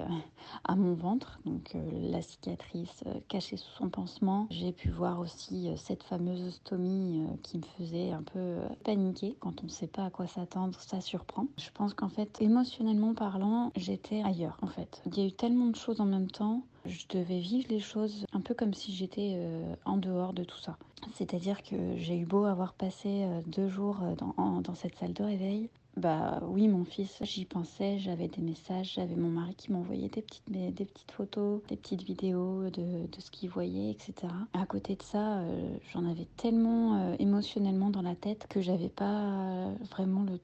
à 0.71 0.77
mon 0.77 0.95
ventre, 0.95 1.41
donc 1.45 1.75
euh, 1.75 1.81
la 2.13 2.23
cicatrice 2.23 3.03
euh, 3.07 3.15
cachée 3.27 3.57
sous 3.57 3.73
son 3.77 3.89
pansement. 3.89 4.47
J'ai 4.51 4.71
pu 4.71 4.89
voir 4.89 5.19
aussi 5.19 5.69
euh, 5.69 5.75
cette 5.75 6.05
fameuse 6.05 6.47
ostomie 6.47 7.27
qui 7.43 7.59
me 7.59 7.65
faisait 7.77 8.13
un 8.13 8.23
peu 8.23 8.59
paniquer. 8.85 9.37
Quand 9.41 9.63
on 9.63 9.65
ne 9.67 9.71
sait 9.71 9.89
pas 9.89 10.05
à 10.05 10.11
quoi 10.11 10.29
s'attendre, 10.29 10.79
ça 10.79 11.01
surprend. 11.01 11.47
Je 11.59 11.71
pense 11.75 11.93
qu'en 11.93 12.09
fait, 12.09 12.41
émotionnellement 12.41 13.15
parlant, 13.15 13.73
j'étais 13.75 14.23
ailleurs 14.23 14.59
en 14.63 14.69
fait. 14.69 15.03
Il 15.07 15.19
y 15.19 15.23
a 15.23 15.27
eu 15.27 15.33
tellement 15.33 15.67
de 15.67 15.77
choses 15.77 16.01
en 16.01 16.07
même 16.07 16.31
temps. 16.31 16.63
Je 16.87 17.05
devais 17.09 17.41
vivre 17.41 17.67
les 17.69 17.81
choses 17.81 18.25
un 18.33 18.41
peu 18.41 18.55
comme 18.55 18.73
si 18.73 18.95
j'étais 18.95 19.39
en 19.85 19.99
dehors 19.99 20.33
de 20.33 20.45
tout 20.45 20.59
ça. 20.59 20.79
C'est-à-dire 21.13 21.63
que 21.63 21.97
j'ai 21.97 22.17
eu 22.17 22.25
beau 22.25 22.45
avoir 22.45 22.73
passé 22.73 23.27
deux 23.47 23.69
jours 23.69 23.99
dans, 24.17 24.63
dans 24.63 24.75
cette 24.75 24.97
salle 24.97 25.13
de 25.13 25.23
réveil, 25.23 25.69
bah 25.97 26.41
oui, 26.47 26.69
mon 26.69 26.85
fils, 26.85 27.19
j'y 27.23 27.45
pensais, 27.45 27.99
j'avais 27.99 28.29
des 28.29 28.41
messages, 28.41 28.95
j'avais 28.95 29.17
mon 29.17 29.29
mari 29.31 29.55
qui 29.55 29.73
m'envoyait 29.73 30.09
des 30.09 30.23
petites, 30.23 30.49
des 30.51 30.85
petites 30.85 31.11
photos, 31.11 31.63
des 31.69 31.77
petites 31.77 32.03
vidéos 32.03 32.71
de, 32.71 33.07
de 33.07 33.21
ce 33.21 33.31
qu'il 33.31 33.51
voyait, 33.51 33.91
etc. 33.91 34.33
À 34.53 34.67
côté 34.67 34.97
de 34.97 35.03
ça, 35.03 35.41
euh, 35.41 35.77
j'en 35.93 36.09
avais 36.09 36.27
tellement 36.37 36.97
euh, 36.97 37.17
émotionnellement 37.19 37.91
dans 37.91 38.03
la 38.03 38.15
tête 38.15 38.47
que 38.49 38.61
j'avais 38.61 38.89
pas 38.89 39.73
vraiment 39.91 40.23
le 40.23 40.39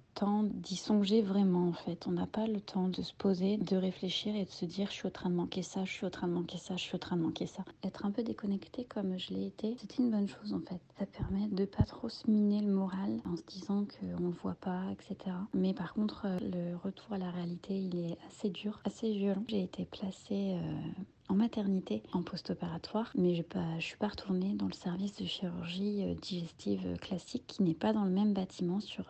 d'y 0.45 0.77
songer 0.77 1.23
vraiment 1.23 1.69
en 1.69 1.73
fait. 1.73 2.07
On 2.07 2.13
n'a 2.13 2.27
pas 2.27 2.47
le 2.47 2.61
temps 2.61 2.89
de 2.89 3.03
se 3.03 3.13
poser, 3.13 3.59
de 3.59 3.77
réfléchir 3.77 4.35
et 4.35 4.45
de 4.45 4.51
se 4.51 4.65
dire 4.65 4.89
je 4.89 4.95
suis 4.95 5.07
en 5.07 5.11
train 5.11 5.29
de 5.29 5.35
manquer 5.35 5.63
ça, 5.63 5.85
je 5.85 5.93
suis 5.93 6.07
en 6.07 6.11
train 6.11 6.27
de 6.27 6.33
manquer 6.33 6.59
ça, 6.59 6.77
je 6.77 6.83
suis 6.83 6.97
en 6.97 6.99
train 6.99 7.17
de 7.17 7.23
manquer 7.23 7.47
ça. 7.47 7.65
Être 7.85 8.07
un 8.07 8.11
peu 8.11 8.23
déconnecté 8.23 8.85
comme 8.85 9.19
je 9.19 9.35
l'ai 9.35 9.47
été, 9.47 9.77
c'est 9.79 9.99
une 9.99 10.11
bonne 10.11 10.29
chose 10.29 10.55
en 10.55 10.61
fait. 10.61 10.81
Ça 10.99 11.07
permet 11.07 11.49
de 11.49 11.65
pas 11.65 11.83
trop 11.83 12.09
se 12.09 12.31
miner 12.31 12.63
le 12.63 12.73
moral 12.73 13.21
en 13.27 13.37
se 13.37 13.43
disant 13.43 13.85
qu'on 13.85 14.23
ne 14.23 14.33
voit 14.33 14.55
pas, 14.55 14.83
etc. 14.93 15.37
Mais 15.53 15.75
par 15.75 15.93
contre, 15.93 16.27
euh, 16.27 16.39
le 16.41 16.77
retour 16.77 17.13
à 17.13 17.19
la 17.19 17.31
réalité, 17.31 17.79
il 17.79 17.97
est 17.97 18.19
assez 18.29 18.49
dur, 18.49 18.81
assez 18.85 19.13
violent. 19.13 19.45
J'ai 19.49 19.63
été 19.63 19.85
placée 19.85 20.55
euh, 20.55 21.03
en 21.29 21.35
maternité, 21.35 22.03
en 22.13 22.23
post-opératoire, 22.23 23.13
mais 23.17 23.35
je 23.35 23.43
ne 23.43 23.81
suis 23.81 23.97
pas 23.97 24.09
retournée 24.09 24.55
dans 24.55 24.67
le 24.67 24.73
service 24.73 25.17
de 25.17 25.25
chirurgie 25.25 26.05
euh, 26.05 26.15
digestive 26.15 26.97
classique 26.99 27.45
qui 27.47 27.63
n'est 27.63 27.75
pas 27.75 27.93
dans 27.93 28.05
le 28.05 28.11
même 28.11 28.33
bâtiment 28.33 28.81
sur, 28.81 29.05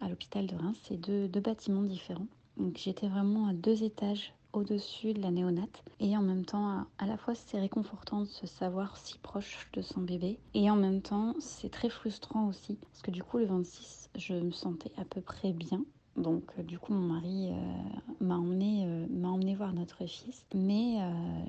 à 0.00 0.08
l'hôpital 0.08 0.46
de 0.46 0.56
Reims. 0.56 0.76
C'est 0.82 1.00
deux, 1.00 1.28
deux 1.28 1.40
bâtiments 1.40 1.82
différents. 1.82 2.26
Donc 2.56 2.76
j'étais 2.76 3.08
vraiment 3.08 3.46
à 3.46 3.52
deux 3.52 3.82
étages 3.82 4.34
au-dessus 4.52 5.12
de 5.12 5.22
la 5.22 5.30
néonate. 5.30 5.82
Et 6.00 6.16
en 6.16 6.22
même 6.22 6.44
temps, 6.44 6.86
à 6.98 7.06
la 7.06 7.16
fois 7.16 7.34
c'est 7.34 7.58
réconfortant 7.60 8.20
de 8.20 8.26
se 8.26 8.46
savoir 8.46 8.96
si 8.96 9.18
proche 9.18 9.68
de 9.72 9.82
son 9.82 10.00
bébé. 10.00 10.38
Et 10.54 10.70
en 10.70 10.76
même 10.76 11.02
temps, 11.02 11.34
c'est 11.40 11.70
très 11.70 11.88
frustrant 11.88 12.48
aussi. 12.48 12.76
Parce 12.76 13.02
que 13.02 13.10
du 13.10 13.22
coup, 13.22 13.38
le 13.38 13.46
26, 13.46 14.10
je 14.16 14.34
me 14.34 14.52
sentais 14.52 14.92
à 14.96 15.04
peu 15.04 15.20
près 15.20 15.52
bien. 15.52 15.84
Donc 16.20 16.44
euh, 16.58 16.62
du 16.62 16.78
coup 16.78 16.92
mon 16.92 17.14
mari 17.14 17.50
euh, 17.50 17.54
m'a 18.20 18.36
emmené, 18.36 18.84
euh, 18.86 19.24
emmené 19.24 19.54
voir 19.54 19.72
notre 19.72 20.06
fils, 20.06 20.44
mais 20.54 20.98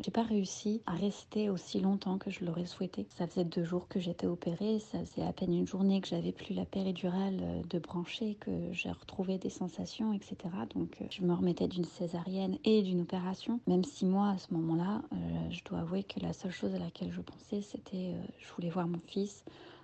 j'ai 0.03 0.11
pas 0.11 0.23
réussi 0.23 0.81
à 0.85 0.93
rester 0.93 1.49
aussi 1.49 1.79
longtemps 1.79 2.17
que 2.17 2.29
je 2.29 2.45
l'aurais 2.45 2.65
souhaité. 2.65 3.07
Ça 3.17 3.27
faisait 3.27 3.43
deux 3.43 3.63
jours 3.63 3.87
que 3.87 3.99
j'étais 3.99 4.27
opérée, 4.27 4.79
ça 4.79 4.99
faisait 4.99 5.25
à 5.25 5.33
peine 5.33 5.53
une 5.53 5.67
journée 5.67 5.99
que 5.99 6.07
j'avais 6.07 6.31
plus 6.31 6.53
la 6.53 6.65
péridurale 6.65 7.63
de 7.69 7.79
brancher, 7.79 8.35
que 8.35 8.51
j'ai 8.71 8.91
retrouvé 8.91 9.37
des 9.37 9.49
sensations, 9.49 10.13
etc. 10.13 10.35
Donc 10.75 10.97
je 11.09 11.21
me 11.23 11.33
remettais 11.33 11.67
d'une 11.67 11.85
césarienne 11.85 12.57
et 12.63 12.83
d'une 12.83 13.01
opération, 13.01 13.59
même 13.67 13.83
si 13.83 14.05
moi 14.05 14.29
à 14.29 14.37
ce 14.37 14.53
moment-là, 14.53 15.01
je 15.49 15.61
dois 15.63 15.79
avouer 15.79 16.03
que 16.03 16.19
la 16.19 16.33
seule 16.33 16.51
chose 16.51 16.73
à 16.75 16.79
laquelle 16.79 17.11
je 17.11 17.21
pensais 17.21 17.61
c'était 17.61 18.13
je 18.39 18.53
voulais 18.53 18.69
voir 18.69 18.87
mon 18.87 18.99
fils 19.07 19.43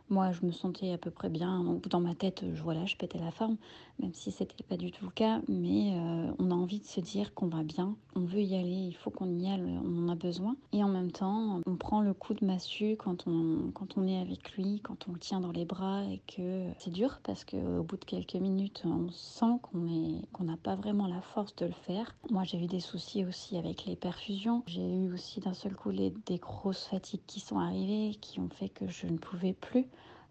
moi, 0.09 0.31
je 0.31 0.45
me 0.45 0.51
sentais 0.51 0.91
à 0.91 0.97
peu 0.97 1.11
près 1.11 1.29
bien. 1.29 1.79
Dans 1.89 1.99
ma 1.99 2.15
tête, 2.15 2.43
je, 2.53 2.61
voilà, 2.61 2.85
je 2.85 2.95
pétais 2.95 3.19
la 3.19 3.31
forme, 3.31 3.57
même 3.99 4.13
si 4.13 4.31
c'était 4.31 4.63
pas 4.63 4.77
du 4.77 4.91
tout 4.91 5.05
le 5.05 5.11
cas. 5.11 5.41
Mais 5.47 5.93
euh, 5.93 6.31
on 6.39 6.51
a 6.51 6.55
envie 6.55 6.79
de 6.79 6.85
se 6.85 6.99
dire 6.99 7.33
qu'on 7.33 7.47
va 7.47 7.63
bien, 7.63 7.95
on 8.15 8.21
veut 8.21 8.41
y 8.41 8.55
aller, 8.55 8.87
il 8.87 8.95
faut 8.95 9.09
qu'on 9.09 9.37
y 9.37 9.49
aille, 9.49 9.79
on 9.83 10.05
en 10.05 10.09
a 10.09 10.15
besoin. 10.15 10.55
Et 10.73 10.83
en 10.83 10.87
même 10.87 11.11
temps, 11.11 11.61
on 11.65 11.75
prend 11.75 12.01
le 12.01 12.13
coup 12.13 12.33
de 12.33 12.45
massue 12.45 12.95
quand 12.97 13.27
on, 13.27 13.71
quand 13.73 13.97
on 13.97 14.07
est 14.07 14.19
avec 14.19 14.53
lui, 14.53 14.79
quand 14.81 15.07
on 15.07 15.13
le 15.13 15.19
tient 15.19 15.39
dans 15.39 15.51
les 15.51 15.65
bras 15.65 16.03
et 16.05 16.21
que 16.27 16.67
c'est 16.79 16.91
dur 16.91 17.19
parce 17.23 17.43
qu'au 17.43 17.83
bout 17.83 17.97
de 17.97 18.05
quelques 18.05 18.35
minutes, 18.35 18.83
on 18.85 19.09
sent 19.11 19.59
qu'on 19.61 19.87
est 19.87 20.21
n'a 20.47 20.57
pas 20.57 20.75
vraiment 20.75 21.07
la 21.07 21.21
force 21.21 21.55
de 21.57 21.65
le 21.65 21.73
faire. 21.73 22.15
Moi, 22.29 22.43
j'ai 22.43 22.57
eu 22.57 22.67
des 22.67 22.79
soucis 22.79 23.25
aussi 23.25 23.57
avec 23.57 23.85
les 23.85 23.95
perfusions. 23.95 24.63
J'ai 24.65 24.81
eu 24.81 25.13
aussi 25.13 25.39
d'un 25.39 25.53
seul 25.53 25.75
coup 25.75 25.91
des 25.91 26.37
grosses 26.37 26.85
fatigues 26.85 27.21
qui 27.27 27.39
sont 27.39 27.59
arrivées, 27.59 28.15
qui 28.21 28.39
ont 28.39 28.49
fait 28.49 28.69
que 28.69 28.87
je 28.87 29.07
ne 29.07 29.17
pouvais 29.17 29.53
plus 29.53 29.85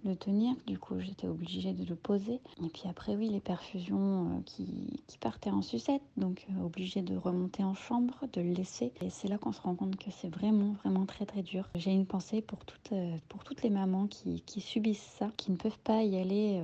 le 0.04 0.16
tenir. 0.16 0.54
Du 0.66 0.78
coup, 0.78 0.98
j'étais 1.00 1.26
obligée 1.26 1.72
de 1.72 1.84
le 1.84 1.94
poser. 1.94 2.40
Et 2.64 2.68
puis 2.68 2.84
après, 2.88 3.16
oui, 3.16 3.28
les 3.28 3.40
perfusions 3.40 4.26
euh, 4.26 4.40
qui, 4.44 5.02
qui, 5.06 5.18
partaient 5.18 5.50
en 5.50 5.62
sucette. 5.62 6.02
Donc, 6.16 6.46
euh, 6.50 6.64
obligée 6.64 7.02
de 7.02 7.16
remonter 7.16 7.64
en 7.64 7.74
chambre, 7.74 8.14
de 8.32 8.40
le 8.40 8.52
laisser. 8.52 8.92
Et 9.02 9.10
c'est 9.10 9.28
là 9.28 9.38
qu'on 9.38 9.52
se 9.52 9.60
rend 9.60 9.74
compte 9.74 9.96
que 9.96 10.10
c'est 10.10 10.28
vraiment, 10.28 10.72
vraiment 10.84 11.06
très, 11.06 11.26
très 11.26 11.42
dur. 11.42 11.68
J'ai 11.74 11.92
une 11.92 12.06
pensée 12.06 12.40
pour 12.40 12.64
toutes, 12.64 12.92
euh, 12.92 13.16
pour 13.28 13.44
toutes 13.44 13.62
les 13.62 13.70
mamans 13.70 14.06
qui, 14.06 14.42
qui, 14.42 14.60
subissent 14.60 15.14
ça, 15.18 15.30
qui 15.36 15.50
ne 15.50 15.56
peuvent 15.56 15.78
pas 15.78 16.02
y 16.02 16.18
aller 16.18 16.62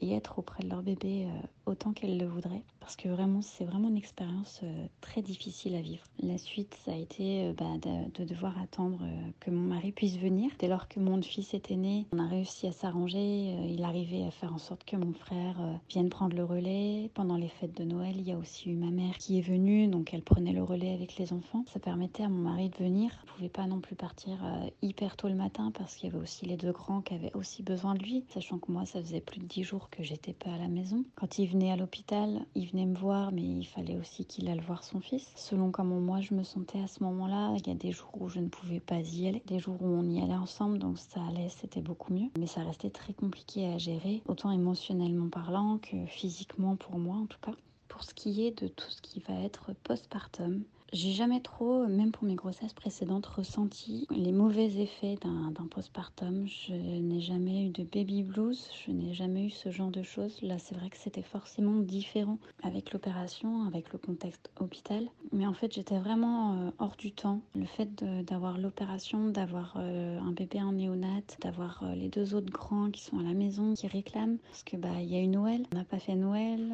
et 0.00 0.14
être 0.14 0.38
auprès 0.38 0.62
de 0.62 0.68
leur 0.68 0.82
bébé 0.82 1.28
autant 1.66 1.92
qu'elles 1.92 2.18
le 2.18 2.26
voudraient 2.26 2.62
parce 2.82 2.96
que 2.96 3.08
vraiment 3.08 3.42
c'est 3.42 3.64
vraiment 3.64 3.88
une 3.88 3.96
expérience 3.96 4.60
euh, 4.64 4.86
très 5.00 5.22
difficile 5.22 5.76
à 5.76 5.80
vivre. 5.80 6.02
La 6.20 6.36
suite 6.36 6.76
ça 6.84 6.92
a 6.92 6.96
été 6.96 7.44
euh, 7.44 7.52
bah, 7.56 7.78
de, 7.80 8.24
devoir 8.24 8.60
attendre 8.60 8.98
euh, 9.02 9.30
que 9.38 9.50
mon 9.50 9.60
mari 9.60 9.92
puisse 9.92 10.16
venir. 10.18 10.50
Dès 10.58 10.66
lors 10.66 10.88
que 10.88 10.98
mon 10.98 11.22
fils 11.22 11.54
était 11.54 11.76
né, 11.76 12.06
on 12.12 12.18
a 12.18 12.26
réussi 12.26 12.66
à 12.66 12.72
s'arranger. 12.72 13.54
il 13.68 13.84
arrivait 13.84 14.24
à 14.24 14.32
faire 14.32 14.52
en 14.52 14.58
sorte 14.58 14.84
que 14.84 14.96
mon 14.96 15.12
frère 15.12 15.56
vienne 15.88 16.08
prendre 16.08 16.34
le 16.34 16.44
relais. 16.44 17.10
Pendant 17.14 17.36
les 17.36 17.48
fêtes 17.48 17.76
de 17.76 17.84
Noël, 17.84 18.16
il 18.16 18.26
y 18.26 18.32
a 18.32 18.36
aussi 18.36 18.70
eu 18.70 18.74
ma 18.74 18.90
mère 18.90 19.16
qui 19.18 19.38
est 19.38 19.42
venue, 19.42 19.86
donc 19.86 20.12
elle 20.12 20.22
prenait 20.22 20.52
le 20.52 20.64
relais 20.64 20.92
avec 20.92 21.16
les 21.16 21.32
enfants. 21.32 21.64
Ça 21.72 21.78
permettait 21.78 22.24
à 22.24 22.28
mon 22.28 22.50
mari 22.50 22.70
de 22.70 22.76
venir. 22.76 23.10
Il 23.22 23.32
pouvait 23.32 23.48
pas 23.48 23.66
non 23.66 23.80
plus 23.80 23.94
partir 23.94 24.38
hyper 24.82 25.16
tôt 25.16 25.28
le 25.28 25.34
matin 25.34 25.70
parce 25.72 25.94
qu'il 25.94 26.08
y 26.08 26.12
avait 26.12 26.22
aussi 26.22 26.46
les 26.46 26.56
deux 26.56 26.72
grands 26.72 27.02
qui 27.02 27.14
avaient 27.14 27.34
aussi 27.34 27.62
besoin 27.62 27.94
de 27.94 28.02
lui, 28.02 28.24
sachant 28.28 28.58
que 28.58 28.72
moi 28.72 28.84
ça 28.86 29.00
faisait 29.00 29.20
plus 29.20 29.38
de 29.38 29.46
dix 29.46 29.62
jours 29.62 29.88
que 29.90 30.02
j'étais 30.02 30.32
pas 30.32 30.50
à 30.50 30.58
la 30.58 30.68
maison. 30.68 31.04
Quand 31.14 31.38
il 31.38 31.46
venait 31.52 31.70
à 31.70 31.76
l'hôpital, 31.76 32.44
il 32.54 32.68
venait 32.68 32.86
me 32.86 32.96
voir, 32.96 33.30
mais 33.32 33.42
il 33.42 33.64
fallait 33.64 33.96
aussi 33.96 34.24
qu'il 34.24 34.48
aille 34.48 34.60
voir 34.60 34.82
son 34.82 35.00
fils. 35.00 35.30
Selon 35.36 35.70
comment 35.70 36.00
moi 36.00 36.20
je 36.20 36.34
me 36.34 36.42
sentais 36.42 36.80
à 36.80 36.86
ce 36.86 37.02
moment-là, 37.04 37.54
il 37.58 37.68
y 37.68 37.70
a 37.70 37.74
des 37.74 37.92
jours 37.92 38.10
où 38.18 38.28
je 38.28 38.40
ne 38.40 38.48
pouvais 38.48 38.80
pas 38.80 39.00
y 39.00 39.28
aller, 39.28 39.42
des 39.46 39.58
jours 39.58 39.76
où 39.80 39.86
on 39.86 40.08
y 40.08 40.22
allait 40.22 40.34
ensemble, 40.34 40.78
donc 40.78 40.98
ça 40.98 41.20
allait, 41.28 41.48
c'était 41.50 41.82
beaucoup 41.82 42.12
mieux. 42.12 42.30
Mais 42.38 42.46
ça 42.46 42.62
restait 42.62 42.90
très 42.90 43.12
compliqué 43.12 43.66
à 43.66 43.78
gérer, 43.78 44.22
autant 44.26 44.50
émotionnellement 44.50 45.28
parlant 45.28 45.78
que 45.78 46.06
physiquement 46.06 46.76
pour 46.76 46.98
moi 46.98 47.16
en 47.16 47.26
tout 47.26 47.38
cas. 47.40 47.52
Pour 47.88 48.04
ce 48.04 48.14
qui 48.14 48.46
est 48.46 48.62
de 48.62 48.68
tout 48.68 48.88
ce 48.88 49.02
qui 49.02 49.20
va 49.20 49.34
être 49.40 49.72
postpartum, 49.84 50.62
j'ai 50.92 51.12
jamais 51.12 51.40
trop, 51.40 51.86
même 51.86 52.12
pour 52.12 52.24
mes 52.24 52.34
grossesses 52.34 52.74
précédentes, 52.74 53.24
ressenti 53.26 54.06
les 54.10 54.32
mauvais 54.32 54.82
effets 54.82 55.16
d'un 55.22 55.66
postpartum. 55.66 56.46
Je 56.46 56.74
n'ai 56.74 57.20
jamais 57.20 57.66
eu 57.66 57.70
de 57.70 57.82
baby 57.82 58.22
blues, 58.22 58.68
je 58.84 58.92
n'ai 58.92 59.14
jamais 59.14 59.46
eu 59.46 59.50
ce 59.50 59.70
genre 59.70 59.90
de 59.90 60.02
choses. 60.02 60.40
Là, 60.42 60.58
c'est 60.58 60.74
vrai 60.74 60.90
que 60.90 60.98
c'était 60.98 61.22
forcément 61.22 61.76
différent 61.80 62.38
avec 62.62 62.92
l'opération, 62.92 63.64
avec 63.64 63.92
le 63.92 63.98
contexte 63.98 64.50
hôpital. 64.60 65.08
Mais 65.32 65.46
en 65.46 65.54
fait, 65.54 65.72
j'étais 65.72 65.98
vraiment 65.98 66.52
euh, 66.54 66.70
hors 66.78 66.96
du 66.96 67.12
temps. 67.12 67.40
Le 67.54 67.64
fait 67.64 68.04
d'avoir 68.24 68.58
l'opération, 68.58 69.30
d'avoir 69.30 69.74
euh, 69.78 70.18
un 70.20 70.32
bébé 70.32 70.60
en 70.60 70.72
néonat, 70.72 71.22
d'avoir 71.40 71.82
euh, 71.82 71.94
les 71.94 72.08
deux 72.08 72.34
autres 72.34 72.52
grands 72.52 72.90
qui 72.90 73.02
sont 73.02 73.18
à 73.18 73.22
la 73.22 73.32
maison, 73.32 73.72
qui 73.74 73.86
réclament, 73.86 74.38
parce 74.50 74.62
que 74.62 74.76
bah 74.76 75.00
y 75.00 75.16
a 75.16 75.20
eu 75.20 75.26
Noël, 75.26 75.64
on 75.72 75.78
n'a 75.78 75.84
pas 75.84 75.98
fait 75.98 76.14
Noël, 76.14 76.72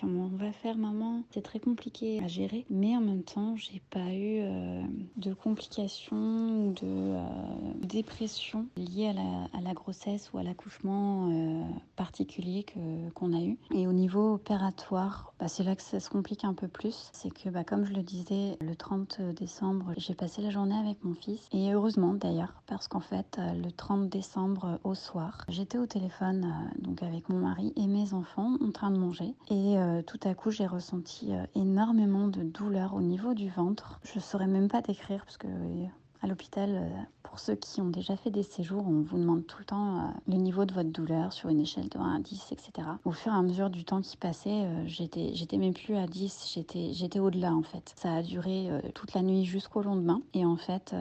comment 0.00 0.24
on 0.32 0.36
va 0.36 0.52
faire, 0.52 0.76
maman? 0.76 1.22
C'est 1.30 1.42
très 1.42 1.60
compliqué 1.60 2.20
à 2.20 2.26
gérer, 2.26 2.66
mais 2.68 2.96
en 2.96 3.00
même 3.00 3.22
temps 3.22 3.51
j'ai 3.56 3.82
pas 3.90 4.12
eu 4.12 4.40
euh, 4.40 4.82
de 5.16 5.34
complications 5.34 6.16
ou 6.16 6.72
de 6.72 6.84
euh, 6.84 7.22
dépression 7.82 8.66
liées 8.76 9.08
à 9.08 9.60
la, 9.60 9.72
grossesse 9.74 10.30
ou 10.32 10.38
à 10.38 10.42
l'accouchement 10.42 11.30
euh, 11.30 11.62
particulier 11.96 12.66
qu'on 13.14 13.32
a 13.32 13.40
eu. 13.40 13.58
Et 13.74 13.86
au 13.86 13.92
niveau 13.92 14.34
opératoire, 14.34 15.32
bah, 15.38 15.48
c'est 15.48 15.64
là 15.64 15.74
que 15.76 15.82
ça 15.82 16.00
se 16.00 16.10
complique 16.10 16.44
un 16.44 16.54
peu 16.54 16.68
plus. 16.68 17.10
C'est 17.12 17.30
que, 17.30 17.48
bah, 17.48 17.64
comme 17.64 17.84
je 17.84 17.92
le 17.92 18.02
disais, 18.02 18.56
le 18.60 18.74
30 18.76 19.20
décembre, 19.34 19.92
j'ai 19.96 20.14
passé 20.14 20.42
la 20.42 20.50
journée 20.50 20.76
avec 20.76 21.02
mon 21.04 21.14
fils. 21.14 21.48
Et 21.52 21.72
heureusement 21.72 22.14
d'ailleurs, 22.14 22.62
parce 22.66 22.88
qu'en 22.88 23.00
fait, 23.00 23.38
le 23.38 23.70
30 23.70 24.08
décembre 24.08 24.78
au 24.84 24.94
soir, 24.94 25.44
j'étais 25.48 25.78
au 25.78 25.86
téléphone 25.86 26.52
donc 26.78 27.02
avec 27.02 27.28
mon 27.28 27.38
mari 27.38 27.72
et 27.76 27.86
mes 27.86 28.14
enfants 28.14 28.56
en 28.60 28.70
train 28.70 28.90
de 28.90 28.98
manger. 28.98 29.34
Et 29.50 29.76
tout 30.06 30.20
à 30.24 30.34
coup, 30.34 30.50
j'ai 30.50 30.66
ressenti 30.66 31.30
énormément 31.54 32.28
de 32.28 32.42
douleur 32.42 32.94
au 32.94 33.00
niveau 33.00 33.34
du 33.34 33.41
ventre. 33.48 34.00
Je 34.04 34.20
saurais 34.20 34.46
même 34.46 34.68
pas 34.68 34.82
décrire 34.82 35.24
parce 35.24 35.36
que 35.36 35.48
à 36.22 36.28
l'hôpital, 36.28 36.70
euh, 36.70 36.88
pour 37.24 37.40
ceux 37.40 37.56
qui 37.56 37.80
ont 37.80 37.88
déjà 37.88 38.16
fait 38.16 38.30
des 38.30 38.44
séjours, 38.44 38.84
on 38.86 39.02
vous 39.02 39.18
demande 39.18 39.44
tout 39.46 39.58
le 39.58 39.64
temps 39.64 39.98
euh, 39.98 40.08
le 40.28 40.36
niveau 40.36 40.64
de 40.64 40.72
votre 40.72 40.90
douleur 40.90 41.32
sur 41.32 41.48
une 41.48 41.60
échelle 41.60 41.88
de 41.88 41.98
1 41.98 42.16
à 42.16 42.20
10, 42.20 42.52
etc. 42.52 42.88
Au 43.04 43.10
fur 43.10 43.32
et 43.32 43.36
à 43.36 43.42
mesure 43.42 43.70
du 43.70 43.84
temps 43.84 44.00
qui 44.00 44.16
passait, 44.16 44.50
euh, 44.50 44.86
j'étais, 44.86 45.56
même 45.56 45.74
plus 45.74 45.96
à 45.96 46.06
10, 46.06 46.52
j'étais, 46.92 47.18
au-delà 47.18 47.52
en 47.52 47.62
fait. 47.62 47.92
Ça 47.96 48.14
a 48.14 48.22
duré 48.22 48.68
toute 48.94 49.14
la 49.14 49.22
nuit 49.22 49.44
jusqu'au 49.44 49.82
lendemain. 49.82 50.22
Et 50.34 50.44
en 50.44 50.56
fait, 50.56 50.94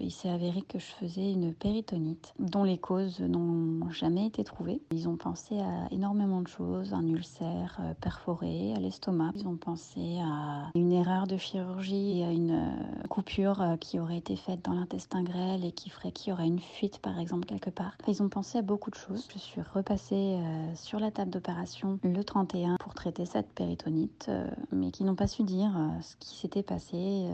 il 0.00 0.10
s'est 0.10 0.28
avéré 0.28 0.62
que 0.62 0.78
je 0.78 0.86
faisais 0.86 1.30
une 1.30 1.52
péritonite 1.52 2.32
dont 2.38 2.64
les 2.64 2.78
causes 2.78 3.20
n'ont 3.20 3.90
jamais 3.90 4.26
été 4.26 4.44
trouvées. 4.44 4.80
Ils 4.92 5.08
ont 5.08 5.16
pensé 5.16 5.58
à 5.60 5.88
énormément 5.90 6.40
de 6.40 6.48
choses, 6.48 6.94
un 6.94 7.06
ulcère 7.06 7.80
perforé 8.00 8.74
à 8.74 8.80
l'estomac. 8.80 9.32
Ils 9.36 9.46
ont 9.46 9.56
pensé 9.56 10.18
à 10.20 10.70
une 10.74 10.92
erreur 10.92 11.26
de 11.26 11.36
chirurgie, 11.36 12.22
à 12.24 12.32
une 12.32 12.72
coupure 13.08 13.76
qui 13.80 14.00
aurait 14.00 14.18
été 14.18 14.36
faite 14.36 14.51
dans 14.56 14.72
l'intestin 14.72 15.22
grêle 15.22 15.64
et 15.64 15.72
qui 15.72 15.90
ferait 15.90 16.12
qu'il 16.12 16.30
y 16.30 16.32
aurait 16.32 16.46
une 16.46 16.60
fuite 16.60 16.98
par 16.98 17.18
exemple 17.18 17.46
quelque 17.46 17.70
part. 17.70 17.96
ils 18.06 18.22
ont 18.22 18.28
pensé 18.28 18.58
à 18.58 18.62
beaucoup 18.62 18.90
de 18.90 18.96
choses. 18.96 19.26
Je 19.32 19.38
suis 19.38 19.60
repassée 19.60 20.38
euh, 20.38 20.74
sur 20.74 20.98
la 20.98 21.10
table 21.10 21.30
d'opération 21.30 21.98
le 22.02 22.22
31 22.22 22.76
pour 22.78 22.94
traiter 22.94 23.24
cette 23.24 23.48
péritonite, 23.52 24.26
euh, 24.28 24.46
mais 24.70 24.90
qui 24.90 25.04
n'ont 25.04 25.14
pas 25.14 25.26
su 25.26 25.42
dire 25.42 25.72
euh, 25.76 26.00
ce 26.00 26.16
qui 26.16 26.36
s'était 26.36 26.62
passé, 26.62 27.28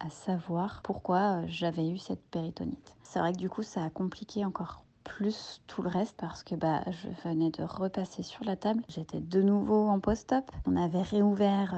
à 0.00 0.10
savoir 0.10 0.80
pourquoi 0.82 1.46
j'avais 1.46 1.88
eu 1.88 1.98
cette 1.98 2.22
péritonite. 2.30 2.94
C'est 3.02 3.18
vrai 3.18 3.32
que 3.32 3.38
du 3.38 3.48
coup 3.48 3.62
ça 3.62 3.84
a 3.84 3.90
compliqué 3.90 4.44
encore 4.44 4.84
plus 5.04 5.60
tout 5.66 5.82
le 5.82 5.88
reste 5.88 6.14
parce 6.16 6.42
que 6.42 6.54
bah, 6.54 6.82
je 6.90 7.08
venais 7.28 7.50
de 7.50 7.62
repasser 7.62 8.22
sur 8.22 8.44
la 8.44 8.56
table. 8.56 8.82
J'étais 8.88 9.20
de 9.20 9.42
nouveau 9.42 9.88
en 9.88 9.98
post-op. 9.98 10.50
On 10.66 10.76
avait 10.76 11.02
réouvert 11.02 11.74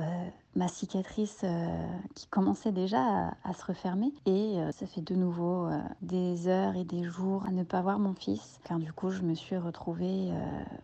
ma 0.54 0.68
cicatrice 0.68 1.40
euh, 1.44 1.66
qui 2.14 2.26
commençait 2.26 2.72
déjà 2.72 3.34
à, 3.44 3.54
se 3.54 3.64
refermer. 3.64 4.12
Et 4.26 4.60
euh, 4.60 4.70
ça 4.72 4.86
fait 4.86 5.00
de 5.00 5.14
nouveau 5.14 5.66
euh, 5.66 5.80
des 6.02 6.48
heures 6.48 6.76
et 6.76 6.84
des 6.84 7.04
jours 7.04 7.44
à 7.46 7.50
ne 7.50 7.62
pas 7.62 7.80
voir 7.80 7.98
mon 7.98 8.14
fils, 8.14 8.60
car 8.64 8.78
du 8.78 8.92
coup 8.92 9.10
je 9.10 9.22
me 9.22 9.34
suis 9.34 9.56
retrouvée 9.56 10.30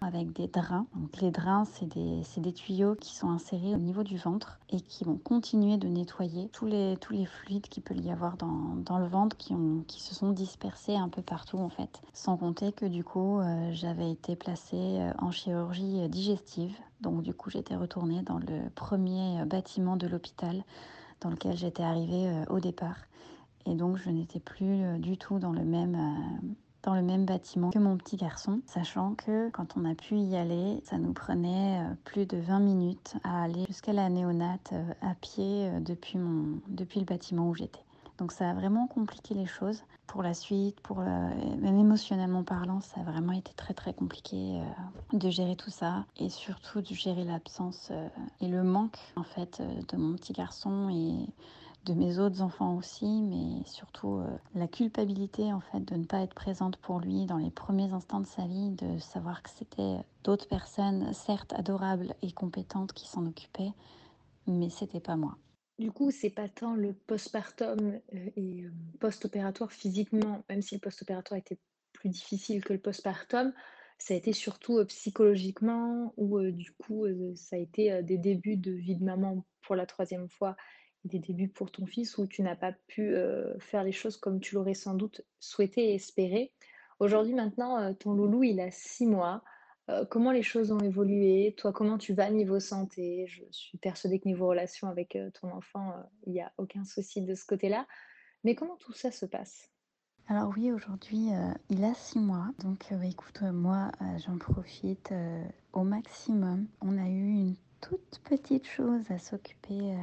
avec 0.01 0.33
des 0.33 0.49
drains. 0.49 0.87
Donc 0.95 1.21
les 1.21 1.31
drains, 1.31 1.65
c'est 1.65 1.87
des, 1.87 2.53
tuyaux 2.53 2.95
qui 2.95 3.15
sont 3.15 3.29
insérés 3.29 3.75
au 3.75 3.79
niveau 3.79 4.03
du 4.03 4.17
ventre 4.17 4.59
et 4.71 4.81
qui 4.81 5.05
vont 5.05 5.17
continuer 5.17 5.77
de 5.77 5.87
nettoyer 5.87 6.49
tous 6.49 6.67
les, 6.67 6.97
fluides 7.27 7.69
qu'il 7.69 7.83
peut 7.83 7.95
y 7.95 8.11
avoir 8.11 8.37
dans, 8.37 8.99
le 8.99 9.07
ventre 9.07 9.37
qui, 9.37 9.55
qui 9.87 10.01
se 10.01 10.15
sont 10.15 10.31
dispersés 10.31 10.97
un 10.97 11.09
peu 11.09 11.21
partout 11.21 11.59
en 11.59 11.69
fait. 11.69 12.01
Sans 12.15 12.37
compter 12.37 12.73
que 12.73 12.87
du 12.87 13.05
coup 13.05 13.41
j'avais 13.73 14.11
été 14.11 14.35
placée 14.35 14.99
en 15.19 15.31
chirurgie 15.31 16.09
digestive 16.09 16.75
donc 17.01 17.23
du 17.23 17.35
coup, 17.35 17.51
j'étais 17.51 17.77
retournée 17.77 18.23
dans 18.23 18.39
le 18.39 18.71
premier 18.75 19.41
euh, 19.41 19.45
bâtiment 19.45 19.97
de 19.97 20.07
l'hôpital 20.07 20.63
dans 21.21 21.31
lequel 21.31 21.57
j'étais 21.57 21.83
arrivée 21.83 22.29
euh, 22.29 22.45
au 22.51 22.61
départ. 22.61 22.97
et 23.67 23.75
donc 23.75 23.97
je 23.97 24.11
n'étais 24.11 24.41
plus 24.41 24.99
du 24.99 25.17
tout 25.17 25.39
dans 25.39 25.53
le 25.53 25.65
même 25.65 25.97
bâtiment 27.25 27.71
que 27.71 27.79
mon 27.79 27.97
petit 27.97 28.17
garçon, 28.17 28.61
sachant 28.67 29.15
que 29.15 29.51
quand 29.51 29.77
on 29.77 29.85
a 29.85 29.95
pu 29.95 30.17
y 30.17 30.37
aller, 30.37 30.81
ça 30.85 30.99
nous 30.99 31.13
prenait 31.13 31.83
plus 32.05 32.27
de 32.27 32.39
20 32.39 32.61
minutes 32.61 33.17
à 33.25 33.43
aller 33.43 33.65
jusqu'à 33.67 33.93
la 33.93 34.09
néonate 34.09 34.73
à 35.03 35.15
pied 35.15 35.71
depuis 35.81 36.19
le 37.01 37.05
bâtiment 37.05 37.49
où 37.51 37.55
j'étais. 37.55 37.85
Donc 38.19 38.33
ça 38.33 38.51
a 38.51 38.55
vraiment 38.55 38.87
compliqué 38.87 39.35
les 39.35 39.47
choses 39.47 39.83
pour 40.09 40.23
la 40.23 40.35
suite, 40.35 40.81
pour 40.81 41.01
même 41.01 41.79
émotionnellement 41.79 42.43
parlant, 42.43 42.81
ça 42.81 43.01
a 43.01 43.05
vraiment 43.05 43.33
été 43.33 43.53
très 43.55 43.75
très 43.75 43.93
compliqué 43.93 44.61
euh, 44.61 45.17
de 45.17 45.31
gérer 45.31 45.55
tout 45.55 45.71
ça 45.71 46.07
et 46.17 46.31
surtout 46.31 46.81
de 46.81 46.95
gérer 46.95 47.25
l'absence 47.25 47.89
euh, 47.91 48.09
et 48.41 48.49
le 48.49 48.63
manque 48.63 48.99
en 49.17 49.23
fait 49.23 49.61
euh, 49.61 49.83
de 49.89 49.97
mon 49.97 50.15
petit 50.15 50.33
garçon 50.33 50.89
et 50.89 51.27
de 51.85 51.95
mes 51.95 52.19
autres 52.19 52.43
enfants 52.43 52.75
aussi, 52.75 53.23
mais 53.23 53.65
surtout 53.65 54.21
la 54.55 54.67
culpabilité 54.67 55.53
en 55.55 55.61
fait 55.61 55.81
de 55.81 55.95
ne 55.95 56.05
pas 56.05 56.21
être 56.21 56.35
présente 56.35 56.77
pour 56.77 57.01
lui 57.01 57.25
dans 57.25 57.39
les 57.39 57.51
premiers 57.51 57.93
instants 57.93 58.21
de 58.21 58.27
sa 58.27 58.47
vie, 58.47 58.71
de 58.71 58.99
savoir 58.99 59.43
que 59.43 59.49
c'était 59.49 59.97
d'autres 60.23 60.49
personnes, 60.49 61.15
certes 61.15 61.55
adorables 61.55 62.15
et 62.21 62.33
compétentes, 62.33 62.93
qui 62.93 63.09
s'en 63.09 63.25
occupaient, 63.25 63.73
mais 64.47 64.69
c'était 64.69 65.01
pas 65.01 65.17
moi. 65.17 65.39
Du 65.79 65.93
coup, 65.93 66.11
c'est 66.11 66.31
pas 66.31 66.49
tant 66.49 66.75
le 66.75 66.93
postpartum 66.93 68.01
euh, 68.13 68.31
et 68.37 68.65
euh, 68.65 68.73
post-opératoire 68.99 69.71
physiquement, 69.71 70.45
même 70.49 70.61
si 70.61 70.75
le 70.75 70.81
post-opératoire 70.81 71.39
était 71.39 71.59
plus 71.93 72.09
difficile 72.09 72.65
que 72.65 72.73
le 72.73 72.81
postpartum, 72.81 73.53
ça 73.97 74.15
a 74.15 74.17
été 74.17 74.33
surtout 74.33 74.79
euh, 74.79 74.85
psychologiquement 74.87 76.15
ou 76.17 76.41
du 76.51 76.73
coup, 76.73 77.07
ça 77.37 77.57
a 77.57 77.59
été 77.61 78.03
des 78.03 78.19
débuts 78.19 78.57
de 78.57 78.73
vie 78.73 78.97
de 78.97 79.05
maman 79.05 79.45
pour 79.63 79.77
la 79.77 79.87
troisième 79.87 80.29
fois 80.29 80.57
des 81.05 81.21
débuts 81.21 81.49
pour 81.49 81.71
ton 81.71 81.87
fils 81.87 82.19
où 82.19 82.27
tu 82.27 82.43
n'as 82.43 82.57
pas 82.57 82.73
pu 82.89 83.15
faire 83.61 83.85
les 83.85 83.93
choses 83.93 84.17
comme 84.17 84.41
tu 84.41 84.57
l'aurais 84.57 84.75
sans 84.75 84.95
doute 84.95 85.23
souhaité 85.39 85.91
et 85.91 85.95
espéré. 85.95 86.53
Aujourd'hui, 86.99 87.35
maintenant, 87.35 87.95
ton 87.95 88.13
loulou, 88.13 88.43
il 88.43 88.61
a 88.61 88.71
six 88.71 89.07
mois. 89.07 89.43
Euh, 89.91 90.05
comment 90.05 90.33
les 90.33 90.43
choses 90.43 90.71
ont 90.71 90.81
évolué? 90.81 91.55
Toi, 91.57 91.73
comment 91.73 91.99
tu 91.99 92.13
vas 92.13 92.31
niveau 92.31 92.61
santé? 92.61 93.27
Je 93.27 93.43
suis 93.51 93.79
persuadée 93.79 94.19
que 94.19 94.29
niveau 94.29 94.47
relation 94.49 94.89
avec 94.89 95.17
euh, 95.17 95.31
ton 95.41 95.51
enfant, 95.51 95.91
euh, 95.91 96.03
il 96.27 96.33
n'y 96.33 96.43
a 96.43 96.53
aucun 96.59 96.85
souci 96.85 97.23
de 97.23 97.35
ce 97.35 97.47
côté-là. 97.47 97.87
Mais 98.45 98.55
comment 98.55 98.77
tout 98.77 98.93
ça 98.93 99.11
se 99.11 99.27
passe? 99.27 99.71
Alors 100.29 100.53
oui, 100.57 100.71
aujourd'hui, 100.71 101.31
il 101.71 101.85
a 101.85 101.95
six 101.95 102.19
mois. 102.19 102.51
Donc 102.59 102.85
bah, 102.91 103.07
écoute, 103.07 103.41
moi, 103.41 103.91
j'en 104.19 104.37
profite 104.37 105.13
au 105.73 105.85
maximum. 105.85 106.69
On 106.83 106.99
a 106.99 107.09
eu 107.09 107.31
une 107.31 107.57
toute 107.81 108.21
petite 108.25 108.67
chose 108.67 109.11
à 109.11 109.19
s'occuper 109.19 109.97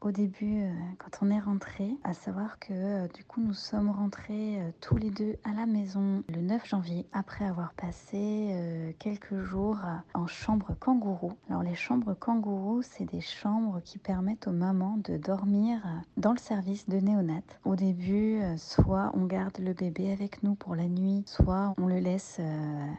au 0.00 0.12
début 0.12 0.62
euh, 0.62 0.72
quand 0.98 1.26
on 1.26 1.30
est 1.30 1.40
rentré, 1.40 1.96
à 2.04 2.14
savoir 2.14 2.58
que 2.58 2.72
euh, 2.72 3.08
du 3.08 3.24
coup 3.24 3.40
nous 3.40 3.52
sommes 3.52 3.90
rentrés 3.90 4.60
euh, 4.60 4.70
tous 4.80 4.96
les 4.96 5.10
deux 5.10 5.36
à 5.44 5.52
la 5.52 5.66
maison 5.66 6.22
le 6.28 6.40
9 6.40 6.66
janvier 6.66 7.06
après 7.12 7.44
avoir 7.44 7.74
passé 7.74 8.94
quelques 8.98 9.38
jours 9.40 9.78
en 10.14 10.26
chambre 10.26 10.74
kangourou. 10.78 11.32
Alors 11.48 11.62
les 11.62 11.74
chambres 11.74 12.14
kangourou, 12.14 12.82
c'est 12.82 13.04
des 13.04 13.20
chambres 13.20 13.80
qui 13.84 13.98
permettent 13.98 14.46
aux 14.46 14.52
mamans 14.52 14.98
de 15.04 15.16
dormir 15.16 15.80
dans 16.16 16.32
le 16.32 16.38
service 16.38 16.88
de 16.88 16.98
néonat. 16.98 17.42
Au 17.64 17.76
début, 17.76 18.40
soit 18.56 19.12
on 19.14 19.24
garde 19.26 19.58
le 19.58 19.72
bébé 19.72 20.12
avec 20.12 20.42
nous 20.42 20.54
pour 20.54 20.74
la 20.74 20.88
nuit, 20.88 21.22
soit 21.26 21.74
on 21.78 21.86
le 21.86 21.98
laisse 21.98 22.40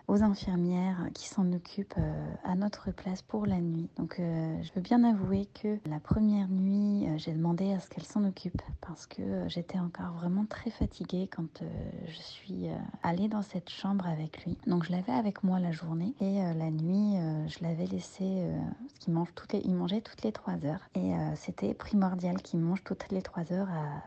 aux 0.08 0.22
infirmières 0.24 1.10
qui 1.14 1.28
s'en 1.28 1.52
occupent 1.54 2.00
à 2.44 2.56
notre 2.56 2.92
place 2.92 3.22
pour 3.22 3.46
la 3.46 3.60
nuit. 3.60 3.90
Donc 3.98 4.16
je 4.18 4.74
veux 4.74 4.82
bien 4.82 5.04
avouer 5.04 5.48
que 5.62 5.80
la 5.90 6.00
première 6.00 6.48
nuit 6.48 6.91
euh, 6.92 7.18
j'ai 7.18 7.32
demandé 7.32 7.74
à 7.74 7.80
ce 7.80 7.90
qu'elle 7.90 8.06
s'en 8.06 8.24
occupe 8.24 8.62
parce 8.82 9.06
que 9.06 9.22
euh, 9.22 9.50
j'étais 9.50 9.80
encore 9.80 10.14
vraiment 10.14 10.46
très 10.46 10.70
fatiguée 10.70 11.30
quand 11.34 11.62
euh, 11.62 11.66
je 12.08 12.22
suis 12.22 12.70
allée 13.04 13.28
dans 13.28 13.42
cette 13.42 13.70
chambre 13.70 14.08
avec 14.08 14.44
lui. 14.46 14.58
Donc 14.68 14.84
je 14.84 14.92
l'avais 14.92 15.12
avec 15.12 15.44
moi 15.44 15.60
la 15.60 15.72
journée 15.72 16.14
et 16.20 16.40
la 16.54 16.70
nuit, 16.70 17.16
je 17.48 17.64
l'avais 17.64 17.86
laissé, 17.86 18.48
parce 18.88 19.00
qu'il 19.00 19.14
mange 19.14 19.30
toutes 19.36 19.54
les, 19.54 19.60
il 19.60 19.76
mangeait 19.76 20.02
toutes 20.02 20.24
les 20.24 20.32
trois 20.32 20.64
heures 20.66 20.82
et 20.96 21.14
c'était 21.36 21.74
primordial 21.74 22.42
qu'il 22.42 22.60
mange 22.60 22.84
toutes 22.84 23.10
les 23.12 23.22
trois 23.22 23.52
heures 23.52 23.70
à 23.70 24.04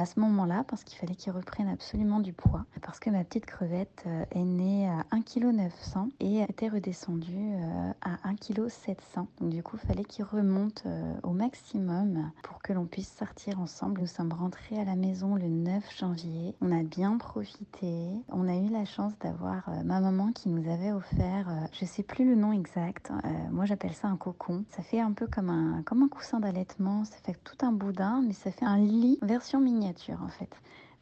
à 0.00 0.06
ce 0.06 0.18
moment-là 0.20 0.64
parce 0.66 0.82
qu'il 0.82 0.98
fallait 0.98 1.14
qu'il 1.14 1.32
reprenne 1.32 1.68
absolument 1.68 2.20
du 2.20 2.32
poids. 2.32 2.64
Parce 2.82 2.98
que 2.98 3.10
ma 3.10 3.22
petite 3.22 3.44
crevette 3.44 4.04
euh, 4.06 4.24
est 4.30 4.44
née 4.44 4.88
à 4.88 5.04
1,9 5.14 5.68
kg 5.70 6.10
et 6.20 6.40
était 6.40 6.68
redescendue 6.68 7.54
euh, 7.54 7.92
à 8.00 8.16
1,7 8.32 8.96
kg. 8.96 9.26
Donc 9.40 9.50
du 9.50 9.62
coup, 9.62 9.76
il 9.82 9.86
fallait 9.86 10.04
qu'il 10.04 10.24
remonte 10.24 10.84
euh, 10.86 11.12
au 11.22 11.32
maximum 11.32 12.30
pour 12.42 12.62
que 12.62 12.72
l'on 12.72 12.86
puisse 12.86 13.12
sortir 13.14 13.60
ensemble. 13.60 14.00
Nous 14.00 14.06
sommes 14.06 14.32
rentrés 14.32 14.80
à 14.80 14.84
la 14.84 14.96
maison 14.96 15.34
le 15.34 15.48
9 15.48 15.84
janvier. 15.98 16.54
On 16.62 16.72
a 16.72 16.82
bien 16.82 17.18
profité. 17.18 18.08
On 18.30 18.48
a 18.48 18.56
eu 18.56 18.70
la 18.70 18.86
chance 18.86 19.12
d'avoir 19.20 19.68
ma 19.84 20.00
maman 20.00 20.32
qui 20.32 20.48
nous 20.48 20.70
avait 20.70 20.92
offert, 20.92 21.48
je 21.72 21.84
sais 21.84 22.02
plus 22.02 22.24
le 22.24 22.34
nom 22.34 22.52
exact, 22.52 23.12
moi 23.50 23.64
j'appelle 23.64 23.92
ça 23.92 24.08
un 24.08 24.16
cocon. 24.16 24.64
Ça 24.70 24.82
fait 24.82 25.00
un 25.00 25.12
peu 25.12 25.26
comme 25.26 25.50
un, 25.50 25.82
comme 25.82 26.02
un 26.02 26.08
coussin 26.08 26.40
d'allaitement, 26.40 27.04
ça 27.04 27.16
fait 27.22 27.36
tout 27.44 27.56
un 27.64 27.72
boudin, 27.72 28.22
mais 28.26 28.32
ça 28.32 28.50
fait 28.50 28.64
un 28.64 28.78
lit 28.78 29.18
version 29.22 29.60
mini 29.92 30.18
en 30.22 30.28
fait. 30.28 30.50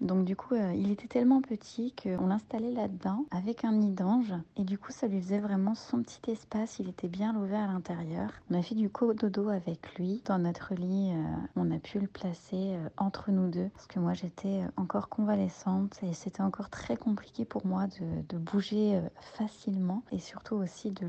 Donc 0.00 0.24
du 0.24 0.36
coup, 0.36 0.54
euh, 0.54 0.72
il 0.74 0.92
était 0.92 1.08
tellement 1.08 1.40
petit 1.40 1.92
qu'on 2.00 2.28
l'installait 2.28 2.72
là-dedans 2.72 3.24
avec 3.32 3.64
un 3.64 3.72
nid 3.72 3.90
d'ange. 3.90 4.32
Et 4.56 4.62
du 4.62 4.78
coup, 4.78 4.92
ça 4.92 5.08
lui 5.08 5.20
faisait 5.20 5.40
vraiment 5.40 5.74
son 5.74 6.02
petit 6.02 6.30
espace. 6.30 6.78
Il 6.78 6.88
était 6.88 7.08
bien 7.08 7.34
ouvert 7.34 7.68
à 7.68 7.72
l'intérieur. 7.72 8.30
On 8.50 8.58
a 8.58 8.62
fait 8.62 8.76
du 8.76 8.90
cododo 8.90 9.48
avec 9.48 9.96
lui. 9.96 10.22
Dans 10.24 10.38
notre 10.38 10.74
lit, 10.74 11.10
euh, 11.12 11.24
on 11.56 11.70
a 11.72 11.78
pu 11.78 11.98
le 11.98 12.06
placer 12.06 12.74
euh, 12.74 12.88
entre 12.96 13.32
nous 13.32 13.48
deux. 13.48 13.68
Parce 13.74 13.86
que 13.88 13.98
moi, 13.98 14.14
j'étais 14.14 14.62
encore 14.76 15.08
convalescente 15.08 15.98
et 16.02 16.12
c'était 16.12 16.42
encore 16.42 16.70
très 16.70 16.96
compliqué 16.96 17.44
pour 17.44 17.66
moi 17.66 17.86
de, 17.88 18.38
bouger 18.38 19.00
facilement. 19.36 20.02
Et 20.12 20.20
surtout 20.20 20.54
aussi 20.54 20.92
de 20.92 21.06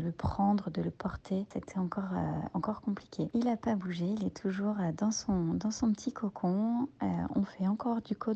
le, 0.00 0.10
prendre, 0.10 0.68
de 0.70 0.82
le 0.82 0.90
porter. 0.90 1.46
C'était 1.52 1.78
encore, 1.78 2.10
encore 2.54 2.80
compliqué. 2.80 3.30
Il 3.34 3.44
n'a 3.44 3.56
pas 3.56 3.76
bougé. 3.76 4.04
Il 4.04 4.26
est 4.26 4.36
toujours 4.36 4.74
dans, 4.98 5.12
son, 5.12 5.54
dans 5.54 5.70
son 5.70 5.92
petit 5.92 6.12
cocon. 6.12 6.88
on 7.00 7.44
fait 7.44 7.68
encore 7.68 8.02
du 8.02 8.16
cododo 8.16 8.31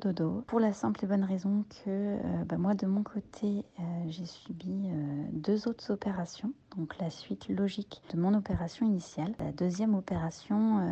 pour 0.47 0.61
la 0.61 0.73
simple 0.73 1.05
et 1.05 1.07
bonne 1.09 1.25
raison 1.25 1.65
que 1.69 1.89
euh, 1.89 2.45
bah, 2.47 2.57
moi 2.59 2.75
de 2.75 2.87
mon 2.87 3.03
côté 3.03 3.65
euh, 3.79 3.83
j'ai 4.09 4.27
subi 4.27 4.89
euh, 4.89 5.25
deux 5.33 5.69
autres 5.69 5.91
opérations 5.91 6.53
donc 6.77 6.99
la 6.99 7.11
suite 7.11 7.49
logique 7.49 8.03
de 8.13 8.21
mon 8.21 8.35
opération 8.35 8.85
initiale. 8.85 9.35
La 9.39 9.51
deuxième 9.51 9.95
opération 9.95 10.87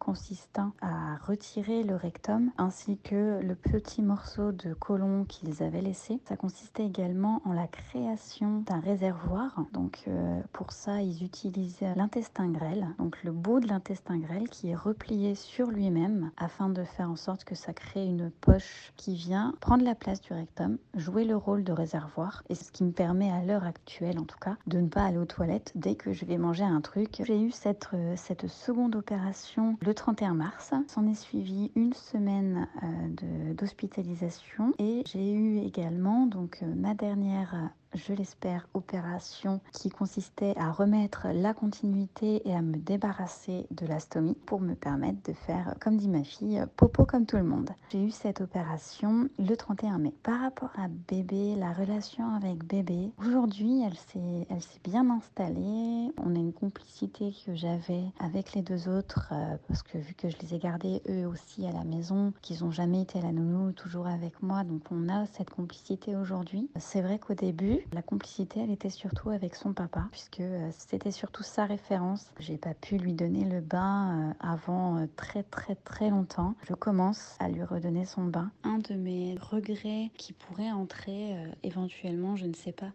consistant 0.00 0.72
à 0.80 1.16
retirer 1.24 1.84
le 1.84 1.94
rectum 1.94 2.50
ainsi 2.58 2.98
que 2.98 3.40
le 3.40 3.54
petit 3.54 4.02
morceau 4.02 4.50
de 4.50 4.74
côlon 4.74 5.24
qu'ils 5.24 5.62
avaient 5.62 5.80
laissé. 5.80 6.20
Ça 6.24 6.36
consistait 6.36 6.84
également 6.84 7.40
en 7.44 7.52
la 7.52 7.68
création 7.68 8.62
d'un 8.62 8.80
réservoir. 8.80 9.64
Donc 9.72 10.08
pour 10.52 10.72
ça, 10.72 11.02
ils 11.02 11.22
utilisaient 11.22 11.94
l'intestin 11.94 12.50
grêle, 12.50 12.88
donc 12.98 13.22
le 13.22 13.30
bout 13.30 13.60
de 13.60 13.68
l'intestin 13.68 14.18
grêle 14.18 14.48
qui 14.48 14.70
est 14.70 14.74
replié 14.74 15.36
sur 15.36 15.68
lui-même 15.68 16.32
afin 16.36 16.68
de 16.68 16.82
faire 16.82 17.08
en 17.08 17.16
sorte 17.16 17.44
que 17.44 17.54
ça 17.54 17.72
crée 17.72 18.06
une 18.06 18.31
poche 18.32 18.92
qui 18.96 19.14
vient 19.14 19.54
prendre 19.60 19.84
la 19.84 19.94
place 19.94 20.20
du 20.20 20.32
rectum, 20.32 20.78
jouer 20.94 21.24
le 21.24 21.36
rôle 21.36 21.64
de 21.64 21.72
réservoir. 21.72 22.42
Et 22.48 22.54
ce 22.54 22.72
qui 22.72 22.84
me 22.84 22.92
permet 22.92 23.30
à 23.30 23.42
l'heure 23.44 23.64
actuelle 23.64 24.18
en 24.18 24.24
tout 24.24 24.38
cas 24.38 24.56
de 24.66 24.78
ne 24.78 24.88
pas 24.88 25.10
aux 25.10 25.24
toilettes 25.24 25.72
dès 25.74 25.94
que 25.94 26.12
je 26.12 26.24
vais 26.24 26.38
manger 26.38 26.64
un 26.64 26.80
truc. 26.80 27.22
J'ai 27.24 27.40
eu 27.40 27.50
cette, 27.50 27.88
euh, 27.94 28.14
cette 28.16 28.46
seconde 28.46 28.96
opération 28.96 29.76
le 29.80 29.94
31 29.94 30.34
mars. 30.34 30.72
S'en 30.88 31.06
est 31.06 31.14
suivi 31.14 31.70
une 31.74 31.92
semaine 31.92 32.68
euh, 32.82 33.54
d'hospitalisation 33.54 34.72
et 34.78 35.02
j'ai 35.06 35.32
eu 35.32 35.58
également 35.58 36.26
donc 36.26 36.60
euh, 36.62 36.74
ma 36.74 36.94
dernière 36.94 37.70
je 37.94 38.12
l'espère, 38.12 38.66
opération 38.74 39.60
qui 39.72 39.90
consistait 39.90 40.54
à 40.56 40.70
remettre 40.70 41.28
la 41.32 41.54
continuité 41.54 42.46
et 42.48 42.54
à 42.54 42.62
me 42.62 42.76
débarrasser 42.76 43.66
de 43.70 43.86
l'astomie 43.86 44.36
pour 44.46 44.60
me 44.60 44.74
permettre 44.74 45.22
de 45.30 45.34
faire, 45.34 45.74
comme 45.80 45.96
dit 45.96 46.08
ma 46.08 46.24
fille, 46.24 46.64
popo 46.76 47.04
comme 47.04 47.26
tout 47.26 47.36
le 47.36 47.44
monde. 47.44 47.70
J'ai 47.90 48.02
eu 48.02 48.10
cette 48.10 48.40
opération 48.40 49.28
le 49.38 49.54
31 49.54 49.98
mai. 49.98 50.14
Par 50.22 50.40
rapport 50.40 50.70
à 50.76 50.88
bébé, 50.88 51.54
la 51.56 51.72
relation 51.72 52.34
avec 52.34 52.64
bébé, 52.64 53.10
aujourd'hui, 53.18 53.82
elle 53.84 53.96
s'est, 53.96 54.46
bien 54.84 55.08
installée. 55.10 56.10
On 56.16 56.34
a 56.34 56.38
une 56.38 56.52
complicité 56.52 57.32
que 57.44 57.54
j'avais 57.54 58.04
avec 58.18 58.52
les 58.54 58.62
deux 58.62 58.88
autres 58.88 59.28
euh, 59.32 59.56
parce 59.68 59.82
que 59.82 59.98
vu 59.98 60.14
que 60.14 60.28
je 60.28 60.36
les 60.38 60.54
ai 60.54 60.58
gardés 60.58 61.02
eux 61.08 61.26
aussi 61.26 61.66
à 61.66 61.72
la 61.72 61.84
maison, 61.84 62.32
qu'ils 62.42 62.64
n'ont 62.64 62.70
jamais 62.70 63.02
été 63.02 63.18
à 63.18 63.22
la 63.22 63.32
nounou, 63.32 63.72
toujours 63.72 64.06
avec 64.06 64.42
moi, 64.42 64.64
donc 64.64 64.82
on 64.90 65.08
a 65.08 65.26
cette 65.26 65.50
complicité 65.50 66.16
aujourd'hui. 66.16 66.68
C'est 66.78 67.02
vrai 67.02 67.18
qu'au 67.18 67.34
début, 67.34 67.81
la 67.92 68.02
complicité, 68.02 68.60
elle 68.60 68.70
était 68.70 68.90
surtout 68.90 69.30
avec 69.30 69.54
son 69.54 69.72
papa, 69.72 70.06
puisque 70.10 70.40
euh, 70.40 70.70
c'était 70.76 71.10
surtout 71.10 71.42
sa 71.42 71.64
référence. 71.64 72.30
J'ai 72.38 72.56
pas 72.56 72.74
pu 72.74 72.96
lui 72.96 73.12
donner 73.12 73.44
le 73.44 73.60
bain 73.60 74.30
euh, 74.30 74.34
avant 74.40 74.98
euh, 74.98 75.06
très 75.16 75.42
très 75.42 75.74
très 75.74 76.10
longtemps. 76.10 76.54
Je 76.68 76.74
commence 76.74 77.36
à 77.40 77.48
lui 77.48 77.62
redonner 77.62 78.04
son 78.04 78.24
bain. 78.24 78.50
Un 78.64 78.78
de 78.78 78.94
mes 78.94 79.36
regrets 79.40 80.10
qui 80.16 80.32
pourrait 80.32 80.70
entrer 80.70 81.34
éventuellement, 81.62 82.36
je 82.36 82.46
ne 82.46 82.54
sais 82.54 82.72
pas, 82.72 82.92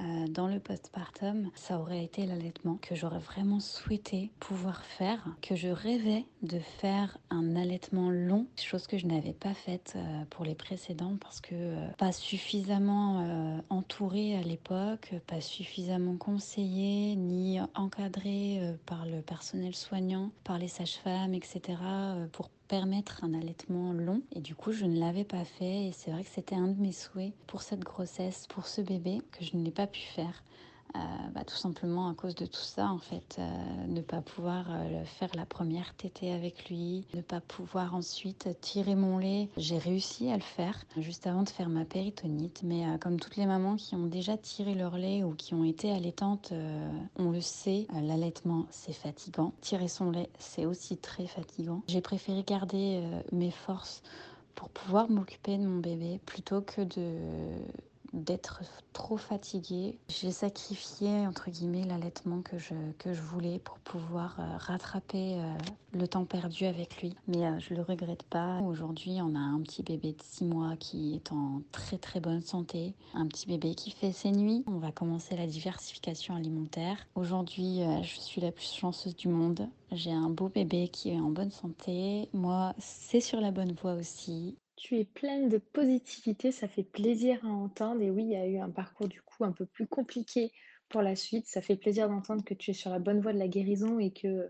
euh, 0.00 0.26
dans 0.28 0.46
le 0.46 0.60
postpartum, 0.60 1.50
ça 1.54 1.78
aurait 1.78 2.04
été 2.04 2.24
l'allaitement 2.24 2.78
que 2.80 2.94
j'aurais 2.94 3.18
vraiment 3.18 3.58
souhaité 3.58 4.30
pouvoir 4.38 4.84
faire, 4.84 5.24
que 5.42 5.56
je 5.56 5.68
rêvais 5.68 6.24
de 6.42 6.58
faire 6.58 7.18
un 7.30 7.56
allaitement 7.56 8.10
long, 8.10 8.46
chose 8.56 8.86
que 8.86 8.96
je 8.96 9.06
n'avais 9.06 9.32
pas 9.32 9.54
faite 9.54 9.94
euh, 9.96 10.24
pour 10.30 10.44
les 10.44 10.54
précédents 10.54 11.16
parce 11.20 11.40
que 11.40 11.54
euh, 11.54 11.88
pas 11.98 12.12
suffisamment 12.12 12.88
entourée 13.70 14.36
à 14.36 14.42
l'époque, 14.42 15.14
pas 15.26 15.40
suffisamment 15.40 16.16
conseillée 16.16 17.16
ni 17.16 17.60
encadrée 17.74 18.60
par 18.86 19.06
le 19.06 19.20
personnel 19.20 19.74
soignant, 19.74 20.30
par 20.44 20.58
les 20.58 20.68
sages-femmes, 20.68 21.34
etc. 21.34 21.78
pour 22.32 22.50
permettre 22.68 23.24
un 23.24 23.34
allaitement 23.34 23.92
long 23.92 24.22
et 24.32 24.40
du 24.40 24.54
coup 24.54 24.72
je 24.72 24.84
ne 24.84 25.00
l'avais 25.00 25.24
pas 25.24 25.44
fait 25.44 25.86
et 25.86 25.92
c'est 25.92 26.10
vrai 26.10 26.22
que 26.22 26.30
c'était 26.30 26.54
un 26.54 26.68
de 26.68 26.80
mes 26.80 26.92
souhaits 26.92 27.32
pour 27.46 27.62
cette 27.62 27.80
grossesse, 27.80 28.46
pour 28.48 28.66
ce 28.66 28.82
bébé 28.82 29.22
que 29.32 29.44
je 29.44 29.56
n'ai 29.56 29.70
pas 29.70 29.86
pu 29.86 30.00
faire. 30.00 30.44
Euh, 30.96 30.98
bah, 31.34 31.44
tout 31.44 31.56
simplement 31.56 32.08
à 32.08 32.14
cause 32.14 32.34
de 32.34 32.46
tout 32.46 32.62
ça, 32.62 32.88
en 32.88 32.98
fait, 32.98 33.36
euh, 33.38 33.86
ne 33.88 34.00
pas 34.00 34.22
pouvoir 34.22 34.66
euh, 34.70 35.04
faire 35.04 35.28
la 35.34 35.44
première 35.44 35.94
tétée 35.94 36.32
avec 36.32 36.68
lui, 36.70 37.04
ne 37.14 37.20
pas 37.20 37.40
pouvoir 37.40 37.94
ensuite 37.94 38.48
tirer 38.60 38.94
mon 38.94 39.18
lait. 39.18 39.48
J'ai 39.56 39.78
réussi 39.78 40.30
à 40.30 40.36
le 40.36 40.42
faire 40.42 40.84
juste 40.96 41.26
avant 41.26 41.42
de 41.42 41.48
faire 41.48 41.68
ma 41.68 41.84
péritonite, 41.84 42.62
mais 42.64 42.84
comme 43.00 43.20
toutes 43.20 43.36
les 43.36 43.46
mamans 43.46 43.76
qui 43.76 43.94
ont 43.94 44.06
déjà 44.06 44.36
tiré 44.36 44.74
leur 44.74 44.96
lait 44.96 45.22
ou 45.22 45.34
qui 45.34 45.54
ont 45.54 45.64
été 45.64 45.92
allaitantes, 45.92 46.52
on 47.16 47.30
le 47.30 47.40
sait, 47.40 47.86
l'allaitement 48.02 48.66
c'est 48.70 48.92
fatigant. 48.92 49.52
Tirer 49.60 49.88
son 49.88 50.10
lait 50.10 50.30
c'est 50.38 50.66
aussi 50.66 50.96
très 50.96 51.26
fatigant. 51.26 51.82
J'ai 51.88 52.00
préféré 52.00 52.42
garder 52.42 53.02
mes 53.32 53.50
forces 53.50 54.02
pour 54.54 54.70
pouvoir 54.70 55.08
m'occuper 55.10 55.56
de 55.56 55.66
mon 55.66 55.78
bébé 55.78 56.20
plutôt 56.26 56.60
que 56.60 56.82
de 56.82 57.16
d'être 58.12 58.62
trop 58.92 59.16
fatiguée. 59.16 59.96
J'ai 60.08 60.30
sacrifié, 60.30 61.26
entre 61.26 61.50
guillemets, 61.50 61.84
l'allaitement 61.84 62.42
que 62.42 62.58
je, 62.58 62.74
que 62.98 63.12
je 63.12 63.22
voulais 63.22 63.58
pour 63.58 63.78
pouvoir 63.78 64.36
euh, 64.38 64.56
rattraper 64.58 65.34
euh, 65.36 65.54
le 65.92 66.08
temps 66.08 66.24
perdu 66.24 66.64
avec 66.64 67.00
lui. 67.00 67.14
Mais 67.26 67.44
euh, 67.44 67.58
je 67.58 67.74
le 67.74 67.82
regrette 67.82 68.22
pas. 68.24 68.60
Aujourd'hui, 68.60 69.18
on 69.22 69.34
a 69.34 69.38
un 69.38 69.60
petit 69.60 69.82
bébé 69.82 70.12
de 70.12 70.22
6 70.22 70.44
mois 70.44 70.76
qui 70.76 71.14
est 71.14 71.32
en 71.32 71.62
très 71.72 71.98
très 71.98 72.20
bonne 72.20 72.42
santé. 72.42 72.94
Un 73.14 73.26
petit 73.26 73.46
bébé 73.46 73.74
qui 73.74 73.90
fait 73.90 74.12
ses 74.12 74.32
nuits. 74.32 74.64
On 74.66 74.78
va 74.78 74.90
commencer 74.90 75.36
la 75.36 75.46
diversification 75.46 76.34
alimentaire. 76.34 76.96
Aujourd'hui, 77.14 77.80
je 78.02 78.20
suis 78.20 78.40
la 78.40 78.52
plus 78.52 78.72
chanceuse 78.72 79.16
du 79.16 79.28
monde. 79.28 79.68
J'ai 79.92 80.12
un 80.12 80.28
beau 80.28 80.48
bébé 80.48 80.88
qui 80.88 81.10
est 81.10 81.20
en 81.20 81.30
bonne 81.30 81.50
santé. 81.50 82.28
Moi, 82.32 82.74
c'est 82.78 83.20
sur 83.20 83.40
la 83.40 83.50
bonne 83.50 83.72
voie 83.72 83.94
aussi. 83.94 84.56
Tu 84.78 84.96
es 84.96 85.04
pleine 85.04 85.48
de 85.48 85.58
positivité, 85.58 86.52
ça 86.52 86.68
fait 86.68 86.84
plaisir 86.84 87.44
à 87.44 87.48
entendre. 87.48 88.00
Et 88.00 88.10
oui, 88.12 88.22
il 88.22 88.30
y 88.30 88.36
a 88.36 88.46
eu 88.46 88.58
un 88.58 88.70
parcours 88.70 89.08
du 89.08 89.20
coup 89.22 89.42
un 89.44 89.50
peu 89.50 89.66
plus 89.66 89.88
compliqué 89.88 90.52
pour 90.88 91.02
la 91.02 91.16
suite. 91.16 91.48
Ça 91.48 91.60
fait 91.60 91.74
plaisir 91.74 92.08
d'entendre 92.08 92.44
que 92.44 92.54
tu 92.54 92.70
es 92.70 92.74
sur 92.74 92.90
la 92.90 93.00
bonne 93.00 93.20
voie 93.20 93.32
de 93.32 93.40
la 93.40 93.48
guérison 93.48 93.98
et 93.98 94.12
que 94.12 94.48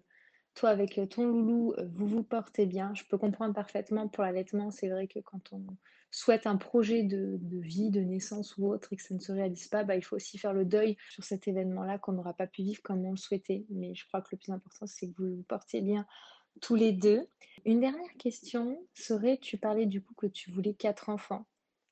toi, 0.54 0.68
avec 0.68 1.00
ton 1.08 1.24
loulou, 1.24 1.74
vous 1.94 2.06
vous 2.06 2.22
portez 2.22 2.66
bien. 2.66 2.92
Je 2.94 3.04
peux 3.04 3.16
comprendre 3.16 3.54
parfaitement 3.54 4.06
pour 4.06 4.22
l'allaitement. 4.22 4.70
C'est 4.70 4.90
vrai 4.90 5.06
que 5.06 5.18
quand 5.20 5.52
on 5.52 5.64
souhaite 6.10 6.46
un 6.46 6.56
projet 6.56 7.04
de, 7.04 7.38
vie, 7.62 7.90
de 7.90 8.00
naissance 8.00 8.54
ou 8.58 8.66
autre 8.68 8.92
et 8.92 8.96
que 8.96 9.02
ça 9.02 9.14
ne 9.14 9.20
se 9.20 9.32
réalise 9.32 9.68
pas, 9.68 9.84
bah, 9.84 9.96
il 9.96 10.04
faut 10.04 10.16
aussi 10.16 10.36
faire 10.36 10.52
le 10.52 10.66
deuil 10.66 10.98
sur 11.08 11.24
cet 11.24 11.48
événement-là 11.48 11.98
qu'on 11.98 12.12
n'aura 12.12 12.34
pas 12.34 12.46
pu 12.46 12.62
vivre 12.62 12.82
comme 12.82 13.02
on 13.06 13.12
le 13.12 13.16
souhaitait. 13.16 13.64
Mais 13.70 13.94
je 13.94 14.06
crois 14.06 14.20
que 14.20 14.28
le 14.32 14.38
plus 14.38 14.52
important, 14.52 14.86
c'est 14.86 15.08
que 15.08 15.22
vous 15.22 15.36
vous 15.36 15.44
portiez 15.44 15.80
bien 15.80 16.06
tous 16.60 16.74
les 16.74 16.92
deux. 16.92 17.28
Une 17.64 17.80
dernière 17.80 18.12
question 18.18 18.80
serait, 18.94 19.38
tu 19.38 19.58
parlais 19.58 19.86
du 19.86 20.02
coup 20.02 20.14
que 20.14 20.26
tu 20.26 20.50
voulais 20.50 20.74
quatre 20.74 21.08
enfants. 21.08 21.46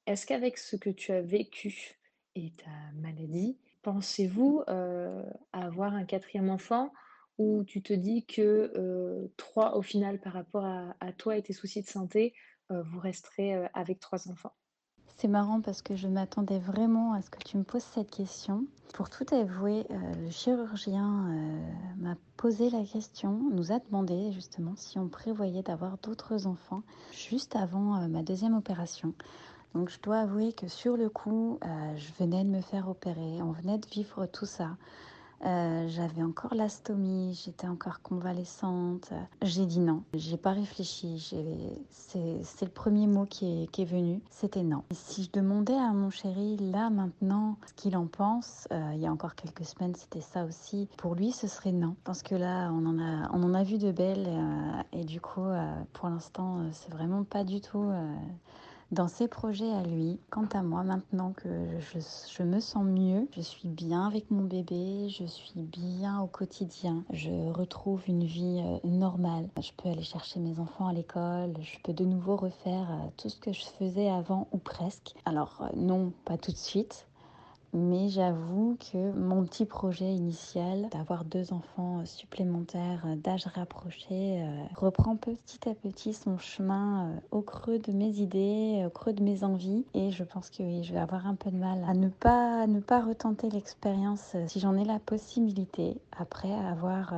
Est-ce 0.07 0.27
qu'avec 0.27 0.59
ce 0.59 0.77
que 0.77 0.91
tu 0.91 1.13
as 1.13 1.23
vécu 1.23 1.99
et 2.35 2.53
ta 2.53 2.71
maladie, 2.95 3.59
pensez-vous 3.83 4.63
euh, 4.69 5.23
avoir 5.53 5.95
un 5.95 6.05
quatrième 6.05 6.51
enfant 6.51 6.93
ou 7.39 7.65
tu 7.65 7.83
te 7.83 7.93
dis 7.93 8.25
que 8.25 8.73
euh, 8.77 9.27
trois 9.37 9.77
au 9.77 9.83
final 9.83 10.21
par 10.21 10.33
rapport 10.33 10.65
à, 10.65 11.13
toi 11.13 11.37
et 11.37 11.43
tes 11.43 11.53
soucis 11.53 11.83
de 11.83 11.89
santé, 11.89 12.35
euh, 12.71 12.83
vous 12.83 13.01
resterez 13.01 13.55
avec 13.75 14.01
trois 14.01 14.29
enfants? 14.29 14.55
C'est 15.17 15.29
marrant 15.29 15.63
parce 15.63 15.81
que 15.81 15.97
je 15.97 16.09
m'attendais 16.09 16.59
vraiment 16.59 17.15
à 17.15 17.23
ce 17.23 17.31
que 17.31 17.43
tu 17.43 17.57
me 17.57 17.63
poses 17.63 17.83
cette 17.83 18.11
question. 18.11 18.65
Pour 18.93 19.09
tout 19.09 19.25
avouer, 19.35 19.87
euh, 19.91 20.15
le 20.23 20.31
chirurgien 20.31 21.29
euh, 21.29 21.59
m'a 21.97 22.17
posé 22.37 22.69
la 22.69 22.85
question, 22.85 23.41
nous 23.51 23.73
a 23.73 23.79
demandé 23.79 24.31
justement 24.33 24.75
si 24.77 24.99
on 24.99 25.09
prévoyait 25.09 25.63
d'avoir 25.63 25.97
d'autres 25.99 26.47
enfants 26.47 26.83
juste 27.13 27.57
avant 27.57 27.97
euh, 27.97 28.09
ma 28.09 28.23
deuxième 28.23 28.55
opération. 28.55 29.15
Donc 29.75 29.89
je 29.89 29.99
dois 30.03 30.19
avouer 30.19 30.53
que 30.53 30.69
sur 30.69 30.97
le 30.97 31.11
coup, 31.11 31.59
je 31.97 32.13
venais 32.19 32.45
de 32.45 32.49
me 32.49 32.63
faire 32.63 32.89
opérer, 32.89 33.43
on 33.43 33.53
venait 33.53 33.77
de 33.77 33.87
vivre 33.89 34.25
tout 34.25 34.47
ça. 34.47 34.71
Euh, 35.45 35.87
j'avais 35.89 36.23
encore 36.23 36.55
l'astomie, 36.55 37.39
j'étais 37.45 37.69
encore 37.69 38.01
convalescente. 38.01 39.13
J'ai 39.43 39.67
dit 39.67 39.81
non, 39.81 40.03
j'ai 40.15 40.37
pas 40.37 40.53
réfléchi. 40.53 41.35
C'est 41.91 42.65
le 42.65 42.71
premier 42.71 43.07
mot 43.07 43.27
qui 43.27 43.69
est, 43.77 43.85
venu, 43.85 44.21
c'était 44.31 44.63
non. 44.63 44.83
si 44.93 45.25
je 45.25 45.31
demandais 45.31 45.75
à 45.75 45.93
mon 45.93 46.11
chéri 46.11 46.57
là 46.57 46.89
maintenant 46.91 47.57
ce 47.67 47.75
qu'il 47.75 47.97
en 47.97 48.07
pense, 48.07 48.67
euh, 48.73 48.93
il 48.95 49.01
y 49.01 49.07
a 49.07 49.13
encore 49.13 49.35
quelques 49.35 49.65
semaines 49.65 49.95
c'était 49.95 50.23
ça 50.23 50.45
aussi. 50.45 50.89
Pour 50.97 51.15
lui 51.15 51.33
ce 51.33 51.47
serait 51.47 51.73
non, 51.73 51.97
parce 52.05 52.23
que 52.23 52.35
là 52.35 52.71
on 52.73 52.87
en 52.87 52.99
a, 52.99 53.31
on 53.33 53.43
en 53.43 53.55
a 53.55 53.63
vu 53.63 53.79
de 53.79 53.93
belles 53.93 54.27
euh, 54.27 54.83
et 54.93 55.05
du 55.05 55.21
coup 55.21 55.45
pour 55.93 56.09
l'instant 56.09 56.61
c'est 56.73 56.91
vraiment 56.91 57.25
pas 57.25 57.45
du 57.45 57.61
tout 57.61 57.93
dans 58.91 59.09
ses 59.09 59.29
projets 59.29 59.71
à 59.73 59.83
lui. 59.83 60.19
Quant 60.31 60.49
à 60.53 60.63
moi, 60.63 60.83
maintenant 60.83 61.33
que 61.33 61.49
je, 61.81 62.43
me 62.43 62.61
sens 62.61 62.85
mieux, 62.85 63.29
je 63.35 63.41
suis 63.41 63.69
bien 63.69 64.07
avec 64.07 64.31
mon 64.31 64.45
bébé, 64.45 65.09
je 65.09 65.25
suis 65.25 65.61
bien 65.61 66.21
au 66.21 66.27
quotidien, 66.27 67.05
je 67.13 67.31
retrouve 67.53 68.03
une 68.07 68.25
vie 68.25 68.63
euh, 68.65 68.89
normale. 68.89 69.49
Je 69.61 69.71
peux 69.77 69.89
aller 69.89 70.03
chercher 70.03 70.41
mes 70.41 70.59
enfants 70.59 70.87
à 70.87 70.93
l'école, 70.93 71.55
je 71.61 71.79
peux 71.83 71.93
de 71.93 72.05
nouveau 72.05 72.37
refaire 72.37 72.89
euh, 72.91 73.09
tout 73.17 73.29
ce 73.29 73.39
que 73.39 73.53
je 73.53 73.65
faisais 73.79 74.09
avant 74.09 74.49
ou 74.53 74.59
presque. 74.59 75.15
Alors 75.25 75.63
euh, 75.63 75.69
non, 75.77 76.13
pas 76.25 76.39
tout 76.39 76.53
de 76.53 76.57
suite, 76.57 77.07
mais 77.73 78.09
j'avoue 78.09 78.77
que 78.93 79.13
mon 79.13 79.45
petit 79.45 79.65
projet 79.65 80.13
initial 80.13 80.89
d'avoir 80.91 81.25
deux 81.25 81.53
enfants 81.53 82.05
supplémentaires 82.05 83.05
d'âge 83.17 83.47
rapproché 83.47 84.43
euh, 84.43 84.65
reprend 84.77 85.17
petit 85.17 85.69
à 85.69 85.75
petit 85.75 86.15
son 86.15 86.39
chemin 86.39 87.07
euh, 87.07 87.17
au 87.31 87.43
creux 87.43 87.79
de 87.79 87.93
mes 87.93 88.21
idées, 88.21 88.83
au 88.87 88.91
creux 88.91 89.13
de 89.13 89.23
mes 89.23 89.45
envies. 89.45 89.85
Et 89.95 90.11
je 90.11 90.25
pense 90.25 90.51
que 90.51 90.63
oui, 90.63 90.85
je 90.85 90.93
vais 90.93 90.99
avoir 90.99 91.27
un 91.27 91.35
peu 91.35 91.51
de 91.51 91.57
mal 91.57 91.85
à 91.89 91.95
ne 91.95 92.09
pas, 92.09 92.67
ne 92.67 92.81
pas 92.81 93.01
retenter 93.01 93.51
l'expérience 93.51 94.33
euh, 94.35 94.45
si 94.47 94.61
j'en 94.61 94.77
ai 94.77 94.85
la 94.85 94.99
possibilité 94.99 95.99
après 96.19 96.53
avoir 96.53 97.13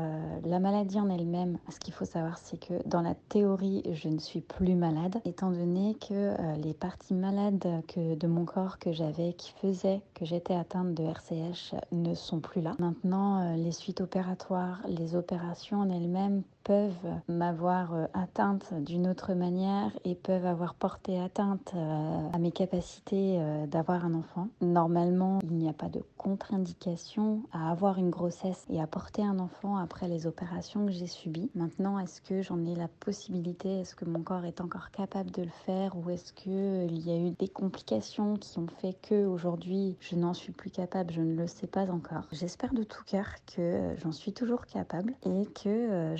la 0.44 0.58
maladie 0.58 0.98
en 0.98 1.08
elle-même. 1.08 1.58
Ce 1.70 1.78
qu'il 1.78 1.94
faut 1.94 2.04
savoir, 2.04 2.36
c'est 2.36 2.58
que 2.58 2.74
dans 2.88 3.00
la 3.00 3.14
théorie, 3.14 3.84
je 3.92 4.08
ne 4.08 4.18
suis 4.18 4.40
plus 4.40 4.74
malade, 4.74 5.20
étant 5.24 5.52
donné 5.52 5.94
que 5.94 6.34
les 6.56 6.74
parties 6.74 7.14
malades 7.14 7.64
de 7.96 8.26
mon 8.26 8.44
corps 8.44 8.80
que 8.80 8.92
j'avais, 8.92 9.34
qui 9.34 9.52
faisaient 9.52 10.00
que 10.14 10.24
j'étais 10.38 10.54
atteinte 10.54 10.94
de 10.94 11.02
RCH 11.02 11.74
ne 11.90 12.14
sont 12.14 12.38
plus 12.38 12.60
là. 12.60 12.76
Maintenant, 12.78 13.40
euh, 13.40 13.56
les 13.56 13.72
suites 13.72 14.00
opératoires, 14.00 14.80
les 14.86 15.16
opérations 15.16 15.80
en 15.80 15.90
elles-mêmes 15.90 16.44
peuvent 16.68 16.92
m'avoir 17.28 17.94
euh, 17.94 18.04
atteinte 18.12 18.74
d'une 18.84 19.08
autre 19.08 19.32
manière 19.32 19.90
et 20.04 20.14
peuvent 20.14 20.44
avoir 20.44 20.74
porté 20.74 21.18
atteinte 21.18 21.72
euh, 21.74 22.28
à 22.30 22.38
mes 22.38 22.52
capacités 22.52 23.40
d'avoir 23.66 24.04
un 24.04 24.12
enfant. 24.12 24.48
Normalement, 24.60 25.38
il 25.42 25.56
n'y 25.56 25.68
a 25.68 25.72
pas 25.72 25.88
de 25.88 26.02
contre-indication 26.18 27.42
à 27.52 27.70
avoir 27.70 27.96
une 27.96 28.10
grossesse 28.10 28.66
et 28.68 28.82
à 28.82 28.86
porter 28.86 29.22
un 29.22 29.38
enfant 29.38 29.78
après 29.78 30.08
les 30.08 30.26
opérations 30.26 30.84
que 30.84 30.92
j'ai 30.92 31.06
subies. 31.06 31.50
Maintenant, 31.54 31.98
est-ce 31.98 32.20
que 32.20 32.42
j'en 32.42 32.62
ai 32.66 32.74
la 32.74 32.88
possibilité? 33.00 33.80
Est-ce 33.80 33.94
que 33.94 34.04
mon 34.04 34.22
corps 34.22 34.44
est 34.44 34.60
encore 34.60 34.90
capable 34.90 35.30
de 35.30 35.42
le 35.42 35.50
faire? 35.64 35.96
Ou 35.96 36.10
est-ce 36.10 36.34
qu'il 36.34 36.98
y 36.98 37.10
a 37.10 37.16
eu 37.16 37.30
des 37.30 37.48
complications 37.48 38.36
qui 38.36 38.58
ont 38.58 38.66
fait 38.66 38.96
que 39.00 39.24
aujourd'hui 39.24 39.96
je 40.00 40.16
n'en 40.16 40.34
suis 40.34 40.52
plus 40.52 40.70
capable, 40.70 41.12
je 41.12 41.20
ne 41.20 41.34
le 41.34 41.46
sais 41.46 41.66
pas 41.66 41.86
encore. 41.86 42.24
J'espère 42.32 42.74
de 42.74 42.82
tout 42.82 43.02
cœur 43.06 43.26
que 43.46 43.60
euh, 43.60 43.96
j'en 43.96 44.12
suis 44.12 44.32
toujours 44.32 44.66
capable 44.66 45.14
et 45.24 45.46
que 45.46 45.68
euh, 45.68 46.16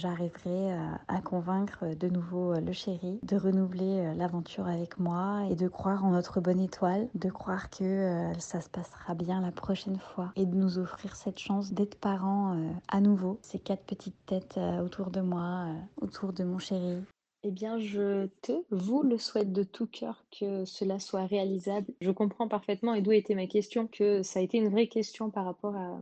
à, 0.47 1.21
convaincre 1.21 1.85
de 1.95 2.09
nouveau 2.09 2.53
euh, 2.53 2.61
le 2.61 2.73
chéri 2.73 3.19
de 3.23 3.37
renouveler 3.37 4.15
l'aventure 4.15 4.67
avec 4.67 4.99
moi 4.99 5.43
et 5.51 5.57
de 5.57 5.69
croire 5.69 6.05
en 6.05 6.11
notre 6.11 6.41
bonne 6.41 6.61
étoile, 6.61 7.09
de 7.15 7.31
croire 7.31 7.71
que 7.71 8.33
ça 8.39 8.61
se 8.61 8.69
passera 8.69 9.15
bien 9.15 9.41
la 9.41 9.53
prochaine 9.53 9.99
fois 9.99 10.33
et 10.37 10.47
de 10.47 10.55
nous 10.55 10.79
offrir 10.79 11.17
cette 11.17 11.39
chance 11.39 11.73
d'être 11.73 11.97
parents 11.97 12.57
à 12.89 13.01
nouveau. 13.01 13.39
Ces 13.43 13.59
quatre 13.59 13.85
petites 13.85 14.27
têtes 14.27 14.59
autour 14.83 15.11
de 15.11 15.21
moi, 15.21 15.67
autour 16.01 16.33
de 16.33 16.45
mon 16.45 16.59
chéri, 16.59 17.05
eh 17.45 17.51
bien, 17.53 17.79
je 17.79 18.27
te, 18.43 18.53
vous 18.71 19.03
le 19.03 19.17
souhaite 19.17 19.53
de 19.53 19.63
tout 19.63 19.87
cœur 19.87 20.25
que 20.31 20.65
cela 20.65 20.99
soit 20.99 21.27
réalisable. 21.27 21.87
Je 22.01 22.11
comprends 22.11 22.49
parfaitement, 22.49 22.95
et 22.95 23.03
d'où 23.03 23.13
était 23.13 23.37
ma 23.37 23.47
question, 23.47 23.87
que 23.87 24.25
ça 24.25 24.41
a 24.41 24.43
été 24.43 24.59
une 24.59 24.71
vraie 24.71 24.89
question 24.89 25.31
par 25.31 25.45
rapport 25.45 25.77
à, 25.77 26.01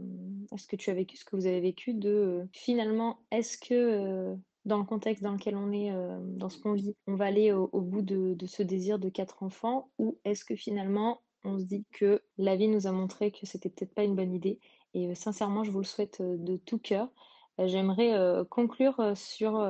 ce 0.56 0.66
que 0.66 0.76
tu 0.76 0.88
as 0.88 0.94
vécu, 0.94 1.16
ce 1.16 1.26
que 1.26 1.36
vous 1.36 1.46
avez 1.46 1.60
vécu, 1.60 1.92
de 1.92 2.08
euh, 2.08 2.44
finalement, 2.52 3.18
est-ce 3.30 3.58
que 3.58 3.74
euh, 3.74 4.34
dans 4.64 4.78
le 4.78 4.84
contexte 4.84 5.22
dans 5.22 5.32
lequel 5.32 5.56
on 5.56 5.72
est, 5.72 5.92
euh, 5.92 6.18
dans 6.22 6.48
ce 6.48 6.58
qu'on 6.58 6.72
vit, 6.72 6.96
on 7.06 7.16
va 7.16 7.26
aller 7.26 7.52
au, 7.52 7.80
bout 7.82 8.02
de, 8.02 8.34
ce 8.46 8.62
désir 8.62 8.98
de 8.98 9.10
quatre 9.10 9.42
enfants, 9.42 9.90
ou 9.98 10.18
est-ce 10.24 10.44
que 10.44 10.56
finalement, 10.56 11.20
on 11.44 11.58
se 11.58 11.64
dit 11.64 11.84
que 11.92 12.22
la 12.38 12.56
vie 12.56 12.68
nous 12.68 12.86
a 12.86 12.92
montré 12.92 13.30
que 13.30 13.44
c'était 13.44 13.68
peut-être 13.68 13.94
pas 13.94 14.04
une 14.04 14.16
bonne 14.16 14.32
idée? 14.32 14.58
Et 14.94 15.14
sincèrement, 15.14 15.64
je 15.64 15.70
vous 15.70 15.80
le 15.80 15.84
souhaite 15.84 16.22
de 16.22 16.56
tout 16.56 16.78
cœur. 16.78 17.10
J'aimerais 17.58 18.14
conclure 18.50 19.12
sur, 19.14 19.66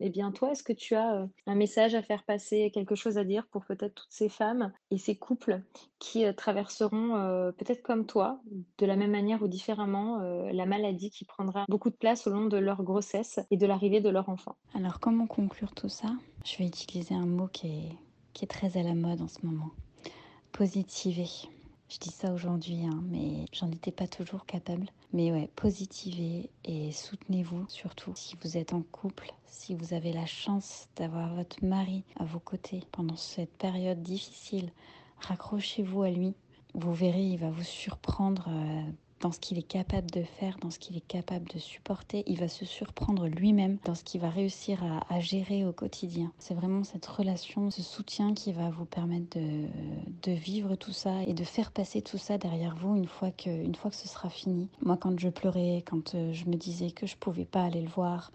eh 0.00 0.10
bien, 0.10 0.32
toi, 0.32 0.50
est-ce 0.52 0.62
que 0.62 0.72
tu 0.72 0.94
as 0.94 1.26
un 1.46 1.54
message 1.54 1.94
à 1.94 2.02
faire 2.02 2.24
passer, 2.24 2.70
quelque 2.72 2.94
chose 2.94 3.18
à 3.18 3.24
dire 3.24 3.46
pour 3.46 3.64
peut-être 3.64 3.94
toutes 3.94 4.12
ces 4.12 4.28
femmes 4.28 4.72
et 4.90 4.98
ces 4.98 5.16
couples 5.16 5.62
qui 5.98 6.24
traverseront, 6.34 7.52
peut-être 7.56 7.82
comme 7.82 8.06
toi, 8.06 8.40
de 8.78 8.86
la 8.86 8.96
même 8.96 9.12
manière 9.12 9.42
ou 9.42 9.48
différemment, 9.48 10.18
la 10.52 10.66
maladie 10.66 11.10
qui 11.10 11.24
prendra 11.24 11.64
beaucoup 11.68 11.90
de 11.90 11.96
place 11.96 12.26
au 12.26 12.30
long 12.30 12.46
de 12.46 12.56
leur 12.56 12.82
grossesse 12.82 13.40
et 13.50 13.56
de 13.56 13.66
l'arrivée 13.66 14.00
de 14.00 14.10
leur 14.10 14.28
enfant? 14.28 14.56
Alors, 14.74 14.98
comment 14.98 15.26
conclure 15.26 15.72
tout 15.74 15.88
ça? 15.88 16.08
Je 16.44 16.58
vais 16.58 16.66
utiliser 16.66 17.14
un 17.14 17.26
mot 17.26 17.46
qui 17.46 17.68
est, 17.68 17.92
qui 18.32 18.44
est 18.44 18.48
très 18.48 18.76
à 18.76 18.82
la 18.82 18.94
mode 18.94 19.20
en 19.20 19.28
ce 19.28 19.44
moment. 19.46 19.70
Positiver. 20.52 21.28
Je 21.94 22.00
dis 22.00 22.10
ça 22.10 22.32
aujourd'hui, 22.32 22.84
hein, 22.84 23.04
mais 23.08 23.44
j'en 23.52 23.70
étais 23.70 23.92
pas 23.92 24.08
toujours 24.08 24.46
capable. 24.46 24.86
Mais 25.12 25.30
ouais, 25.30 25.48
positivez 25.54 26.50
et 26.64 26.90
soutenez-vous 26.90 27.66
surtout. 27.68 28.10
Si 28.16 28.36
vous 28.42 28.56
êtes 28.56 28.72
en 28.72 28.82
couple, 28.82 29.32
si 29.46 29.76
vous 29.76 29.94
avez 29.94 30.12
la 30.12 30.26
chance 30.26 30.88
d'avoir 30.96 31.32
votre 31.36 31.64
mari 31.64 32.02
à 32.18 32.24
vos 32.24 32.40
côtés 32.40 32.82
pendant 32.90 33.14
cette 33.14 33.56
période 33.58 34.02
difficile, 34.02 34.72
raccrochez-vous 35.20 36.02
à 36.02 36.10
lui. 36.10 36.34
Vous 36.74 36.92
verrez, 36.92 37.26
il 37.26 37.38
va 37.38 37.50
vous 37.50 37.62
surprendre 37.62 38.48
euh, 38.48 38.82
dans 39.24 39.32
ce 39.32 39.40
qu'il 39.40 39.56
est 39.56 39.62
capable 39.62 40.10
de 40.10 40.22
faire, 40.22 40.58
dans 40.60 40.68
ce 40.68 40.78
qu'il 40.78 40.98
est 40.98 41.08
capable 41.08 41.48
de 41.48 41.58
supporter. 41.58 42.24
Il 42.26 42.38
va 42.38 42.48
se 42.48 42.66
surprendre 42.66 43.26
lui-même 43.26 43.78
dans 43.86 43.94
ce 43.94 44.04
qu'il 44.04 44.20
va 44.20 44.28
réussir 44.28 44.84
à, 45.08 45.20
gérer 45.20 45.64
au 45.64 45.72
quotidien. 45.72 46.30
C'est 46.38 46.52
vraiment 46.52 46.84
cette 46.84 47.06
relation, 47.06 47.70
ce 47.70 47.80
soutien 47.80 48.34
qui 48.34 48.52
va 48.52 48.68
vous 48.68 48.84
permettre 48.84 49.38
de, 49.38 49.62
de, 50.24 50.32
vivre 50.32 50.76
tout 50.76 50.92
ça 50.92 51.22
et 51.26 51.32
de 51.32 51.42
faire 51.42 51.72
passer 51.72 52.02
tout 52.02 52.18
ça 52.18 52.36
derrière 52.36 52.76
vous 52.76 52.96
une 52.96 53.08
fois 53.08 53.30
que, 53.30 53.48
une 53.48 53.74
fois 53.74 53.90
que 53.90 53.96
ce 53.96 54.08
sera 54.08 54.28
fini. 54.28 54.68
Moi, 54.82 54.98
quand 54.98 55.18
je 55.18 55.30
pleurais, 55.30 55.82
quand 55.86 56.14
euh, 56.14 56.34
je 56.34 56.44
me 56.44 56.56
disais 56.56 56.90
que 56.90 57.06
je 57.06 57.16
pouvais 57.16 57.46
pas 57.46 57.62
aller 57.62 57.80
le 57.80 57.88
voir, 57.88 58.30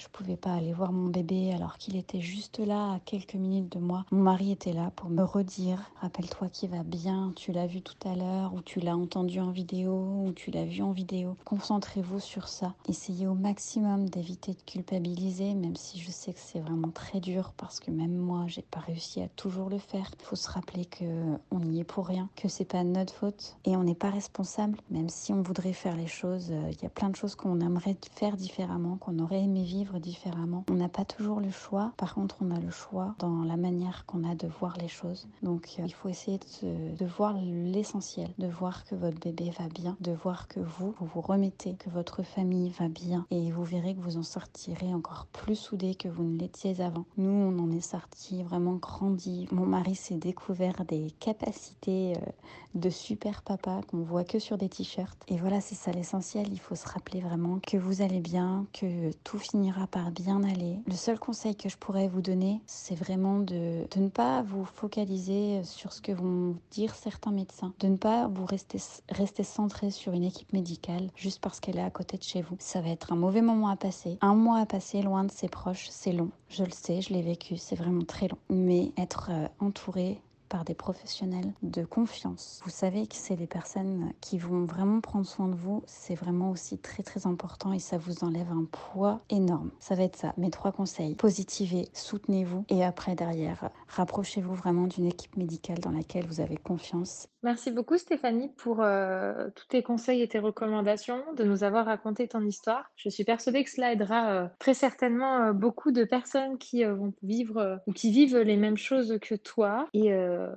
je 0.00 0.08
pouvais 0.08 0.36
pas 0.36 0.54
aller 0.54 0.72
voir 0.72 0.92
mon 0.92 1.08
bébé 1.08 1.52
alors 1.52 1.76
qu'il 1.76 1.96
était 1.96 2.20
juste 2.20 2.58
là 2.58 2.94
à 2.94 3.00
quelques 3.04 3.34
minutes 3.34 3.70
de 3.72 3.78
moi. 3.78 4.04
Mon 4.10 4.22
mari 4.22 4.50
était 4.50 4.72
là 4.72 4.90
pour 4.96 5.10
me 5.10 5.22
redire 5.22 5.90
rappelle-toi 6.00 6.48
qu'il 6.48 6.70
va 6.70 6.82
bien, 6.82 7.32
tu 7.36 7.52
l'as 7.52 7.66
vu 7.66 7.82
tout 7.82 8.08
à 8.08 8.14
l'heure 8.16 8.54
ou 8.54 8.62
tu 8.62 8.80
l'as 8.80 8.96
entendu 8.96 9.40
en 9.40 9.50
vidéo 9.50 9.92
ou 9.92 10.32
tu 10.32 10.50
l'as 10.50 10.64
vu 10.64 10.82
en 10.82 10.92
vidéo. 10.92 11.36
Concentrez-vous 11.44 12.20
sur 12.20 12.48
ça. 12.48 12.74
Essayez 12.88 13.26
au 13.26 13.34
maximum 13.34 14.08
d'éviter 14.08 14.52
de 14.52 14.62
culpabiliser 14.62 15.54
même 15.54 15.76
si 15.76 16.00
je 16.00 16.10
sais 16.10 16.32
que 16.32 16.40
c'est 16.40 16.60
vraiment 16.60 16.90
très 16.90 17.20
dur 17.20 17.52
parce 17.56 17.80
que 17.80 17.90
même 17.90 18.16
moi, 18.16 18.44
j'ai 18.46 18.62
pas 18.62 18.80
réussi 18.80 19.20
à 19.20 19.28
toujours 19.28 19.68
le 19.68 19.78
faire. 19.78 20.10
Il 20.18 20.24
faut 20.24 20.36
se 20.36 20.50
rappeler 20.50 20.86
que 20.86 21.04
on 21.50 21.74
est 21.74 21.84
pour 21.84 22.06
rien, 22.06 22.28
que 22.36 22.48
c'est 22.48 22.64
pas 22.64 22.82
notre 22.84 23.12
faute 23.12 23.56
et 23.64 23.76
on 23.76 23.84
n'est 23.84 23.94
pas 23.94 24.10
responsable 24.10 24.78
même 24.90 25.08
si 25.08 25.32
on 25.32 25.42
voudrait 25.42 25.72
faire 25.72 25.96
les 25.96 26.06
choses, 26.06 26.50
euh, 26.50 26.70
il 26.70 26.82
y 26.82 26.86
a 26.86 26.90
plein 26.90 27.10
de 27.10 27.16
choses 27.16 27.34
qu'on 27.34 27.60
aimerait 27.60 27.96
faire 28.14 28.36
différemment, 28.36 28.96
qu'on 28.96 29.18
aurait 29.18 29.42
aimé 29.42 29.64
vivre 29.64 29.89
différemment. 29.98 30.64
On 30.70 30.74
n'a 30.74 30.88
pas 30.88 31.04
toujours 31.04 31.40
le 31.40 31.50
choix. 31.50 31.92
Par 31.96 32.14
contre, 32.14 32.36
on 32.40 32.50
a 32.50 32.60
le 32.60 32.70
choix 32.70 33.14
dans 33.18 33.42
la 33.42 33.56
manière 33.56 34.04
qu'on 34.06 34.24
a 34.24 34.34
de 34.34 34.46
voir 34.46 34.76
les 34.78 34.88
choses. 34.88 35.26
Donc, 35.42 35.76
euh, 35.78 35.82
il 35.84 35.92
faut 35.92 36.08
essayer 36.08 36.38
de, 36.62 37.06
voir 37.06 37.34
l'essentiel, 37.42 38.30
de 38.38 38.46
voir 38.46 38.84
que 38.84 38.94
votre 38.94 39.18
bébé 39.18 39.52
va 39.58 39.68
bien, 39.68 39.96
de 40.00 40.12
voir 40.12 40.48
que 40.48 40.60
vous, 40.60 40.94
vous 40.98 41.06
vous 41.06 41.20
remettez, 41.20 41.74
que 41.74 41.90
votre 41.90 42.22
famille 42.22 42.70
va 42.70 42.88
bien. 42.88 43.26
Et 43.30 43.50
vous 43.50 43.64
verrez 43.64 43.94
que 43.94 44.00
vous 44.00 44.16
en 44.16 44.22
sortirez 44.22 44.92
encore 44.94 45.26
plus 45.32 45.56
soudés 45.56 45.94
que 45.94 46.08
vous 46.08 46.24
ne 46.24 46.38
l'étiez 46.38 46.80
avant. 46.80 47.04
Nous, 47.16 47.30
on 47.30 47.58
en 47.58 47.70
est 47.70 47.80
sorti 47.80 48.42
vraiment 48.42 48.74
grandi. 48.74 49.48
Mon 49.50 49.66
mari 49.66 49.94
s'est 49.94 50.16
découvert 50.16 50.84
des 50.84 51.10
capacités 51.18 52.14
euh, 52.16 52.30
de 52.74 52.90
super 52.90 53.42
papa 53.42 53.80
qu'on 53.88 54.02
voit 54.02 54.24
que 54.24 54.38
sur 54.38 54.56
des 54.58 54.68
t-shirts. 54.68 55.18
Et 55.28 55.36
voilà, 55.38 55.60
c'est 55.60 55.74
ça 55.74 55.90
l'essentiel. 55.90 56.46
Il 56.52 56.60
faut 56.60 56.74
se 56.74 56.86
rappeler 56.86 57.20
vraiment 57.20 57.58
que 57.60 57.76
vous 57.76 58.02
allez 58.02 58.20
bien, 58.20 58.66
que 58.72 59.12
tout 59.24 59.38
finira 59.38 59.79
par 59.86 60.10
bien 60.10 60.42
aller. 60.42 60.78
Le 60.86 60.94
seul 60.94 61.18
conseil 61.18 61.56
que 61.56 61.68
je 61.68 61.76
pourrais 61.76 62.08
vous 62.08 62.22
donner, 62.22 62.60
c'est 62.66 62.94
vraiment 62.94 63.38
de, 63.38 63.86
de, 63.90 64.00
ne 64.00 64.08
pas 64.08 64.42
vous 64.42 64.64
focaliser 64.64 65.62
sur 65.64 65.92
ce 65.92 66.00
que 66.00 66.12
vont 66.12 66.56
dire 66.70 66.94
certains 66.94 67.30
médecins, 67.30 67.72
de 67.80 67.88
ne 67.88 67.96
pas 67.96 68.28
vous 68.28 68.44
rester, 68.44 68.78
rester 69.10 69.44
centré 69.44 69.90
sur 69.90 70.12
une 70.12 70.24
équipe 70.24 70.52
médicale 70.52 71.08
juste 71.16 71.40
parce 71.40 71.60
qu'elle 71.60 71.78
est 71.78 71.82
à 71.82 71.90
côté 71.90 72.16
de 72.16 72.22
chez 72.22 72.42
vous. 72.42 72.56
Ça 72.58 72.80
va 72.80 72.88
être 72.90 73.12
un 73.12 73.16
mauvais 73.16 73.42
moment 73.42 73.68
à 73.68 73.76
passer. 73.76 74.18
Un 74.20 74.34
mois 74.34 74.58
à 74.58 74.66
passer 74.66 75.02
loin 75.02 75.24
de 75.24 75.30
ses 75.30 75.48
proches, 75.48 75.88
c'est 75.90 76.12
long. 76.12 76.30
Je 76.48 76.64
le 76.64 76.72
sais, 76.72 77.00
je 77.00 77.12
l'ai 77.12 77.22
vécu, 77.22 77.56
c'est 77.56 77.76
vraiment 77.76 78.04
très 78.04 78.28
long. 78.28 78.38
Mais 78.48 78.92
être 78.96 79.30
euh, 79.30 79.46
entouré 79.60 80.20
par 80.50 80.64
des 80.64 80.74
professionnels 80.74 81.54
de 81.62 81.84
confiance. 81.84 82.60
Vous 82.64 82.70
savez 82.70 83.06
que 83.06 83.14
c'est 83.14 83.36
des 83.36 83.46
personnes 83.46 84.12
qui 84.20 84.36
vont 84.36 84.66
vraiment 84.66 85.00
prendre 85.00 85.24
soin 85.24 85.48
de 85.48 85.54
vous. 85.54 85.82
C'est 85.86 86.16
vraiment 86.16 86.50
aussi 86.50 86.76
très 86.76 87.02
très 87.02 87.26
important 87.26 87.72
et 87.72 87.78
ça 87.78 87.96
vous 87.96 88.24
enlève 88.24 88.50
un 88.50 88.66
poids 88.70 89.20
énorme. 89.30 89.70
Ça 89.78 89.94
va 89.94 90.02
être 90.02 90.16
ça. 90.16 90.34
Mes 90.36 90.50
trois 90.50 90.72
conseils. 90.72 91.14
Positivez, 91.14 91.88
soutenez-vous 91.94 92.64
et 92.68 92.84
après 92.84 93.14
derrière, 93.14 93.70
rapprochez-vous 93.88 94.54
vraiment 94.54 94.86
d'une 94.86 95.06
équipe 95.06 95.36
médicale 95.36 95.78
dans 95.78 95.92
laquelle 95.92 96.26
vous 96.26 96.40
avez 96.40 96.56
confiance. 96.56 97.28
Merci 97.42 97.70
beaucoup 97.70 97.96
Stéphanie 97.96 98.50
pour 98.58 98.82
euh, 98.82 99.48
tous 99.54 99.66
tes 99.68 99.82
conseils 99.82 100.20
et 100.20 100.28
tes 100.28 100.38
recommandations, 100.38 101.22
de 101.36 101.44
nous 101.44 101.64
avoir 101.64 101.86
raconté 101.86 102.28
ton 102.28 102.44
histoire. 102.44 102.90
Je 102.96 103.08
suis 103.08 103.24
persuadée 103.24 103.64
que 103.64 103.70
cela 103.70 103.94
aidera 103.94 104.30
euh, 104.30 104.46
très 104.58 104.74
certainement 104.74 105.44
euh, 105.44 105.52
beaucoup 105.54 105.90
de 105.90 106.04
personnes 106.04 106.58
qui 106.58 106.84
vont 106.84 107.14
vivre 107.22 107.80
ou 107.86 107.92
qui 107.92 108.10
vivent 108.10 108.38
les 108.38 108.56
mêmes 108.56 108.76
choses 108.76 109.18
que 109.22 109.34
toi. 109.34 109.88
Et 109.94 110.10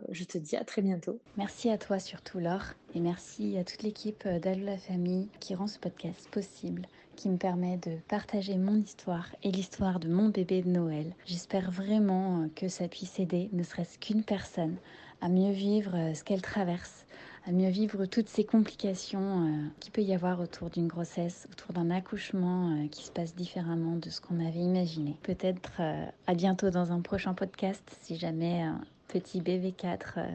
je 0.09 0.23
te 0.23 0.37
dis 0.37 0.55
à 0.55 0.63
très 0.63 0.81
bientôt. 0.81 1.19
Merci 1.37 1.69
à 1.69 1.77
toi 1.77 1.99
surtout 1.99 2.39
Laure 2.39 2.73
et 2.95 2.99
merci 2.99 3.57
à 3.57 3.63
toute 3.63 3.83
l'équipe 3.83 4.27
d'Allo 4.27 4.65
la 4.65 4.77
famille 4.77 5.29
qui 5.39 5.55
rend 5.55 5.67
ce 5.67 5.79
podcast 5.79 6.29
possible 6.29 6.87
qui 7.15 7.29
me 7.29 7.37
permet 7.37 7.77
de 7.77 7.97
partager 8.07 8.57
mon 8.57 8.75
histoire 8.75 9.27
et 9.43 9.51
l'histoire 9.51 9.99
de 9.99 10.07
mon 10.07 10.29
bébé 10.29 10.61
de 10.61 10.69
Noël. 10.69 11.13
J'espère 11.25 11.71
vraiment 11.71 12.47
que 12.55 12.67
ça 12.67 12.87
puisse 12.87 13.19
aider 13.19 13.49
ne 13.53 13.63
serait-ce 13.63 13.99
qu'une 13.99 14.23
personne 14.23 14.77
à 15.23 15.29
mieux 15.29 15.51
vivre 15.51 15.95
ce 16.13 16.21
qu'elle 16.21 16.41
traverse, 16.41 17.05
à 17.47 17.51
mieux 17.51 17.69
vivre 17.69 18.05
toutes 18.05 18.27
ces 18.27 18.43
complications 18.43 19.47
euh, 19.47 19.67
qu'il 19.79 19.93
peut 19.93 20.01
y 20.01 20.13
avoir 20.13 20.41
autour 20.41 20.69
d'une 20.69 20.87
grossesse, 20.87 21.47
autour 21.49 21.71
d'un 21.71 21.91
accouchement 21.91 22.71
euh, 22.71 22.87
qui 22.89 23.05
se 23.05 23.11
passe 23.11 23.33
différemment 23.33 23.95
de 23.95 24.09
ce 24.09 24.19
qu'on 24.19 24.45
avait 24.45 24.59
imaginé. 24.59 25.15
Peut-être 25.23 25.71
euh, 25.79 26.05
à 26.27 26.33
bientôt 26.33 26.71
dans 26.71 26.91
un 26.91 26.99
prochain 26.99 27.33
podcast 27.33 27.83
si 28.01 28.17
jamais 28.17 28.63
un 28.63 28.81
petit 29.07 29.39
BV4 29.39 30.25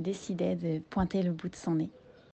décidait 0.00 0.56
de 0.56 0.80
pointer 0.90 1.22
le 1.22 1.30
bout 1.30 1.48
de 1.48 1.56
son 1.56 1.76
nez. 1.76 1.90